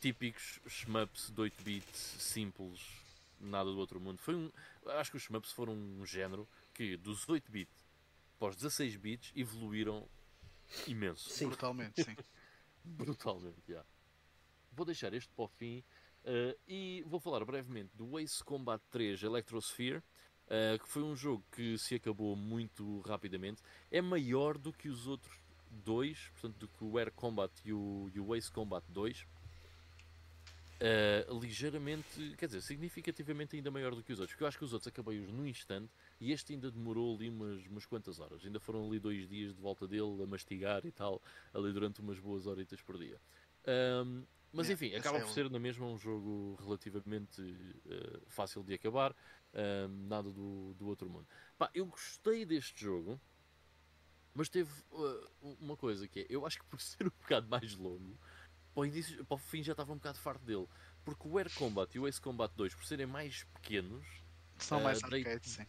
[0.00, 2.80] típicos shmups de 8 bits simples,
[3.40, 4.18] nada do outro mundo.
[4.18, 4.50] Foi um,
[4.98, 7.86] acho que os shmups foram um género que dos 8 bits
[8.38, 10.06] para os 16 bits evoluíram
[10.86, 11.30] imenso.
[11.30, 11.48] Sim.
[11.48, 12.16] Brutalmente, sim.
[12.96, 13.84] Brutalmente, já.
[14.72, 15.82] Vou deixar este para o fim
[16.24, 21.44] uh, e vou falar brevemente do Ace Combat 3 Electrosphere, uh, que foi um jogo
[21.50, 23.62] que se acabou muito rapidamente.
[23.90, 25.36] É maior do que os outros
[25.70, 29.26] dois, portanto, do que o Air Combat e o, e o Ace Combat 2.
[30.78, 34.64] Uh, ligeiramente, quer dizer, significativamente ainda maior do que os outros, porque eu acho que
[34.64, 35.90] os outros acabei-os num instante
[36.20, 38.44] e este ainda demorou ali umas, umas quantas horas.
[38.44, 41.22] Ainda foram ali dois dias de volta dele a mastigar e tal,
[41.52, 43.20] ali durante umas boas horitas por dia.
[44.04, 48.72] Um, mas enfim, acaba é por ser na mesma um jogo relativamente uh, fácil de
[48.74, 49.14] acabar,
[50.08, 51.26] nada do, do outro mundo.
[51.58, 53.20] Pá, eu gostei deste jogo,
[54.34, 57.74] mas teve uh, uma coisa que é, eu acho que por ser um bocado mais
[57.74, 58.18] longo,
[58.74, 60.66] para o, início, para o fim já estava um bocado farto dele.
[61.04, 64.06] Porque o Air Combat e o Ace Combat 2, por serem mais pequenos,
[64.58, 65.66] São Ah, mais dei- arcades, sim.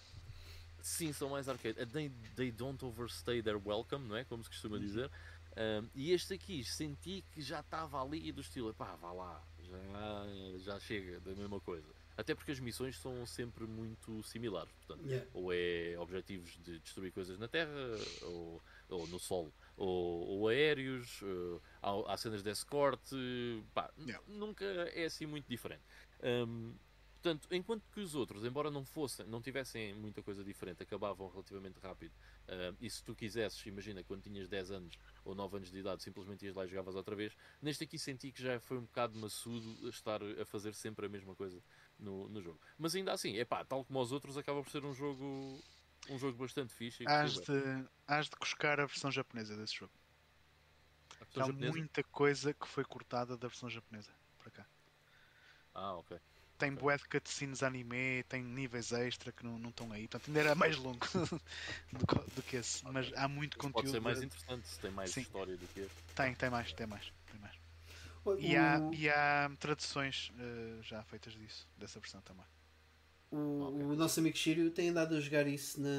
[0.88, 1.86] Sim, são mais arcade.
[1.88, 4.24] They, they don't overstay their welcome, não é?
[4.24, 5.10] Como se costuma dizer.
[5.58, 10.60] Um, e este aqui senti que já estava ali do estilo, pá, vá lá, já,
[10.60, 11.88] já chega da mesma coisa.
[12.16, 15.28] Até porque as missões são sempre muito similares, portanto, Yeah.
[15.34, 17.72] ou é objetivos de destruir coisas na Terra,
[18.24, 23.16] ou, ou no solo, ou, ou aéreos, eh, há, há cenas de escorte,
[23.74, 24.24] pá, Yeah.
[24.28, 25.84] nunca é assim muito diferente.
[26.24, 26.74] Um,
[27.28, 31.78] portanto, enquanto que os outros, embora não fossem, não tivessem muita coisa diferente, acabavam relativamente
[31.80, 32.14] rápido.
[32.48, 36.02] Um, e se tu quisesses, imagina, quando tinhas 10 anos ou 9 anos de idade,
[36.04, 37.36] simplesmente ias lá e jogavas outra vez.
[37.62, 41.36] Neste aqui senti que já foi um bocado maçudo estar a fazer sempre a mesma
[41.36, 41.62] coisa
[42.00, 42.60] no, no jogo.
[42.78, 45.62] Mas ainda assim, é pá, tal como os outros, acaba por ser um jogo
[46.10, 47.04] um jogo bastante fixe.
[47.06, 49.92] Hás de, hás de cuscar a versão japonesa desse jogo.
[51.36, 51.72] Há japonesa?
[51.72, 54.66] muita coisa que foi cortada da versão japonesa para cá.
[55.74, 56.18] Ah, ok.
[56.58, 60.08] Tem bué de cutscenes anime, tem níveis extra que não, não estão aí.
[60.08, 61.06] Portanto, ainda era mais longo
[61.92, 62.06] do,
[62.36, 62.86] do que esse.
[62.88, 63.90] Mas há muito Isso pode conteúdo.
[63.90, 65.26] ser mais interessante se tem mais Sim.
[65.26, 66.06] história do que este.
[66.16, 67.14] Tem, tem mais, tem mais.
[67.32, 67.56] Tem mais.
[68.26, 72.46] O, E há, e há traduções eh, já feitas disso, dessa versão também.
[73.32, 73.82] o- Ok.
[73.92, 75.90] o nosso amigo Shiryu tem andado a jogar isso na,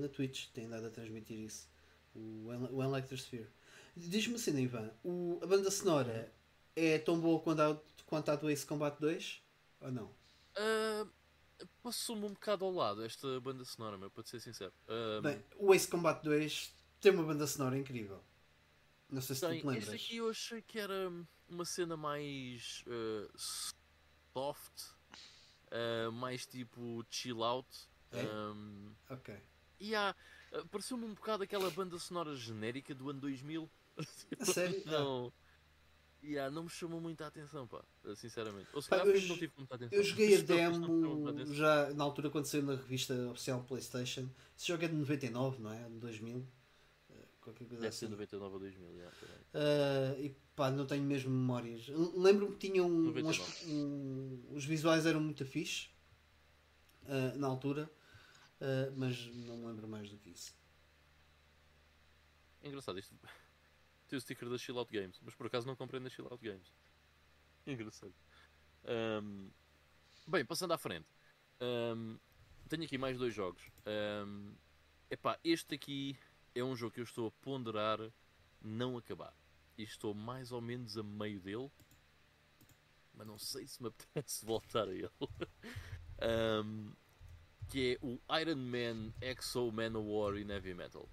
[0.00, 1.68] na Twitch, tem andado a transmitir isso.
[2.14, 3.48] O, o Elector Sphere.
[3.96, 6.32] Diz-me assim, Ivan, o, a banda sonora
[6.76, 9.40] é tão boa quanto a, quanto a do Ace Combat 2?
[9.84, 10.10] Ou não?
[10.56, 11.06] Ah,
[11.82, 14.72] Passou-me um bocado ao lado esta banda sonora, meu, para ser sincero.
[14.88, 18.20] Ah, Bem, o Ace Combat 2 tem uma banda sonora incrível.
[19.08, 19.88] Não sei se tu tem, te lembras.
[19.88, 21.10] este aqui eu achei que era
[21.48, 23.30] uma cena mais ah,
[24.32, 24.82] soft.
[25.70, 27.68] uh, mais tipo chill out.
[28.10, 28.22] É?
[28.24, 29.36] Um, Ok.
[29.80, 30.14] e há.
[30.52, 33.70] uh, Pareceu-me um bocado aquela banda sonora genérica do ano 2000.
[34.40, 34.82] A sério?
[34.86, 35.32] não.
[36.26, 37.84] Yeah, não me chamou muita atenção, pá,
[38.16, 38.66] sinceramente.
[38.72, 39.98] Ou se calhar eu não tive muita atenção.
[39.98, 44.26] Eu joguei a demo já na altura quando saiu na revista oficial PlayStation.
[44.56, 45.84] Esse jogo é de 99, não é?
[45.88, 46.46] De 2000.
[47.10, 48.12] eh, Qualquer coisa Deve ser assim.
[48.12, 49.38] 99 ou 2000, yeah, peraí.
[49.52, 51.86] Ah, e pá, não tenho mesmo memórias.
[52.16, 53.42] Lembro-me que tinha um, um 99.
[53.42, 55.88] aspe- um- os visuais eram muito fixe
[57.06, 57.90] ah, na altura,
[58.62, 60.54] ah, mas não me lembro mais do que isso.
[62.62, 63.14] Engraçado, isto
[64.14, 66.42] tem o sticker da Chill Out Games, mas por acaso não comprei na Chill Out
[66.42, 66.72] Games.
[67.66, 68.14] Engraçado.
[68.84, 69.48] Ahm,
[70.26, 71.08] bem, passando à frente,
[71.60, 72.16] Ahm,
[72.68, 73.62] tenho aqui mais dois jogos.
[73.86, 74.54] Ahm,
[75.10, 76.18] epá, este aqui
[76.54, 77.98] é um jogo que eu estou a ponderar
[78.60, 79.34] não acabar.
[79.76, 81.70] E estou mais ou menos a meio dele,
[83.14, 85.10] mas não sei se me apetece voltar a ele.
[86.20, 86.92] Ahm,
[87.68, 91.08] que é o Iron Man Exo Manowar in Heavy Metal.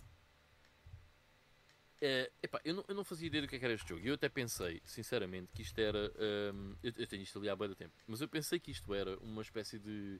[2.04, 4.02] É, epá, eu, não, eu não fazia ideia do que, é era este jogo.
[4.04, 6.12] Eu até pensei, sinceramente, que isto era.
[6.52, 9.18] hum, eu, eu tenho isto ali há bem tempo, mas eu pensei que isto era
[9.20, 10.20] uma espécie de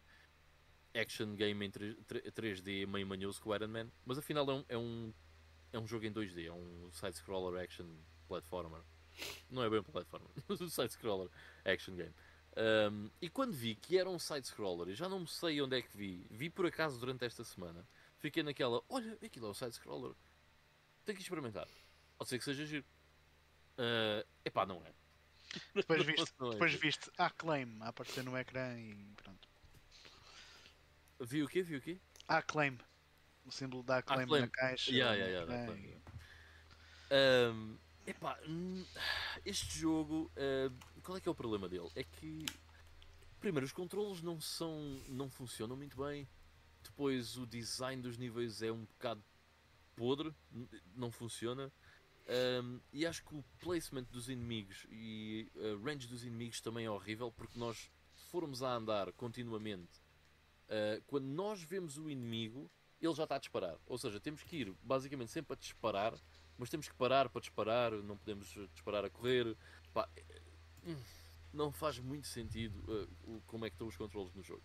[0.94, 4.66] action game em 3, 3D meio manhoso com o Iron Man, mas afinal é um,
[4.70, 5.14] é um,
[5.74, 7.88] é um jogo em 2D, é um side-scroller action
[8.28, 8.82] platformer.
[9.50, 11.30] Não é bem um platformer, mas um side-scroller
[11.66, 12.14] action game.
[12.92, 15.98] Hum, e quando vi que era um side-scroller, eu já não sei onde é que
[15.98, 17.88] vi, vi por acaso durante esta semana,
[18.20, 20.14] fiquei naquela: olha, aquilo é um side-scroller
[21.06, 21.68] tenho que experimentar.
[22.18, 22.86] Pode ser que seja giro.
[23.78, 24.94] Uh, epá, não é.
[25.76, 29.48] Depois viste, Não é depois viste Acclaim a aparecer no ecrã e pronto.
[31.20, 31.62] Vi o quê?
[31.62, 32.00] Vi o quê?
[32.28, 32.78] Acclaim.
[33.46, 34.42] O símbolo da Acclaim, Acclaim.
[34.42, 34.92] na caixa.
[34.92, 36.02] Yeah, yeah, yeah, da Acclaim,
[37.12, 38.86] Um, epá, hum,
[39.46, 41.90] este jogo, uh, qual é que é o problema dele?
[41.96, 42.46] É que,
[43.40, 44.80] primeiro, os controles não são,
[45.10, 46.26] não funcionam muito bem.
[46.82, 49.22] Depois, o design dos níveis é um bocado
[50.02, 50.34] podre,
[50.96, 51.72] não funciona.
[52.64, 56.90] Um, e acho que o placement dos inimigos e a range dos inimigos também é
[56.90, 57.92] horrível, porque nós,
[58.32, 60.00] formos a andar continuamente,
[60.70, 62.68] uh, quando nós vemos o inimigo,
[63.00, 63.78] ele já está a disparar.
[63.86, 66.18] Ou seja, temos que ir basicamente sempre a disparar,
[66.58, 69.56] mas temos que parar para disparar, não podemos disparar a correr.
[69.94, 70.10] Pá,
[70.84, 70.96] hum,
[71.54, 74.64] não faz muito sentido uh, como é que estão os controles no jogo.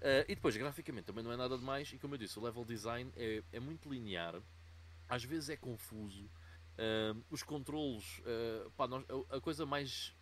[0.00, 1.90] Uh, e depois, graficamente, também não é nada demais.
[1.92, 4.42] E como eu disse, o level design é, é muito linear,
[5.08, 6.24] às vezes é confuso.
[6.78, 10.14] Uh, os controles, uh, pá, nós- a, a coisa mais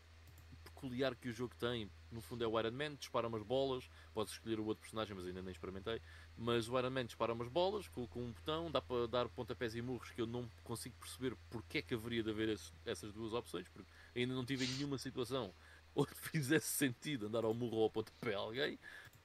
[0.62, 3.88] peculiar que o jogo tem, no fundo, é o Iron Man, dispara umas bolas.
[4.12, 6.00] Podes escolher o outro personagem, mas ainda nem experimentei.
[6.36, 9.82] Mas o Iron Man dispara umas bolas com um botão, dá para dar pontapés e
[9.82, 13.32] murros que eu não consigo perceber porque é que haveria de haver esse- essas duas
[13.32, 15.52] opções, porque ainda não tive nenhuma situação
[15.94, 18.78] onde fizesse sentido andar ao murro ou ao pontapé a alguém.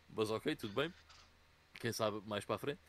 [0.10, 0.94] Mas ok, tudo bem.
[1.80, 2.80] Quem sabe mais para a frente.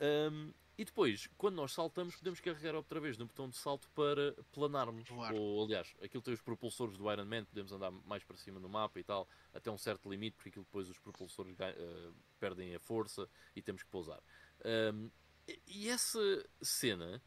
[0.00, 4.34] Ahm, e depois, quando nós saltamos, podemos carregar outra vez no botão de salto para
[4.50, 5.10] planarmos.
[5.34, 8.66] Ou, aliás, aquilo tem os propulsores do Iron Man, podemos andar mais para cima no
[8.66, 12.80] mapa e tal, até um certo limite, porque aquilo depois os propulsores eh, perdem a
[12.80, 14.22] força e temos que pousar.
[14.64, 15.10] Ahm,
[15.66, 16.18] e- essa
[16.62, 17.22] cena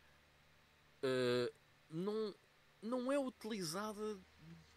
[1.04, 1.54] eh,
[1.92, 2.34] não,
[2.82, 4.20] não é utilizada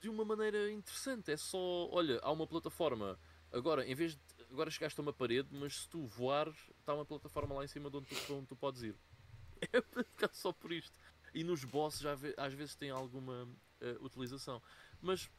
[0.02, 1.32] de uma maneira interessante.
[1.32, 3.18] É só, olha, há uma plataforma.
[3.50, 4.20] Agora, em vez de.
[4.50, 7.90] Agora chegaste a uma parede, mas se tu voares, está uma plataforma lá em cima
[7.90, 8.96] de onde tu, onde tu podes ir.
[10.22, 10.98] É só por isto.
[11.34, 13.48] E nos bosses já às vezes tem alguma
[13.80, 14.62] eh, utilização.
[15.00, 15.30] Mas,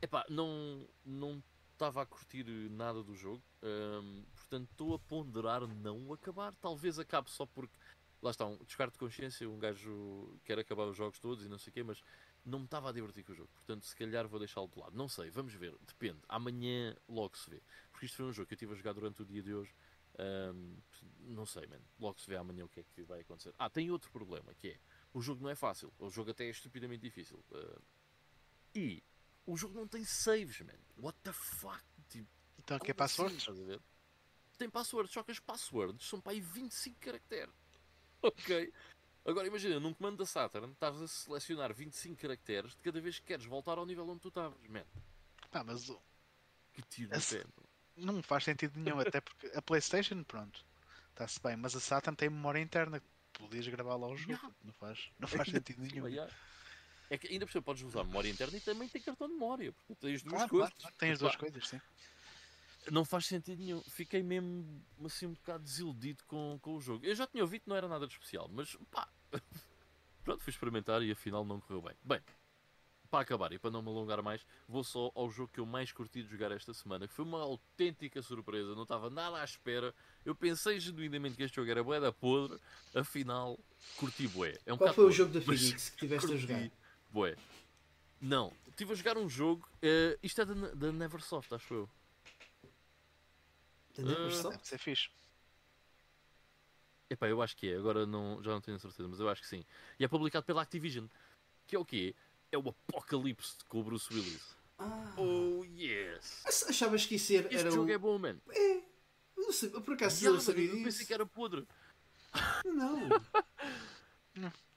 [0.00, 1.42] epá, não não
[1.74, 3.42] estava a curtir nada do jogo.
[3.62, 6.54] Ahm, portanto, estou a ponderar não acabar.
[6.56, 7.76] Talvez acabe só porque.
[8.22, 9.48] Lá está, um descarto de consciência.
[9.48, 12.02] Um gajo quer acabar os jogos todos e não sei o quê, mas
[12.44, 13.50] não me estava a divertir com o jogo.
[13.54, 14.96] Portanto, se calhar vou deixá-lo de lado.
[14.96, 15.74] Não sei, vamos ver.
[15.80, 16.20] Depende.
[16.28, 17.62] Amanhã logo se vê.
[17.90, 19.74] Porque isto foi um jogo que eu estive a jogar durante o dia de hoje.
[20.18, 20.76] Ahm,
[21.20, 21.80] não sei, man.
[21.98, 23.54] Logo se vê amanhã o que é que vai acontecer.
[23.58, 24.78] Ah, tem outro problema que é
[25.12, 25.92] o jogo não é fácil.
[25.98, 27.42] O jogo até é estupidamente difícil.
[27.52, 27.80] Ah,
[28.74, 29.02] e
[29.46, 30.78] o jogo não tem saves, man.
[30.98, 31.82] What the fuck?
[32.08, 33.80] Tipo, Então aqui é como assim?
[34.58, 37.54] Tem passwords, só que as passwords são para aí 25 caracteres.
[38.22, 38.72] Ok?
[39.24, 43.26] Agora imagina, num comando da Saturn, estás a selecionar 25 caracteres de cada vez que
[43.26, 44.58] queres voltar ao nível onde tu estavas.
[44.68, 44.84] Man,
[45.50, 46.00] Pá, mas o-
[46.74, 47.44] que tiro Esse- pé.
[47.96, 48.04] meu.
[48.12, 50.64] não faz sentido nenhum, até porque a Playstation, pronto,
[51.10, 53.02] está-se bem, mas a Saturn tem memória interna.
[53.32, 54.32] Podias gravar lá o jogo.
[54.32, 54.54] Yeah.
[54.62, 56.06] Não faz, não faz sentido nenhum.
[56.08, 56.32] Yeah.
[57.10, 59.72] É que ainda por cima podes usar memória interna e também tem cartão de memória.
[59.72, 60.74] Porque tens duas Claro, coisas.
[60.74, 61.80] claro, Pá, duas coisas, sim.
[62.90, 63.82] Não faz sentido nenhum.
[63.82, 67.04] Fiquei mesmo assim um bocado desiludido com, com o jogo.
[67.04, 69.08] Eu já tinha ouvido que não era nada de especial, mas pá.
[70.22, 71.94] Pronto, fui experimentar e afinal não correu bem.
[72.02, 72.20] Bem,
[73.14, 75.92] para acabar e para não me alongar mais, vou só ao jogo que eu mais
[75.92, 79.94] curti de jogar esta semana, que foi uma autêntica surpresa, não estava nada à espera.
[80.24, 82.58] Eu pensei genuinamente que este jogo era bué da podre,
[82.92, 83.56] afinal,
[83.96, 84.58] curti bué.
[84.66, 86.70] É um Qual foi o podre, jogo da Phoenix que tiveste a jogar?
[87.12, 87.36] Bué.
[88.20, 91.90] Não, estive a jogar um jogo, eh, isto é da, da Neversoft, acho eu.
[93.96, 94.56] Da Neversoft?
[94.58, 95.08] Deve ser fixe.
[97.10, 99.48] Epá, eu acho que é, agora não, já não tenho certeza, mas eu acho que
[99.48, 99.64] sim.
[99.98, 101.06] E é publicado pela Activision,
[101.66, 102.14] que é o quê?
[102.50, 104.56] É o Apocalipse com o Bruce Willis.
[104.78, 106.42] Ah, Oh, yes!
[106.46, 107.94] ach- achavas que isso era, Este era jogo um...
[107.94, 108.36] é bom, man.
[109.36, 111.06] Não sei, por acaso Yeah, eu sabia mano, eu pensei disso.
[111.06, 111.66] que era podre.
[112.64, 113.08] Não.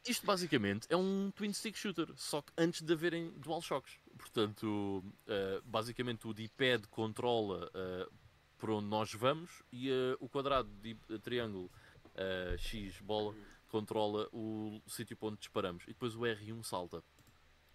[0.08, 3.98] Isto basicamente é um twin stick shooter, só que antes de haverem DualShocks.
[4.18, 8.08] Portanto, eh, basicamente o D-pad controla eh,
[8.58, 11.72] por onde nós vamos e eh, o quadrado de de triângulo
[12.16, 13.36] eh, X bola
[13.70, 15.84] controla o sítio onde disparamos.
[15.84, 17.04] E depois o R1 salta.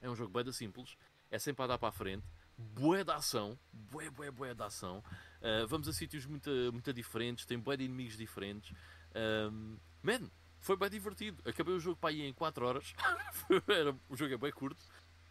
[0.01, 0.97] É um jogo da simples,
[1.31, 2.27] é sempre a dar para a frente,
[2.59, 5.03] bué da ação, bué, bué, bué da ação.
[5.41, 8.77] Eh, vamos a sítios muito, muito diferentes, tem bué de inimigos diferentes.
[9.15, 10.29] Um, man,
[10.59, 11.41] foi bem divertido.
[11.49, 12.95] Acabei o jogo para aí em 4 horas.
[13.69, 14.85] Era, o jogo é bem curto.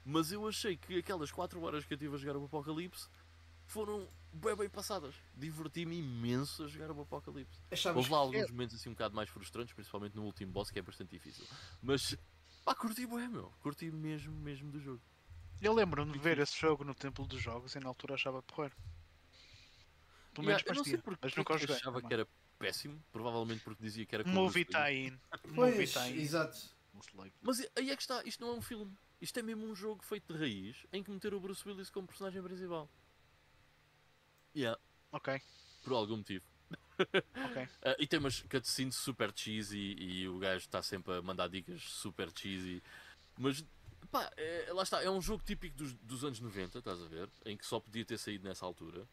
[0.06, 3.10] Mas eu achei que aquelas 4 horas que eu tive a jogar o Apocalipse
[3.72, 5.16] foram bem bem passadas.
[5.36, 7.60] Diverti-me imenso a jogar o Apocalipse.
[7.72, 10.80] Achavas Houve lá alguns momentos assim um bocado mais frustrantes, principalmente no último boss, que
[10.80, 11.46] é bastante difícil.
[11.82, 12.16] Mas,
[12.64, 13.52] pá, curti bem, meu.
[13.62, 15.02] Curti mesmo, mesmo do jogo.
[15.62, 18.76] Eu lembro-me de ver esse jogo no Templo dos Jogos e na altura achava porreiro.
[20.34, 21.76] Pelo Yeah, menos eu não sei parecia, porque mas é nunca joguei.
[21.76, 22.08] achava também.
[22.08, 22.28] que era
[22.58, 23.04] péssimo.
[23.12, 25.20] Provavelmente porque dizia que era com o Movie tie-in.
[25.50, 26.20] Movie tie-in.
[26.20, 26.58] exato.
[27.42, 28.94] Mas aí é que está, isto não é um filme.
[29.20, 32.08] Isto é mesmo um jogo feito de raiz em que meter o Bruce Willis como
[32.08, 32.90] personagem principal.
[34.56, 34.78] Yeah,
[35.12, 35.30] Ok,
[35.84, 36.46] por algum motivo.
[37.44, 37.58] ok.
[37.84, 41.82] Ah, e tem umas cutscenes super cheesy e o gajo está sempre a mandar dicas
[41.82, 42.82] super cheesy.
[43.38, 43.66] Mas,
[44.12, 47.30] pá, é- lá está, é um jogo típico dos, dos anos 90, estás a ver?
[47.46, 49.08] Em que só podia ter saído nessa altura.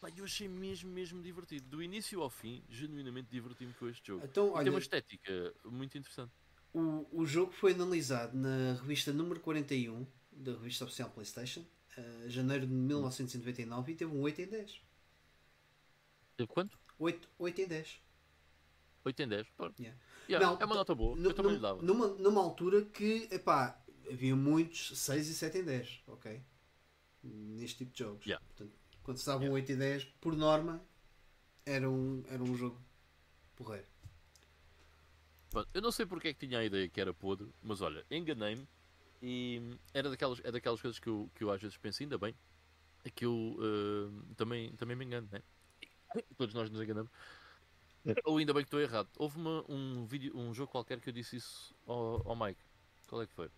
[0.00, 1.68] Pá, eu achei mesmo, mesmo divertido.
[1.68, 4.24] Do início ao fim, genuinamente diverti-me com este jogo.
[4.24, 6.32] Então, E tem olha, uma estética muito interessante.
[6.72, 11.64] o, o jogo foi analisado na revista número 41 da revista oficial PlayStation,
[11.98, 14.80] eh, janeiro de 1999, e teve um 8 em 10.
[16.36, 16.78] Teve quanto?
[16.96, 18.00] 8, 8 em 10.
[19.04, 19.48] 8 em 10.
[19.56, 19.72] Pá.
[19.80, 19.98] Yeah.
[20.28, 21.18] Yeah, Não, é uma nota boa.
[21.18, 21.82] Eu também lhe dava.
[21.82, 26.40] Numa, numa altura que, epá, havia muitos 6 e 7 em 10, ok?
[27.24, 28.24] Neste tipo de jogos.
[28.24, 28.44] Yeah.
[28.46, 30.80] Portanto, quando se dava um 8 e 10, por norma,
[31.66, 32.80] era um, era um jogo
[33.56, 33.86] porreiro.
[35.74, 38.68] Eu não sei porque é que tinha a ideia que era podre, mas olha, enganei-me
[39.22, 42.34] e era daquelas, é daquelas coisas que eu, que eu às vezes penso, ainda bem,
[43.04, 45.42] é que eu eh, também, também me engano, né?
[46.36, 47.10] Todos nós nos enganamos.
[48.24, 49.08] Ou ainda bem que estou errado.
[49.18, 52.60] Houve uma, um, vídeo, um jogo qualquer que eu disse isso ao, ao Mike.
[53.06, 53.50] Qual é que foi?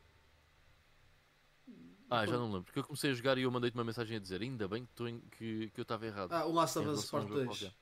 [2.09, 2.65] Ah, já não lembro.
[2.65, 4.91] Porque eu comecei a jogar e eu mandei-te uma mensagem a dizer ainda bem que,
[4.91, 6.32] estou em- que, que eu estava errado.
[6.32, 7.47] Ah, o Last of Us Part jogo 2.
[7.47, 7.74] qualquer.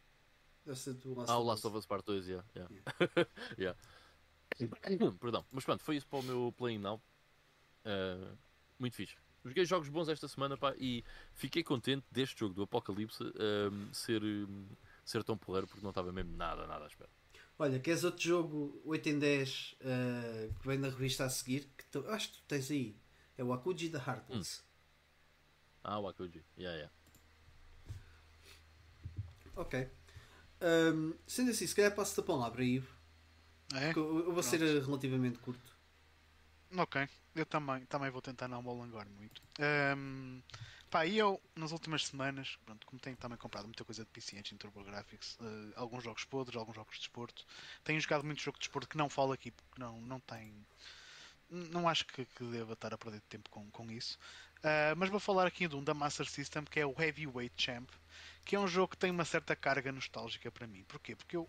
[0.67, 1.65] Deve ser do Last Ah, o of Last Us.
[1.71, 2.75] of Us Part 2, yeah, yeah.
[3.59, 3.79] yeah.
[5.21, 7.01] Perdão, mas pronto, foi isso para o meu Play Now.
[7.89, 8.37] Uh,
[8.79, 9.17] muito fixe.
[9.45, 11.03] Joguei jogos bons esta semana pá, e
[11.33, 14.67] fiquei contente deste jogo do Apocalipse um, ser, um,
[15.05, 17.09] ser tão porreiro porque não estava mesmo nada, nada à espera.
[17.59, 21.69] Olha, queres outro jogo 8 em 10 eh, que vem na revista a seguir?
[21.77, 22.95] Que tu, acho que tu tens aí.
[23.37, 24.63] É o Akuji da Heartless.
[25.83, 26.93] Ah, o Akuji, yeah, yeah.
[29.57, 29.91] Ok.
[30.61, 32.95] Ahm, sendo assim, se calhar passo-te a palavra, Ivo.
[33.75, 33.91] É?
[33.91, 35.78] Eu, eu vou ser eh, relativamente curto.
[36.77, 39.43] Ok, eu também, também vou tentar não alongar muito.
[39.59, 40.43] Ahm,
[40.91, 44.37] pá, e eu, nas últimas semanas, pronto, como tenho também comprado muita coisa de PC
[44.39, 47.47] Engine TurboGrafx, eh, alguns jogos podres, alguns jogos de desporto,
[47.85, 50.67] tenho jogado muito jogo de desporto que não falo aqui porque não, não tem.
[51.51, 54.19] Não acho que, que deva estar a perder tempo com, com isso.
[54.63, 57.89] Ah, mas vou falar aqui de um da Master System que é o Heavyweight Champ,
[58.45, 60.85] que é um jogo que tem uma certa carga nostálgica para mim.
[60.85, 61.17] Porquê?
[61.17, 61.49] Porque eu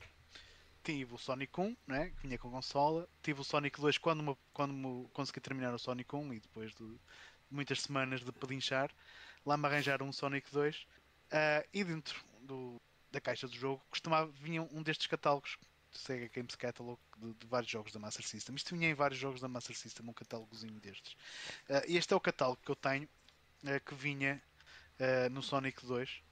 [0.90, 4.36] tive o Sonic 1, né, que vinha com consola, tive o Sonic 2 quando, me,
[4.52, 7.00] quando me consegui terminar o Sonic 1 e depois de
[7.52, 8.90] muitas semanas de pedinchar,
[9.46, 10.88] lá me arranjaram um Sonic 2
[11.32, 15.60] ah, e dentro do, da caixa do jogo costumava vinha um destes catálogos
[15.92, 18.56] Sega Games Catalog de, de vários jogos da Master System.
[18.56, 21.16] Isto vinha em vários jogos da Master System, um catálogozinho destes.
[21.88, 23.08] E este é o catálogo que eu tenho
[23.66, 24.42] ah, que vinha
[25.00, 26.24] ah, no Sonic 2.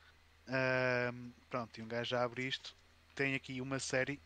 [0.48, 1.14] Ah,
[1.48, 2.76] pronto, e um gajo já abre isto.
[3.18, 4.22] Tem aqui uma série.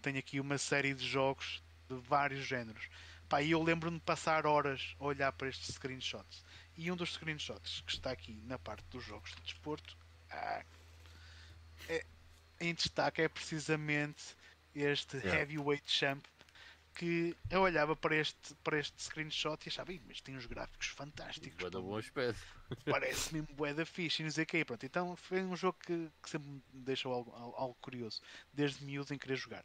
[0.00, 2.88] Tem aqui uma série de jogos de vários géneros.
[3.28, 6.44] Pá, e eu lembro-me de passar horas a olhar para estes screenshots.
[6.76, 9.96] E um dos screenshots que está aqui na parte dos jogos de desporto
[10.30, 10.64] ah,
[11.88, 12.06] é,
[12.60, 14.36] em destaque é precisamente
[14.76, 15.40] este Yeah.
[15.40, 16.24] Heavyweight Champ
[16.94, 20.86] que eu olhava para este, para este screenshot e achava, "Ih, mas tem uns gráficos
[20.88, 21.58] fantásticos.
[21.58, 22.40] Bué da bom aspecto.
[22.86, 24.64] Parece mesmo bué da fixe e não sei o quê.
[24.64, 28.20] Pronto, então foi um jogo que, que sempre me deixou algo, algo- curioso,
[28.52, 29.64] desde miúdo em querer jogar.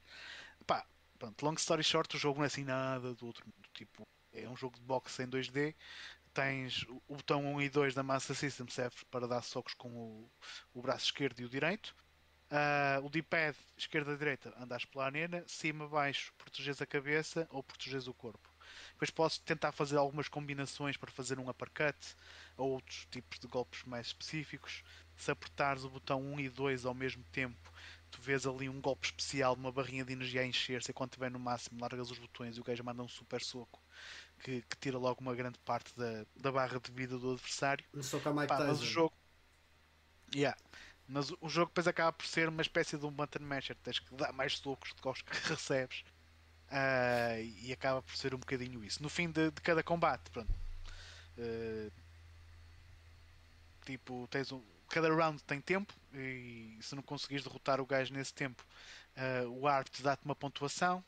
[0.66, 0.86] Pá,
[1.18, 3.70] pronto, long story short, o jogo não é assim nada do outro mundo.
[3.74, 5.76] Tipo, é um jogo de boxe em 2D.
[6.34, 9.90] Tens o o botão 1 e 2 da Master System serve para dar socos com
[9.90, 10.32] o,
[10.74, 11.96] o braço esquerdo e o direito.
[12.52, 18.50] Ah, o D-pad esquerda-direita andas pela arena, cima-baixo proteges a cabeça ou proteges o corpo.
[18.94, 21.98] Depois podes tentar fazer algumas combinações para fazer um uppercut
[22.58, 24.84] ou outros tipos de golpes mais específicos.
[25.16, 27.72] Se apertares o botão 1 e 2 ao mesmo tempo,
[28.10, 31.30] tu vês ali um golpe especial, uma barrinha de energia a encher-se, e quando estiver
[31.30, 33.82] no máximo, largas os botões e o gajo manda um super soco
[34.40, 37.86] que, que tira logo uma grande parte da, da barra de vida do adversário.
[37.94, 39.14] No Soca Mike Pá, mas o jogo.
[40.34, 40.58] Yeah.
[41.10, 43.76] Mas o- jogo depois acaba por ser uma espécie de um button masher.
[43.84, 46.04] Tens que dar mais socos do que os que recebes.
[46.70, 49.04] Ah, e acaba por ser um bocadinho isso.
[49.04, 50.54] No fim de, de cada combate, pronto.
[51.40, 51.92] ah,
[53.86, 55.94] tipo, tens um, cada round tem tempo.
[56.14, 58.64] E se não conseguires derrotar o gajo nesse tempo,
[59.16, 61.04] ah, o árbitro dá-te uma pontuação.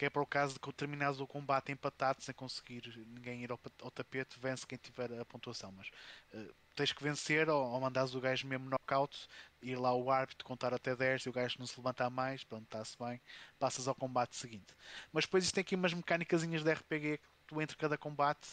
[0.00, 3.52] Que é para o caso de que terminares o combate empatado sem conseguir ninguém ir
[3.52, 5.70] ao, ao tapete, vence quem tiver a pontuação.
[5.72, 5.90] Mas
[6.32, 9.28] eh, tens que vencer ou, ou mandares o gajo mesmo knockout,
[9.60, 12.64] ir lá o árbitro contar até 10 e o gajo não se levantar mais, pronto,
[12.64, 13.20] está-se bem,
[13.58, 14.74] passas ao combate seguinte.
[15.12, 18.48] Mas depois isto tem aqui umas mecânicas de RPG que tu entre cada combate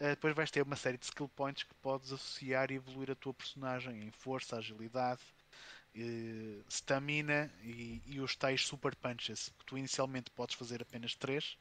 [0.00, 3.14] eh, depois vais ter uma série de skill points que podes associar e evoluir a
[3.14, 5.22] tua personagem em força, agilidade,
[5.94, 11.56] eh, stamina e, e os tais super punches que tu inicialmente podes fazer apenas 3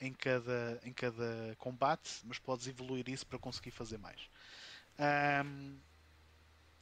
[0.00, 4.20] em cada, em cada combate, mas podes evoluir isso para conseguir fazer mais.
[4.98, 5.78] Ahm,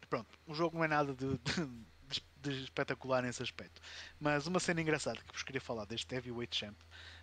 [0.08, 3.80] pronto, o jogo não é nada de, de- de espetacular nesse aspecto,
[4.20, 6.76] mas uma cena engraçada que vos queria falar deste Heavyweight Champ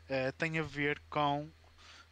[0.07, 1.51] eh, tem a ver com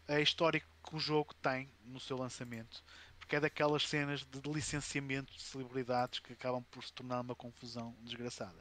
[0.08, 2.84] a história que o jogo tem no seu lançamento,
[3.28, 7.94] porque é daquelas cenas de licenciamento de celebridades que acabam por se tornar uma confusão
[8.00, 8.56] desgraçada.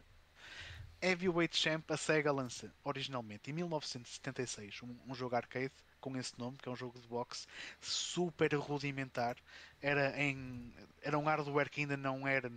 [1.01, 6.59] Heavyweight Champ a SEGA lança originalmente em 1976 um, um jogo arcade com esse nome,
[6.59, 7.47] que é um jogo de boxe
[7.81, 9.37] super rudimentar.
[9.81, 12.51] Era, em, era um hardware que ainda não era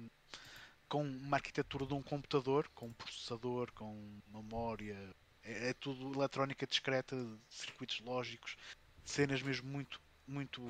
[0.88, 4.98] com uma arquitetura de um computador, com um processador, com memória.
[5.44, 7.15] É, é tudo eletrónica discreta,
[7.52, 8.57] circuitos lógicos,
[9.06, 10.61] cenas mesmo muito, muito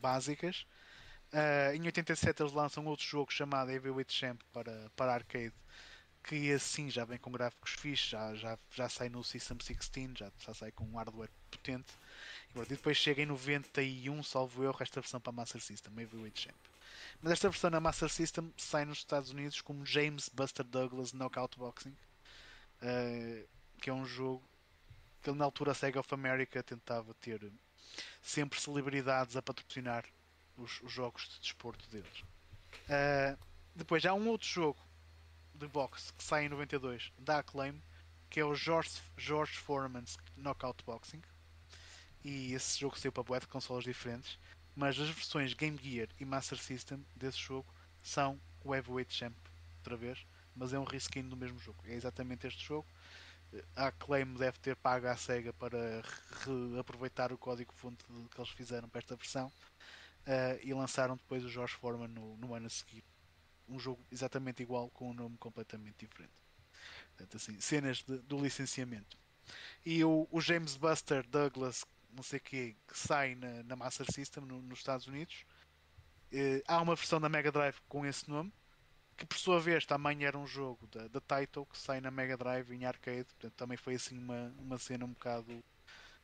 [0.00, 0.66] básicas.
[1.32, 5.54] Ah, em 87 eles lançam outro jogo chamado Heavyweight Champ para, para arcade
[6.24, 10.32] que assim já vem com gráficos fixos, já, já, já sai no System 16, já,
[10.38, 11.92] já sai com um hardware potente.
[12.54, 16.56] E, depois chega em 91, salvo eu, esta versão para Master System, Heavyweight Champ.
[17.20, 21.58] Mas esta versão na Master System sai nos Estados Unidos como James Buster Douglas Knockout
[21.58, 21.94] Boxing,
[22.80, 23.44] eh,
[23.80, 24.42] que é um jogo
[25.22, 27.52] que na altura a Sega of America tentava ter
[28.22, 30.04] sempre celebridades a patrocinar
[30.56, 32.24] os, os jogos de desporto deles.
[32.88, 33.36] Eh,
[33.74, 34.78] depois há um outro jogo
[35.54, 37.80] de boxe que sai em 92 da Acclaim,
[38.30, 41.22] que é o George, George Foreman's Knockout Boxing.
[42.24, 44.38] E esse jogo saiu para bué de consoles diferentes,
[44.74, 49.36] mas as versões Game Gear e Master System desse jogo são o Heavyweight Champ
[49.78, 51.78] outra vez, mas é um reskin do mesmo jogo.
[51.84, 52.86] É exatamente este jogo.
[53.76, 56.02] A Acclaim deve ter pago à SEGA para
[56.44, 59.52] reaproveitar o código-fonte que eles fizeram para esta versão
[60.26, 63.04] eh, e lançaram depois o George Foreman no, no ano a seguir
[63.68, 66.32] um jogo exatamente igual com um nome completamente diferente.
[67.08, 69.18] Portanto, assim, cenas de- do licenciamento.
[69.84, 74.44] E o, o James Buster Douglas, não sei quê, que sai na, na Master System
[74.46, 75.44] no- nos Estados Unidos.
[76.32, 78.52] Eh, há uma versão da Mega Drive com esse nome,
[79.14, 82.36] que por sua vez também era um jogo da, da Taito que sai na Mega
[82.36, 83.24] Drive em arcade.
[83.24, 85.64] Portanto, também foi assim uma, uma cena um bocado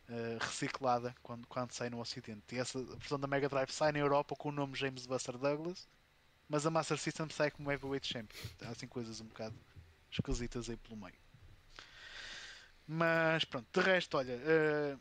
[0.09, 2.55] eh, reciclada quando, quando sai no Ocidente.
[2.55, 5.89] E essa versão da Mega Drive sai na Europa com o nome James Buster Douglas
[6.51, 8.37] mas a Master System sai como Heavyweight Champion.
[8.63, 9.55] Há assim coisas um bocado
[10.11, 11.15] esquisitas aí pelo meio.
[12.89, 14.99] Mas pronto, de resto, olha, eh,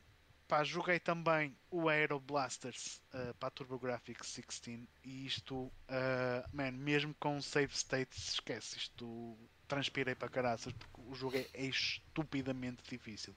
[0.50, 6.72] pá, joguei também o Aero Blasters eh, para a TurboGrafx 16 e isto, eh, man,
[6.72, 11.66] mesmo com save state, se esquece, isto transpirei para caraças porque o jogo é, é
[11.66, 13.36] estupidamente difícil.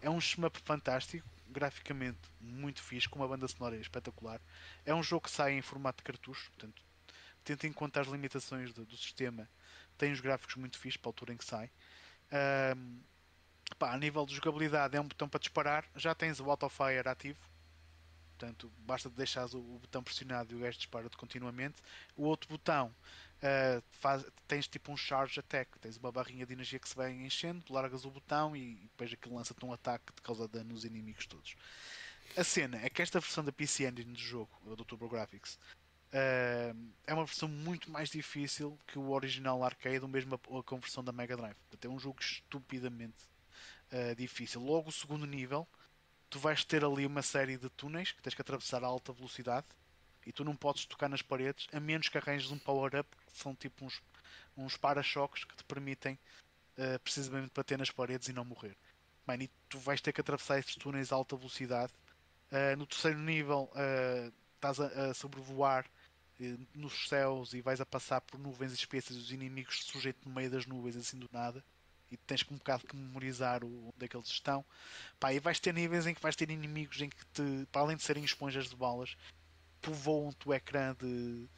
[0.00, 4.40] É um shmup fantástico, graficamente muito fixe, com uma banda sonora espetacular.
[4.86, 6.82] É um jogo que sai em formato de cartucho, portanto
[7.44, 9.48] tendo em conta as limitações do, do sistema,
[9.98, 11.70] tem os gráficos muito fixos para a altura em que sai.
[13.74, 15.84] Pá, a nível de jogabilidade, é um botão para disparar.
[15.96, 17.38] Já tens o Auto Fire ativo.
[18.38, 21.76] Portanto, basta deixar o, o botão pressionado e o gajo dispara-te continuamente.
[22.16, 22.94] O outro botão
[23.38, 27.10] uh, faz, tens tipo um charge attack, tens uma barrinha de energia que se vai
[27.10, 30.84] enchendo, largas o botão e, e depois aquilo lança-te um ataque que causa dano nos
[30.84, 31.56] inimigos todos.
[32.36, 37.14] A cena é que esta versão da PC Engine do jogo, do TurboGrafx, uh, é
[37.14, 41.10] uma versão muito mais difícil que o original arcade, ou mesmo a, a conversão da
[41.10, 41.56] Mega Drive.
[41.82, 43.16] É um jogo estupidamente
[43.92, 44.60] uh, difícil.
[44.60, 45.66] Logo, o segundo nível
[46.30, 49.66] tu vais ter ali uma série de túneis que tens que atravessar a alta velocidade
[50.26, 53.54] e tu não podes tocar nas paredes a menos que arranjes um power-up que são
[53.54, 54.02] tipo uns,
[54.56, 56.18] uns para-choques que te permitem
[56.76, 58.76] uh, precisamente bater nas paredes e não morrer.
[59.26, 61.92] Bem, e tu vais ter que atravessar esses túneis a alta velocidade.
[62.50, 65.86] Uh, no terceiro nível uh, estás a, a sobrevoar
[66.74, 70.48] nos céus e vais a passar por nuvens espessas e os inimigos sujeitos no meio
[70.48, 71.64] das nuvens assim do nada
[72.10, 74.64] e tens um bocado que memorizar o, onde é que eles estão.
[75.20, 77.96] Pá, e vais ter níveis em que vais ter inimigos em que te, para além
[77.96, 79.16] de serem esponjas de balas,
[79.80, 81.48] povoam-te o ecrã de,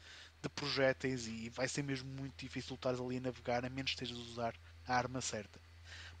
[0.41, 4.03] de projéteis e vai ser mesmo muito difícil estar ali a navegar a menos que
[4.03, 4.55] estejas a usar
[4.87, 5.59] a arma certa.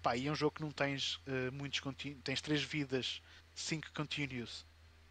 [0.01, 3.21] Pá, e é um jogo que não tens uh, muitos continuos, tens 3 vidas,
[3.53, 4.65] 5 continuous.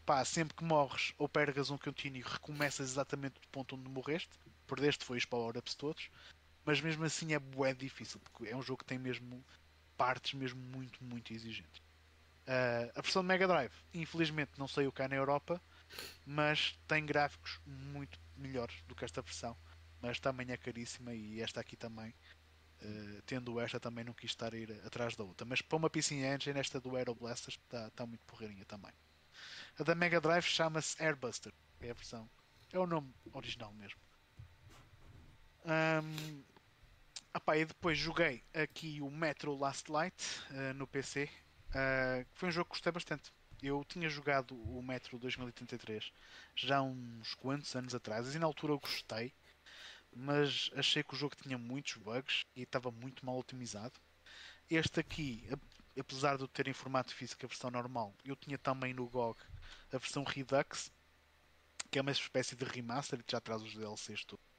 [0.05, 4.31] Pá, sempre que morres ou pergas um continuo, recomeças exatamente do ponto onde morreste.
[4.67, 6.11] Perdeste foi os power-ups todos
[6.65, 9.45] mas mesmo assim é bué difícil, porque é um jogo que tem mesmo
[9.97, 11.83] partes mesmo muito, muito exigentes.
[12.47, 15.61] Uh, a versão de Mega Drive, infelizmente não saiu cá na Europa,
[16.27, 19.57] mas tem gráficos muito melhores do que esta versão,
[20.01, 22.15] mas também é caríssima e esta aqui também.
[22.83, 25.91] Uh, tendo esta também não quis estar a ir atrás da outra, mas para uma
[25.91, 28.93] PC Engine esta do Aero Blaster está, tá muito porreirinha também.
[29.79, 32.29] A da Mega Drive chama-se Airbuster, é a versão,
[32.73, 34.01] é o nome original mesmo.
[35.67, 36.43] Um,
[37.33, 40.21] Apá, e depois joguei aqui o Metro Last Light
[40.51, 41.29] uh, no PC, uh,
[41.77, 43.33] eh, foi um jogo que gostei bastante.
[43.63, 46.13] Eu tinha jogado o Metro 2083
[46.57, 49.33] já há uns quantos anos atrás e na altura eu gostei,
[50.13, 53.95] mas achei que o jogo tinha muitos bugs e estava muito mal otimizado.
[54.69, 55.49] Este aqui,
[55.99, 59.39] apesar de ter em formato físico a versão normal, eu tinha também no GOG
[59.93, 60.91] a versão Redux,
[61.93, 64.50] que é uma espécie de remaster que já traz os DLCs todos.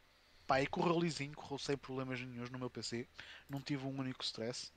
[0.51, 3.07] Pá, e correu lisinho, correu sem problemas nenhums no meu PC.
[3.49, 4.69] Não tive um único stress.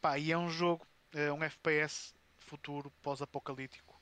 [0.00, 3.94] Pá, e é um jogo, é um FPS futuro, pós-apocalíptico.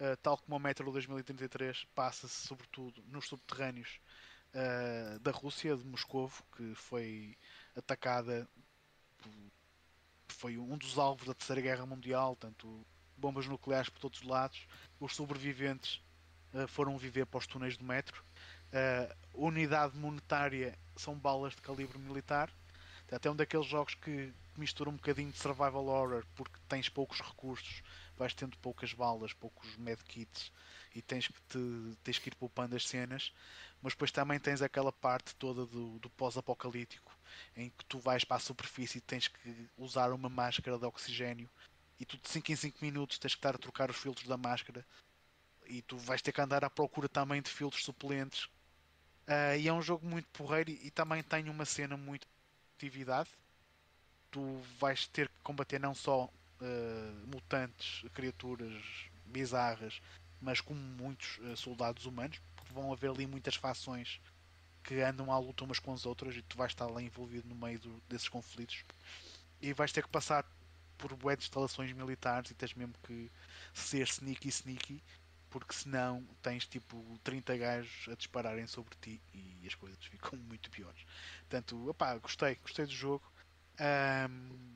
[0.00, 4.00] Uh, tal como o Metro 2033, passa-se sobretudo nos subterrâneos
[4.52, 7.38] uh, da Rússia, de Moscovo, que foi
[7.76, 8.48] atacada.
[10.26, 12.84] Foi um dos alvos da Terceira Guerra Mundial, tanto
[13.16, 14.66] bombas nucleares por todos os lados.
[14.98, 16.02] Os sobreviventes
[16.52, 18.24] uh, foram viver para os túneis do metro
[18.74, 22.50] uh, unidade monetária são balas de calibre militar.
[23.12, 27.82] Até um daqueles jogos que mistura um bocadinho de survival horror porque tens poucos recursos,
[28.16, 30.50] vais tendo poucas balas, poucos medkits
[30.94, 33.32] e tens que, te, tens que ir poupando as cenas.
[33.80, 37.16] Mas depois também tens aquela parte toda do, do pós-apocalíptico
[37.56, 41.48] em que tu vais para a superfície e tens que usar uma máscara de oxigênio
[42.00, 44.36] e tu de 5 em 5 minutos tens que estar a trocar os filtros da
[44.36, 44.84] máscara
[45.66, 48.48] e tu vais ter que andar à procura também de filtros suplentes
[49.26, 52.26] Uh, e é um jogo muito porreiro e, e também tem uma cena muito
[52.76, 53.30] atividade.
[54.30, 58.74] Tu vais ter que combater não só uh, mutantes, criaturas
[59.26, 60.00] bizarras,
[60.40, 64.20] mas como muitos uh, soldados humanos, porque vão haver ali muitas fações
[64.82, 67.54] que andam à luta umas com as outras e tu vais estar lá envolvido no
[67.54, 68.84] meio do, desses conflitos
[69.62, 70.44] e vais ter que passar
[70.98, 73.30] por de instalações militares e tens mesmo que
[73.72, 75.02] ser sneaky sneaky
[75.54, 80.68] porque senão tens tipo 30 gajos a dispararem sobre ti e as coisas ficam muito
[80.68, 81.00] piores.
[81.42, 83.24] Portanto, opá, gostei, gostei do jogo.
[83.78, 84.74] Um,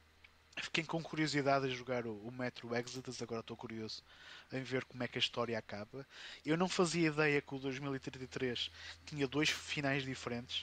[0.62, 4.04] fiquei com curiosidade a jogar o, o Metro Exodus, agora estou curioso
[4.52, 6.06] em ver como é que a história acaba.
[6.46, 8.70] Eu não fazia ideia que o 2033
[9.04, 10.60] tinha dois finais diferentes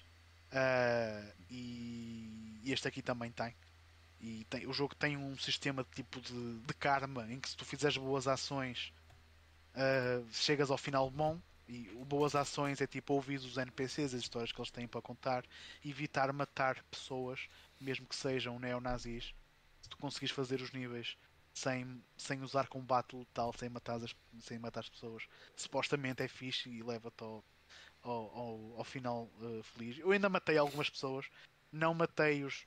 [0.54, 3.54] uh, e este aqui também tem.
[4.22, 7.58] E tem, o jogo tem um sistema de tipo de, de karma em que se
[7.58, 8.94] tu fizeres boas ações
[9.76, 14.52] uh, chegas ao final bom e boas ações é tipo ouvir os NPCs, as histórias
[14.52, 15.44] que eles têm para contar,
[15.84, 17.48] evitar matar pessoas,
[17.80, 19.34] mesmo que sejam neonazis,
[19.82, 21.18] se tu conseguires fazer os níveis
[21.54, 26.70] sem, sem usar combate letal, sem matar as, sem matar as pessoas, supostamente é fixe
[26.70, 27.44] e leva-te ao,
[28.04, 29.98] ao, ao, ao, final uh, feliz.
[29.98, 31.26] Eu ainda matei algumas pessoas,
[31.72, 32.66] não matei os,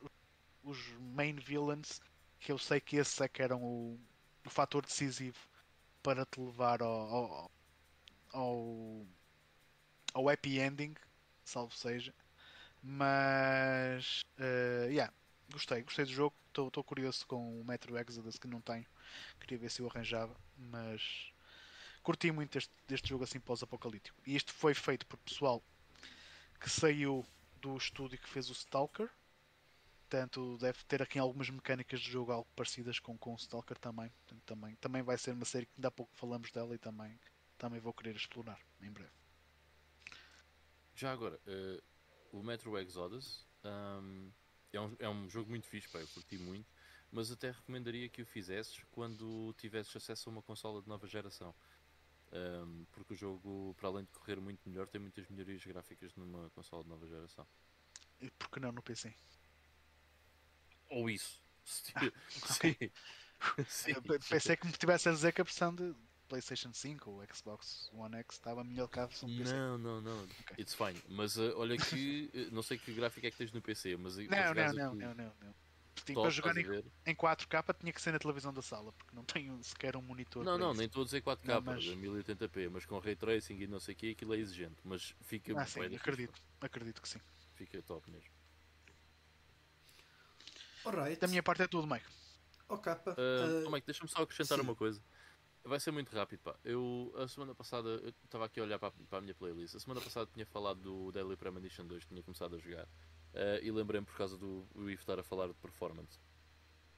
[0.65, 0.79] os
[1.15, 2.01] main villains,
[2.41, 4.01] que eu sei que esses é que eram o,
[4.45, 5.39] o fator decisivo
[6.09, 7.51] para te levar ao,
[8.33, 9.07] ao,
[10.15, 10.95] ao, happy ending,
[11.45, 12.15] salvo seja.
[12.83, 15.13] Mas, uh, yeah,
[15.53, 16.35] gostei, gostei do jogo.
[16.49, 18.87] Estou curioso com o Metro Exodus que não tenho.
[19.39, 21.31] Queria ver se eu arranjava, mas
[22.03, 24.19] curti muito deste, deste jogo assim pós-apocalíptico.
[24.27, 25.63] E isto foi feito por pessoal
[26.59, 27.23] que saiu
[27.61, 29.11] do estúdio que fez o Stalker.
[30.09, 34.09] Portanto, deve ter aqui algumas mecânicas de jogo algo parecidas com, com o Stalker também.
[34.09, 34.75] Portanto, também.
[34.77, 37.21] Também vai ser uma série que ainda há pouco falamos dela e também,
[37.59, 39.13] também vou querer explorar em breve.
[40.95, 41.83] Já agora, eh,
[42.33, 44.31] o Metro Exodus um,
[44.73, 46.67] é, um, é um jogo muito fixe, pá, eu curti muito,
[47.13, 51.55] mas até recomendaria que o fizesses quando tivesses acesso a uma consola de nova geração.
[52.33, 56.49] Um, porque o jogo, para além de correr muito melhor, tem muitas melhorias gráficas numa
[56.51, 57.47] consola de nova geração.
[58.23, 59.15] E por que não no PC?
[60.89, 61.43] Ou isso.
[62.51, 62.77] ok.
[62.81, 62.91] Sim.
[63.69, 63.95] Sim.
[64.29, 65.95] Pensei que me tivesse a dizer que a versão de
[66.29, 69.55] PlayStation 5 ou Xbox One X estava melhor que a versão PC.
[69.55, 70.23] Não, não, não.
[70.23, 70.57] Ok.
[70.59, 71.01] It's fine.
[71.09, 74.19] Mas eh, olha que eh, não sei que gráfico é que tens no PC, mas
[74.19, 75.55] eh, Não, não, não, não, não, não.
[76.07, 76.65] Sim, top, para jogar em,
[77.07, 80.45] em 4K tinha que ser na televisão da sala, porque não tenho sequer um monitor.
[80.45, 80.79] Não, não, isso.
[80.79, 81.97] nem estou a dizer 4K, Não, mas- mas...
[81.97, 84.77] 1080p, mas com ray tracing e não sei o que, aquilo é exigente.
[84.85, 87.21] Mas fica Ah, sim, da fixe, acredito, acredito que sim.
[87.57, 88.38] Fica top mesmo.
[90.89, 91.21] Alright.
[91.21, 92.07] Da minha parte é tudo, Mike.
[92.69, 93.13] Oh, capa.
[93.13, 93.15] Uh,
[93.65, 94.65] Uh, oh, Mike, deixa-me só acrescentar sim.
[94.65, 95.01] uma coisa.
[95.65, 96.57] Vai ser muito rápido, pá.
[96.65, 99.75] Eu, a semana passada, eu estava aqui a olhar para a, para a minha playlist.
[99.75, 102.85] A semana passada tinha falado do Deadly Premonition 2, que tinha começado a jogar.
[102.85, 106.19] Uh, e lembrei-me por causa do o Ivo estar a falar de performance.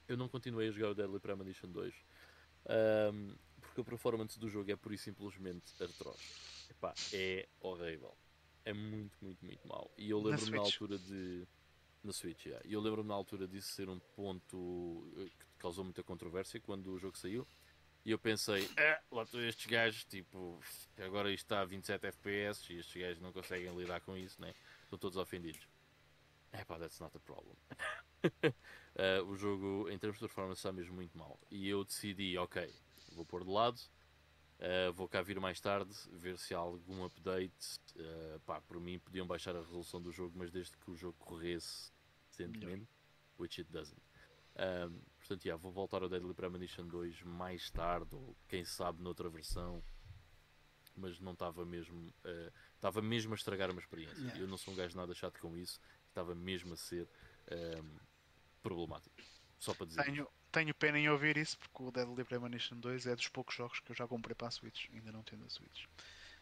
[0.06, 1.94] Eu não continuei a jogar o Deadly Premonition 2.
[3.12, 6.66] um, porque a performance do jogo é pura e simplesmente atroz.
[6.70, 8.16] Epá, é horrível.
[8.64, 9.90] É muito, muito, muito mau.
[9.96, 10.74] E eu Na lembro-me na, Switch.
[10.74, 11.46] altura de.
[12.02, 12.66] Na Switch, yeah.
[12.66, 16.92] E eu lembro-me na altura disso ser um ponto eh, que causou muita controvérsia quando
[16.92, 17.46] o jogo saiu.
[18.04, 20.58] E eu pensei, ah, lá estão estes gajos, tipo,
[20.98, 24.54] agora isto está a 27 FPS e estes gajos não conseguem lidar com isso, né?
[24.84, 25.68] Estão todos ofendidos.
[26.52, 27.56] É pá, that's not a problem.
[28.96, 31.38] Eh, o jogo, em termos de performance, está mesmo muito mal.
[31.48, 32.68] E eu decidi, ok,
[33.12, 33.80] vou pôr de lado,
[34.62, 37.80] eh, vou cá vir mais tarde, ver se há algum update.
[37.96, 41.16] Eh, pá, por mim podiam baixar a resolução do jogo, mas desde que o jogo
[41.18, 41.90] corresse
[42.28, 42.86] decentemente,
[43.38, 44.00] which it doesn't.
[44.56, 49.30] Um, portanto, yeah, vou voltar ao Deadly Premonition 2 mais tarde, ou quem sabe noutra
[49.30, 49.82] versão.
[50.94, 52.12] Mas não estava mesmo.
[52.74, 54.20] Estava mesmo a estragar uma experiência.
[54.20, 54.40] Yeah.
[54.40, 55.80] Eu não sou um gajo nada chato com isso.
[56.08, 57.08] Estava mesmo a ser
[57.46, 57.96] ehm,
[58.60, 59.16] problemático.
[59.58, 60.04] Só para dizer.
[60.04, 63.80] Tenho, tenho pena em ouvir isso, porque o Deadly Premonition 2 é dos poucos jogos
[63.80, 65.84] que eu já comprei para a Switch, ainda não tendo a Switch.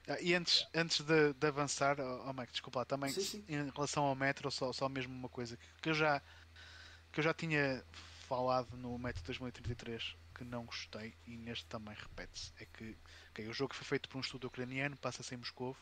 [0.09, 3.45] Ah, e antes, antes de, de avançar, oh, Mike, desculpa lá, também Sim, sim.
[3.49, 6.23] em relação ao Metro, só, só mesmo uma coisa que, que eu já
[7.13, 7.85] que eu já tinha
[8.27, 12.53] falado no Metro 2033 que não gostei e neste também repete-se.
[12.59, 12.97] É que
[13.31, 15.77] ok, o jogo foi feito por um estúdio ucraniano, passa-se em Moscou,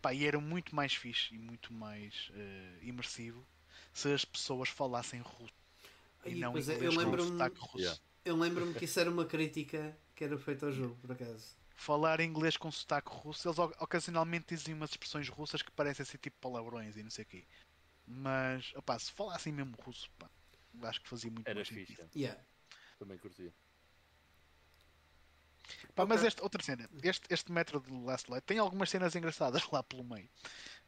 [0.00, 3.46] pá, e era muito mais fixe e muito mais eh, imersivo
[3.92, 5.59] se as pessoas falassem russo
[6.24, 7.78] e não pois é, inglês eu com lembro-me sotaque russo.
[7.78, 8.00] Yeah.
[8.24, 11.56] eu lembro-me que isso era uma crítica que era feita ao jogo, por acaso.
[11.74, 16.36] falar inglês com sotaque russo, eles ocasionalmente dizem umas expressões russas que parecem ser tipo
[16.40, 17.46] palavrões e não sei o quê.
[18.06, 20.28] Mas, opá, se falassem mesmo russo, pá,
[20.74, 21.94] eu acho que fazia muito Era mais fixe.
[21.96, 22.10] sentido.
[22.16, 22.40] Yeah.
[22.98, 23.52] Também curtia.
[25.94, 26.28] Pá, mas Ok.
[26.28, 30.04] este, outra cena, este, este metro de Last Light tem algumas cenas engraçadas lá pelo
[30.04, 30.28] meio.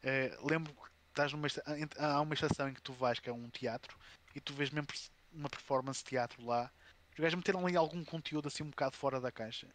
[0.02, 0.80] Eh, lembro que
[1.10, 1.62] estás numa, esta-
[1.98, 3.96] há uma estação em que tu vais, que é um teatro,
[4.34, 4.88] e tu vês mesmo
[5.32, 6.70] uma performance de teatro lá.
[7.12, 9.68] Os gajos meteram ali algum conteúdo assim um bocado fora da caixa.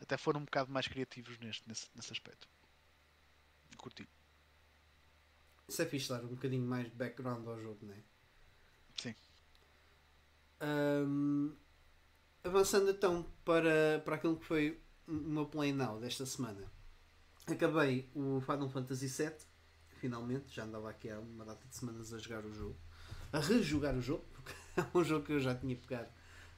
[0.00, 2.48] Até foram um bocado mais criativos neste, nesse, nesse aspecto.
[3.76, 4.08] Curti.
[5.68, 8.02] Isso é fixe dar um bocadinho mais de background ao jogo, não é?
[9.00, 9.14] Sim.
[10.60, 11.52] Ahm,
[12.42, 16.70] avançando então para, para aquilo que foi o meu play now desta semana.
[17.46, 19.36] Acabei o Final Fantasy VII,
[20.00, 22.78] finalmente, já andava aqui há uma data de semanas a jogar o jogo,
[23.32, 24.24] a rejogar o jogo,
[24.94, 26.08] é um jogo que eu já tinha pegado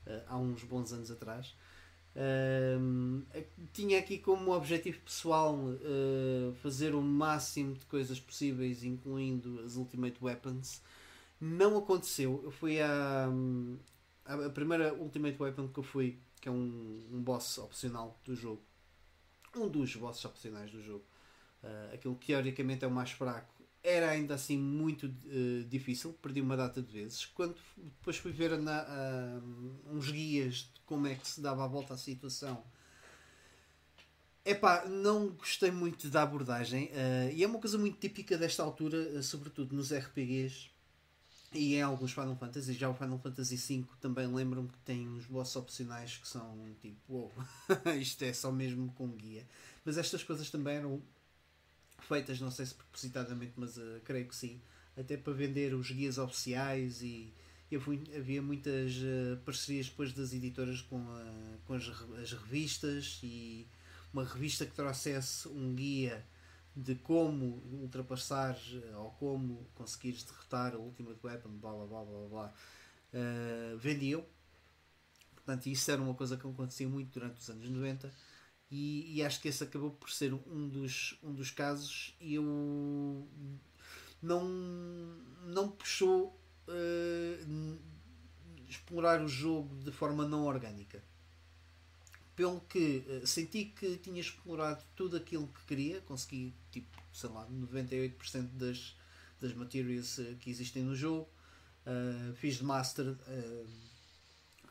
[0.06, 1.54] eh, há uns bons anos atrás.
[2.14, 2.76] Eh,
[3.72, 10.16] tinha aqui como objetivo pessoal eh, fazer o máximo de coisas possíveis, incluindo as Ultimate
[10.22, 10.82] Weapons.
[11.40, 12.40] Não aconteceu.
[12.44, 13.28] Eu fui à,
[14.26, 18.34] à a primeira Ultimate Weapon que eu fui, que é um, um boss opcional do
[18.34, 18.62] jogo.
[19.56, 21.04] Um dos bosses opcionais do jogo.
[21.62, 23.52] Uh, aquele que teoricamente é o mais fraco.
[23.82, 27.24] Era ainda assim muito uh, difícil, perdi uma data de vezes.
[27.26, 29.40] Quando depois fui ver na, ah,
[29.86, 32.62] uns guias de como é que se dava a volta à situação,
[34.44, 38.96] Epá, não gostei muito da abordagem uh, e é uma coisa muito típica desta altura,
[38.96, 40.70] uh, sobretudo nos RPGs
[41.52, 42.72] e em alguns Final Fantasy.
[42.72, 46.98] Já o Final Fantasy V também lembro-me que tem uns bosses opcionais que são tipo,
[47.08, 47.32] wow,
[48.00, 49.46] isto é só mesmo com guia.
[49.84, 51.02] Mas estas coisas também eram
[52.04, 54.60] feitas, não sei se propositadamente, mas uh, creio que sim,
[54.96, 57.32] até para vender os guias oficiais e.
[57.70, 61.88] Eu fui, havia muitas uh, parcerias depois das editoras com, a- com as,
[62.20, 63.64] as revistas e
[64.12, 66.24] uma revista que trouxesse um guia
[66.74, 72.28] de como ultrapassar eh, ou como conseguires derrotar a Ultimate Weapon, blá blá blá blá
[72.28, 72.54] blá,
[73.14, 74.24] uh, vendiam.
[75.34, 78.12] Portanto, isso era uma coisa que acontecia muito durante os anos 90
[78.70, 83.26] e, e, acho que esse acabou por ser um dos, um dos casos e eu
[84.22, 84.44] não,
[85.46, 87.78] não puxou uh,
[88.68, 91.02] explorar o jogo de forma não orgânica.
[92.36, 97.48] Pelo que uh, senti que tinha explorado tudo aquilo que queria, consegui tipo, sei lá,
[97.48, 98.96] 98% das,
[99.40, 101.28] das materials uh, que existem no jogo.
[102.36, 103.16] fiz de master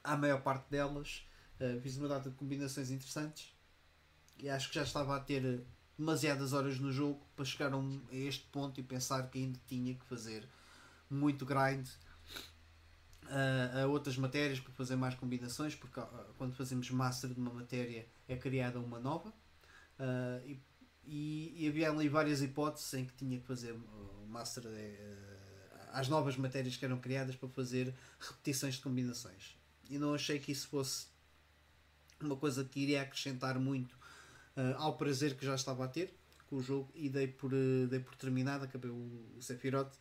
[0.04, 1.26] à maior parte delas.
[1.82, 3.52] fiz uma data de combinações interessantes
[4.41, 5.64] e acho que já estava a ter
[5.98, 9.60] demasiadas horas no jogo para chegar a, um, a este ponto e pensar que ainda
[9.68, 10.48] tinha que fazer
[11.10, 11.86] muito grind
[13.26, 16.07] uh, a outras matérias para fazer mais combinações, porque uh,
[16.38, 20.61] quando fazemos master de uma matéria é criada uma nova uh, e,
[21.06, 24.64] e, e, havia ali várias hipóteses em que tinha que fazer o master
[25.91, 29.57] às novas matérias que eram criadas para fazer repetições de combinações.
[29.90, 31.07] E não achei que isso fosse
[32.22, 33.99] uma coisa que iria acrescentar muito
[34.60, 36.14] uh, ao prazer que já estava a ter
[36.48, 39.94] com o jogo e dei por, uh, dei por terminado, acabei o, o Sephiroth.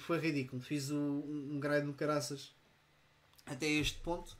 [0.00, 2.52] Foi ridículo, fiz o, um, um grind no caraças
[3.46, 4.36] até este ponto.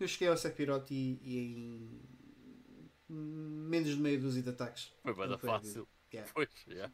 [0.00, 2.00] Eu cheguei ao Sephiroth e, e em
[3.08, 4.92] menos de meia dúzia de ataques.
[5.02, 5.88] Foi bem fácil.
[6.12, 6.30] Yeah.
[6.34, 6.92] Pois, yeah.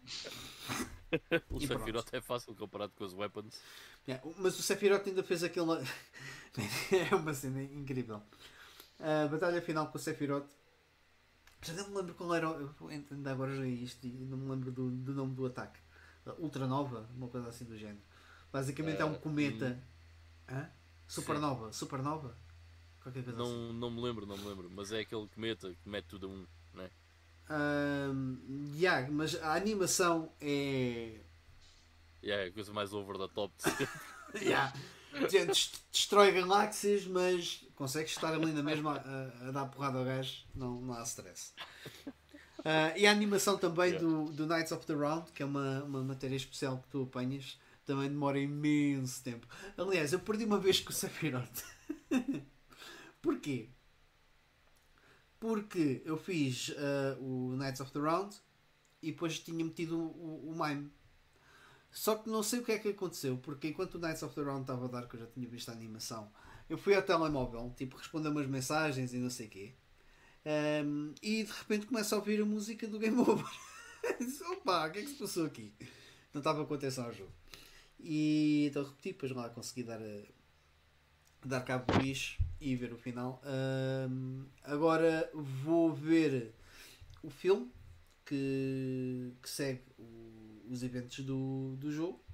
[1.50, 3.60] o Sephiroth é fácil comparado com os weapons.
[4.06, 4.24] Yeah.
[4.36, 5.66] Mas o Sephiroth ainda fez aquele.
[7.10, 8.22] é uma cena incrível.
[9.00, 10.48] A batalha final com o Sephiroth
[11.62, 12.48] já não me lembro qual era.
[13.10, 15.78] Ainda agora já é isto e não me lembro do, do nome do ataque.
[16.38, 18.00] Ultranova, uma coisa assim do género.
[18.52, 19.80] Basicamente é um eh, cometa.
[20.50, 20.54] Hum.
[20.54, 20.70] Hã?
[21.06, 21.66] Supernova.
[21.72, 21.78] Sim.
[21.78, 22.36] Supernova?
[23.02, 23.72] Qualquer coisa não, assim.
[23.78, 24.70] não me lembro, não me lembro.
[24.70, 26.90] Mas é aquele cometa que mete tudo a um, né?
[27.50, 31.20] Um, yeah, mas a animação é.
[32.22, 33.88] Yeah, é a coisa mais over the top de sempre.
[34.44, 34.72] yeah.
[35.90, 40.80] Destrói galáxias, mas consegues estar ali na mesma a, a, dar porrada ao gajo, não,
[40.80, 41.52] não há stress.
[42.58, 44.06] Uh, e a animação também yeah.
[44.06, 47.58] do, do Knights of the Round, que é uma, uma matéria especial que tu apanhas,
[47.84, 49.46] também demora imenso tempo.
[49.76, 51.62] Aliás, eu perdi uma vez com o Sephiroth.
[53.22, 53.70] Porquê?
[55.40, 58.36] Porque eu fiz uh, o Knights of the Round
[59.00, 60.90] e depois tinha metido o, o, o Mime.
[61.98, 64.40] Só que não sei o que é que aconteceu, porque enquanto o Knights of the
[64.40, 66.30] Round estava a dar, que eu já tinha visto a animação,
[66.70, 69.74] eu fui ao telemóvel, tipo, responder umas mensagens e não sei o quê.
[70.86, 73.44] Um, e de repente começo a ouvir a música do Game Over.
[74.52, 75.74] Opa, o que é que se passou aqui?
[76.32, 77.32] Não estava com atenção ao jogo.
[77.98, 80.22] E então repeti, depois lá consegui dar, a,
[81.44, 83.42] dar cabo do bicho e ver o final.
[84.08, 86.54] Um, agora vou ver
[87.24, 87.68] o filme
[88.24, 90.17] que, que segue o,
[90.70, 92.24] os eventos do, do jogo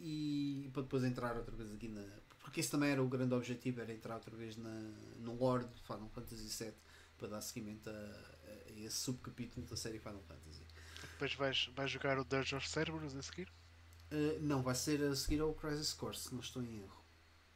[0.00, 2.04] e para depois entrar outra vez aqui na.
[2.40, 4.80] Porque esse também era o grande objetivo, era entrar outra vez na,
[5.18, 6.72] no lore de Final Fantasy VII
[7.18, 10.62] para dar seguimento a, a esse subcapítulo da série Final Fantasy.
[11.12, 13.48] Depois vais, vais jogar o Dirge of Cerberus a seguir?
[14.10, 17.04] Uh, não, vai ser a seguir ao Crisis Core, se não estou em erro.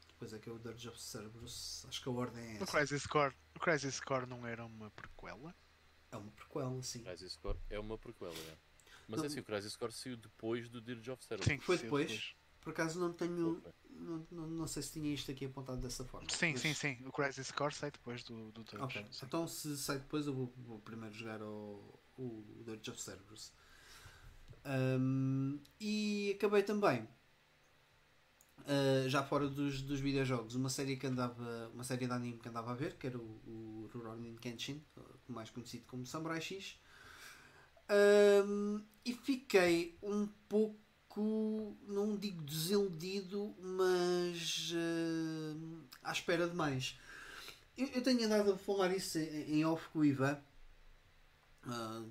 [0.09, 2.65] Depois é que é o Dirge of Cerberus, acho que a ordem é essa.
[2.65, 5.55] O Crisis Core, o Crisis Core não era uma prequela?
[6.11, 7.01] É uma prequela, sim.
[7.01, 8.72] O Crisis Core é uma prequela, é.
[9.13, 11.53] Mas não, é assim, o Crisis Core saiu depois do Dirge of Cerberus.
[11.53, 12.11] Sim, foi depois.
[12.11, 12.35] depois.
[12.63, 13.63] Por acaso não tenho.
[13.91, 16.29] Não, não, não, sei se tinha isto aqui apontado dessa forma.
[16.31, 16.61] Sim, mas...
[16.63, 16.99] sim, sim.
[17.05, 18.83] O Crisis Core sai depois do, do Dirge.
[18.83, 23.53] Ok, então se sai depois eu vou, vou primeiro jogar o, o Dirge of Cerberus.
[24.65, 27.07] Um, e acabei também.
[28.61, 32.49] Uh, já fora dos, dos videojogos, uma série que andava, uma série de anime que
[32.49, 34.81] andava a ver, que era o, o Rurouni Kenshin,
[35.27, 36.79] mais conhecido como Samurai X,
[37.93, 40.83] um, e fiquei um pouco
[41.87, 46.99] não digo desiludido, mas uh, à espera de mais.
[47.77, 50.39] Eu, eu, tenho andado a falar isso em, em off com o Ivan.
[51.67, 52.09] Uh,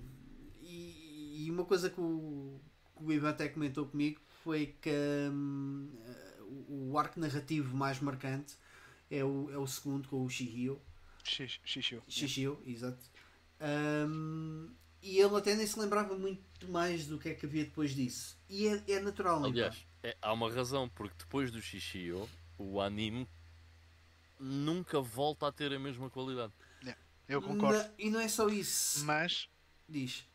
[0.60, 2.60] e, e, uma coisa que o,
[2.96, 4.90] que o Ivan até comentou comigo foi que
[5.30, 5.88] um,
[6.68, 8.54] o arco narrativo mais marcante
[9.10, 10.80] é o, é o segundo com o Shihio.
[11.24, 12.02] Shishio.
[12.08, 13.04] Shishio, exato.
[13.60, 14.70] Um,
[15.02, 18.38] e ele até nem se lembrava muito mais do que é que havia depois disso.
[18.48, 19.44] E é, é natural.
[19.44, 23.28] Aliás, é, há uma razão, porque depois do Shishio, o anime
[24.38, 26.52] nunca volta a ter a mesma qualidade.
[26.86, 26.96] É,
[27.28, 27.78] eu concordo.
[27.78, 29.04] Na, e não é só isso.
[29.04, 29.48] Mas.
[29.88, 30.26] Diz.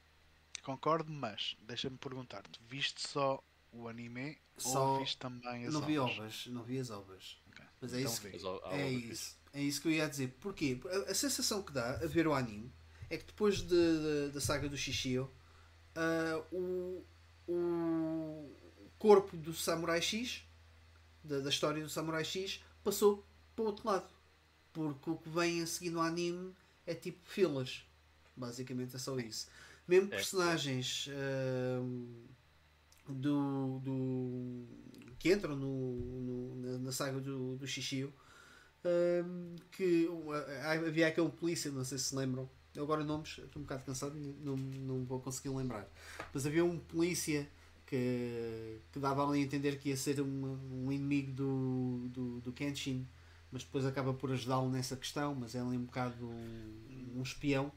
[0.64, 3.42] Concordo, mas deixa-me perguntar-te: viste só
[3.72, 4.94] o anime só...
[4.94, 5.88] ou viste também as não ovas?
[5.88, 7.38] vi ovas, não vi as ovas.
[7.52, 7.66] Okay.
[7.80, 9.38] Mas é Então isso, há é obras isso.
[9.54, 10.36] É isso que eu ia dizer.
[10.42, 10.80] Porquê?
[11.08, 12.72] A, a sensação que dá a ver o anime
[13.10, 15.30] é que depois de- de- da saga do Shishio,
[15.96, 17.04] ah, o,
[17.48, 18.52] o
[19.00, 20.44] corpo do Samurai X,
[21.24, 23.26] da, da história do Samurai X, passou
[23.56, 24.08] para o outro lado.
[24.74, 26.54] Porque o que vem a seguir no anime
[26.86, 27.84] é tipo fillers.
[28.36, 29.48] Basicamente é só isso.
[29.88, 30.16] Mesmo É.
[30.18, 31.82] personagens ah,
[33.08, 34.66] do, do
[35.18, 35.96] que entram no,
[36.56, 38.14] no- na, saga do, do Shishio
[39.26, 40.32] hum, que uh,
[40.88, 42.50] havia aquele polícia, não sei se se lembram.
[42.78, 45.90] Eu agora nomes, estou um bocado cansado, não, não vou conseguir lembrar.
[46.32, 47.50] Mas havia um polícia
[47.88, 52.54] que, que dava ali a entender que ia ser um, um inimigo do, do, do
[52.54, 53.08] Kenshin,
[53.52, 55.34] mas depois acaba por ajudá-lo nessa questão.
[55.34, 57.72] Mas é ali um bocado um, um espião.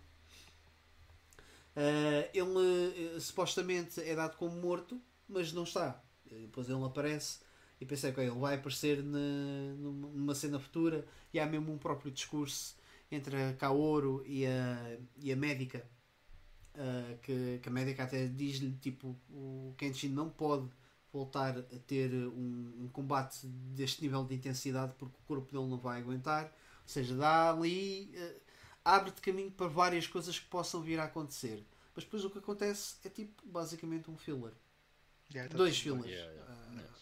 [1.75, 5.99] Uh, ele uh, supostamente é dado como morto, mas não está.
[6.31, 7.39] Depois ele aparece
[7.81, 12.13] e pensei que ele vai aparecer na- numa cena futura e há mesmo um próprio
[12.13, 12.79] discurso
[13.11, 15.85] entre a Kaoru e a, e a médica
[16.75, 20.69] uh, que, que a médica até diz-lhe tipo o Kenshin não pode
[21.13, 25.79] voltar a ter um, um combate deste nível de intensidade porque o corpo dele não
[25.79, 26.45] vai aguentar.
[26.45, 28.41] Ou seja, dá ali uh,
[28.85, 31.65] abre-te caminho para várias coisas que possam vir a acontecer.
[31.95, 34.53] Mas depois o que acontece é tipo basicamente um filler.
[35.49, 36.07] Tá dois fillers.
[36.07, 36.95] Yeah, yeah, Ah, yeah.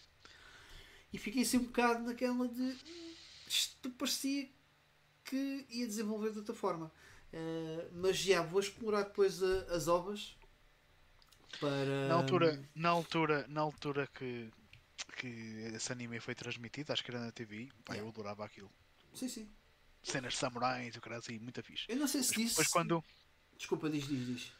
[1.13, 3.13] e fiquei assim um bocado naquela de "Hum,
[3.47, 4.49] isto parecia
[5.29, 6.91] que ia desenvolver de outra forma.
[7.31, 10.35] Eh, mas já vou explorar depois a- as ovas
[11.59, 12.07] para.
[12.07, 14.49] Na altura, na altura, na altura que,
[15.17, 15.27] que
[15.75, 18.71] esse anime foi transmitido, acho que era na TV, pá, eu adorava aquilo.
[19.13, 19.49] Sim, sim.
[20.01, 21.85] Cenas de samurais, o cara assim, muito fixe.
[21.87, 22.49] Eu não sei se Mas disse.
[22.55, 23.03] depois quando.
[23.55, 24.51] Desculpa, diz, diz, diz.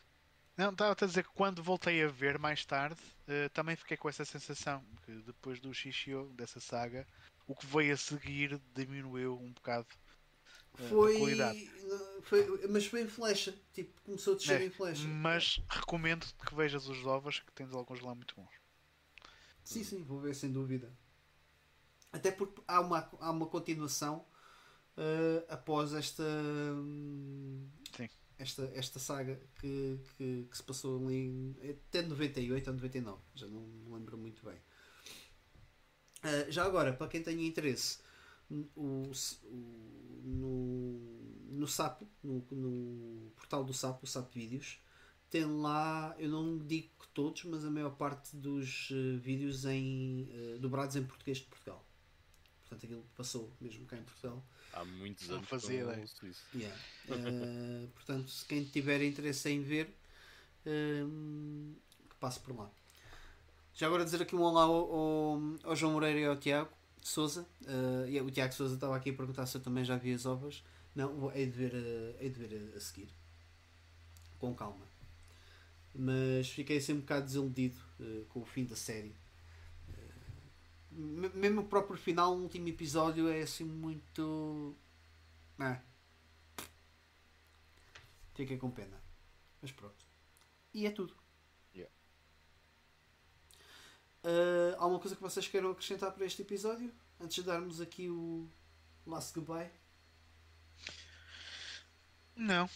[0.56, 4.10] Não, estava a dizer que quando voltei a ver mais tarde, eh, também fiquei com
[4.10, 7.08] essa sensação que depois do Shishio, dessa saga,
[7.48, 9.88] o que veio a seguir diminuiu um bocado
[10.76, 11.60] Foi, qualidade.
[12.24, 12.68] foi.
[12.68, 13.54] Mas foi em flecha.
[13.74, 15.08] Tipo, começou a descer É, em flecha.
[15.08, 18.50] Mas recomendo que vejas os ovos, que tens alguns lá muito bons.
[19.64, 20.91] Sim, sim, vou ver sem dúvida.
[22.12, 24.26] Até porque há uma, há uma continuação
[24.98, 28.10] eh, após esta, hum, Sim.
[28.40, 31.56] esta, esta saga que, que, que se passou ali
[31.90, 34.58] até 98 ou 99, já não me lembro muito bem.
[36.24, 38.00] Eh, já agora, para quem tenha interesse,
[38.76, 41.00] o, s- o- no,
[41.60, 44.80] no Sapo, no, no portal do Sapo, o Sapo Vídeos,
[45.30, 50.28] tem lá, eu não digo que todos, mas a maior parte dos eh, vídeos em,
[50.32, 51.86] eh, dobrados em português de Portugal.
[52.62, 54.44] Portanto, aquilo passou mesmo cá em Portugal.
[54.74, 56.44] Há muitos Não anos fazia que eu ouço isso.
[56.56, 56.78] Yeah.
[57.10, 59.94] Eh, portanto, se quem tiver interesse em ver,
[60.66, 61.74] ehm,
[62.10, 62.70] que passe por lá.
[63.74, 66.70] Já agora dizer aqui um olá ao, ao, ao João Moreira e ao Tiago
[67.02, 67.46] Souza.
[68.08, 70.64] E o Tiago Souza estava aqui a perguntar se eu também já vi as ovas.
[70.96, 73.10] Não, hei de ver, eh, hei de ver a, a seguir.
[74.40, 74.86] Com calma.
[75.94, 79.14] Mas fiquei assim um bocado desiludido eh, com o fim da série.
[80.92, 84.76] Me- mesmo o próprio final, o último episódio, é assim muito.
[85.60, 85.80] Ah.
[88.34, 88.98] Fiquei com pena.
[89.62, 90.06] Mas pronto.
[90.74, 91.16] E é tudo.
[94.24, 94.76] Yeah.
[94.78, 96.91] Ah, alguma coisa que vocês queiram acrescentar para este episódio?
[97.20, 98.50] Antes de darmos aqui o
[99.06, 99.70] last goodbye?
[102.36, 102.70] Não.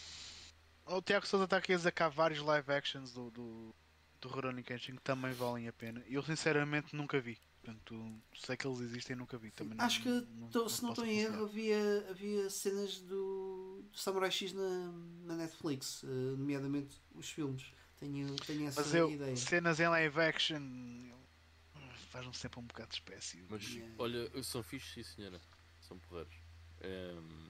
[0.86, 3.74] O Tiago Souza está aqui a há vários live actions do, do,
[4.20, 6.02] do Rurouni Kenshin que também valem a pena.
[6.06, 7.38] Eu sinceramente nunca vi.
[7.62, 9.50] Portanto, sei que eles existem e nunca vi.
[9.50, 13.98] Também Acho que, não, tô- se não estou em erro, havia, havia cenas do, do
[13.98, 14.92] Samurai X na,
[15.24, 17.64] na Netflix, ah, nomeadamente os filmes.
[17.96, 19.34] Tenho, tenho essa Mas eu, ideia.
[19.34, 20.60] cenas em live action
[22.14, 23.44] faz-me sempre um bocado de espécie.
[23.50, 23.92] Mas Yeah.
[23.98, 25.40] olha, são fixos, sim senhora.
[25.80, 26.36] São porreiros.
[26.80, 27.48] Ehm,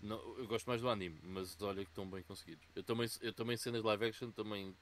[0.00, 2.64] não, eu gosto mais do anime, mas olha que estão bem conseguidos.
[2.76, 4.76] Eu também, eu também cenas live action, também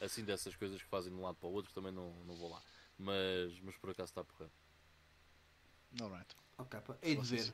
[0.00, 2.48] assim dessas coisas que fazem de um lado para o outro, também não, não vou
[2.50, 2.62] lá.
[2.96, 4.52] Mas, mas por acaso está porreiro.
[6.00, 6.36] Alright.
[6.58, 7.52] Ok, pá, hei de ver.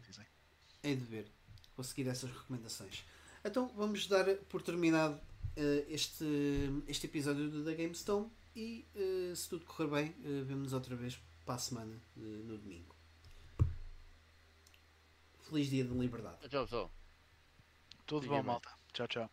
[0.82, 1.26] Hei de ver.
[1.74, 3.02] Vou seguir essas recomendações.
[3.42, 5.18] Então vamos dar por terminado
[5.56, 6.24] eh, este,
[6.86, 11.54] este episódio The GameStone e eh, se tudo correr bem, eh, vemo-nos outra vez para
[11.54, 12.94] a semana eh, no domingo.
[15.40, 16.48] Feliz dia de liberdade.
[16.48, 16.90] Tchau, tchau.
[18.06, 18.46] Tudo Fiquem bom, bem.
[18.52, 18.70] malta.
[18.92, 19.30] Tchau, tchau.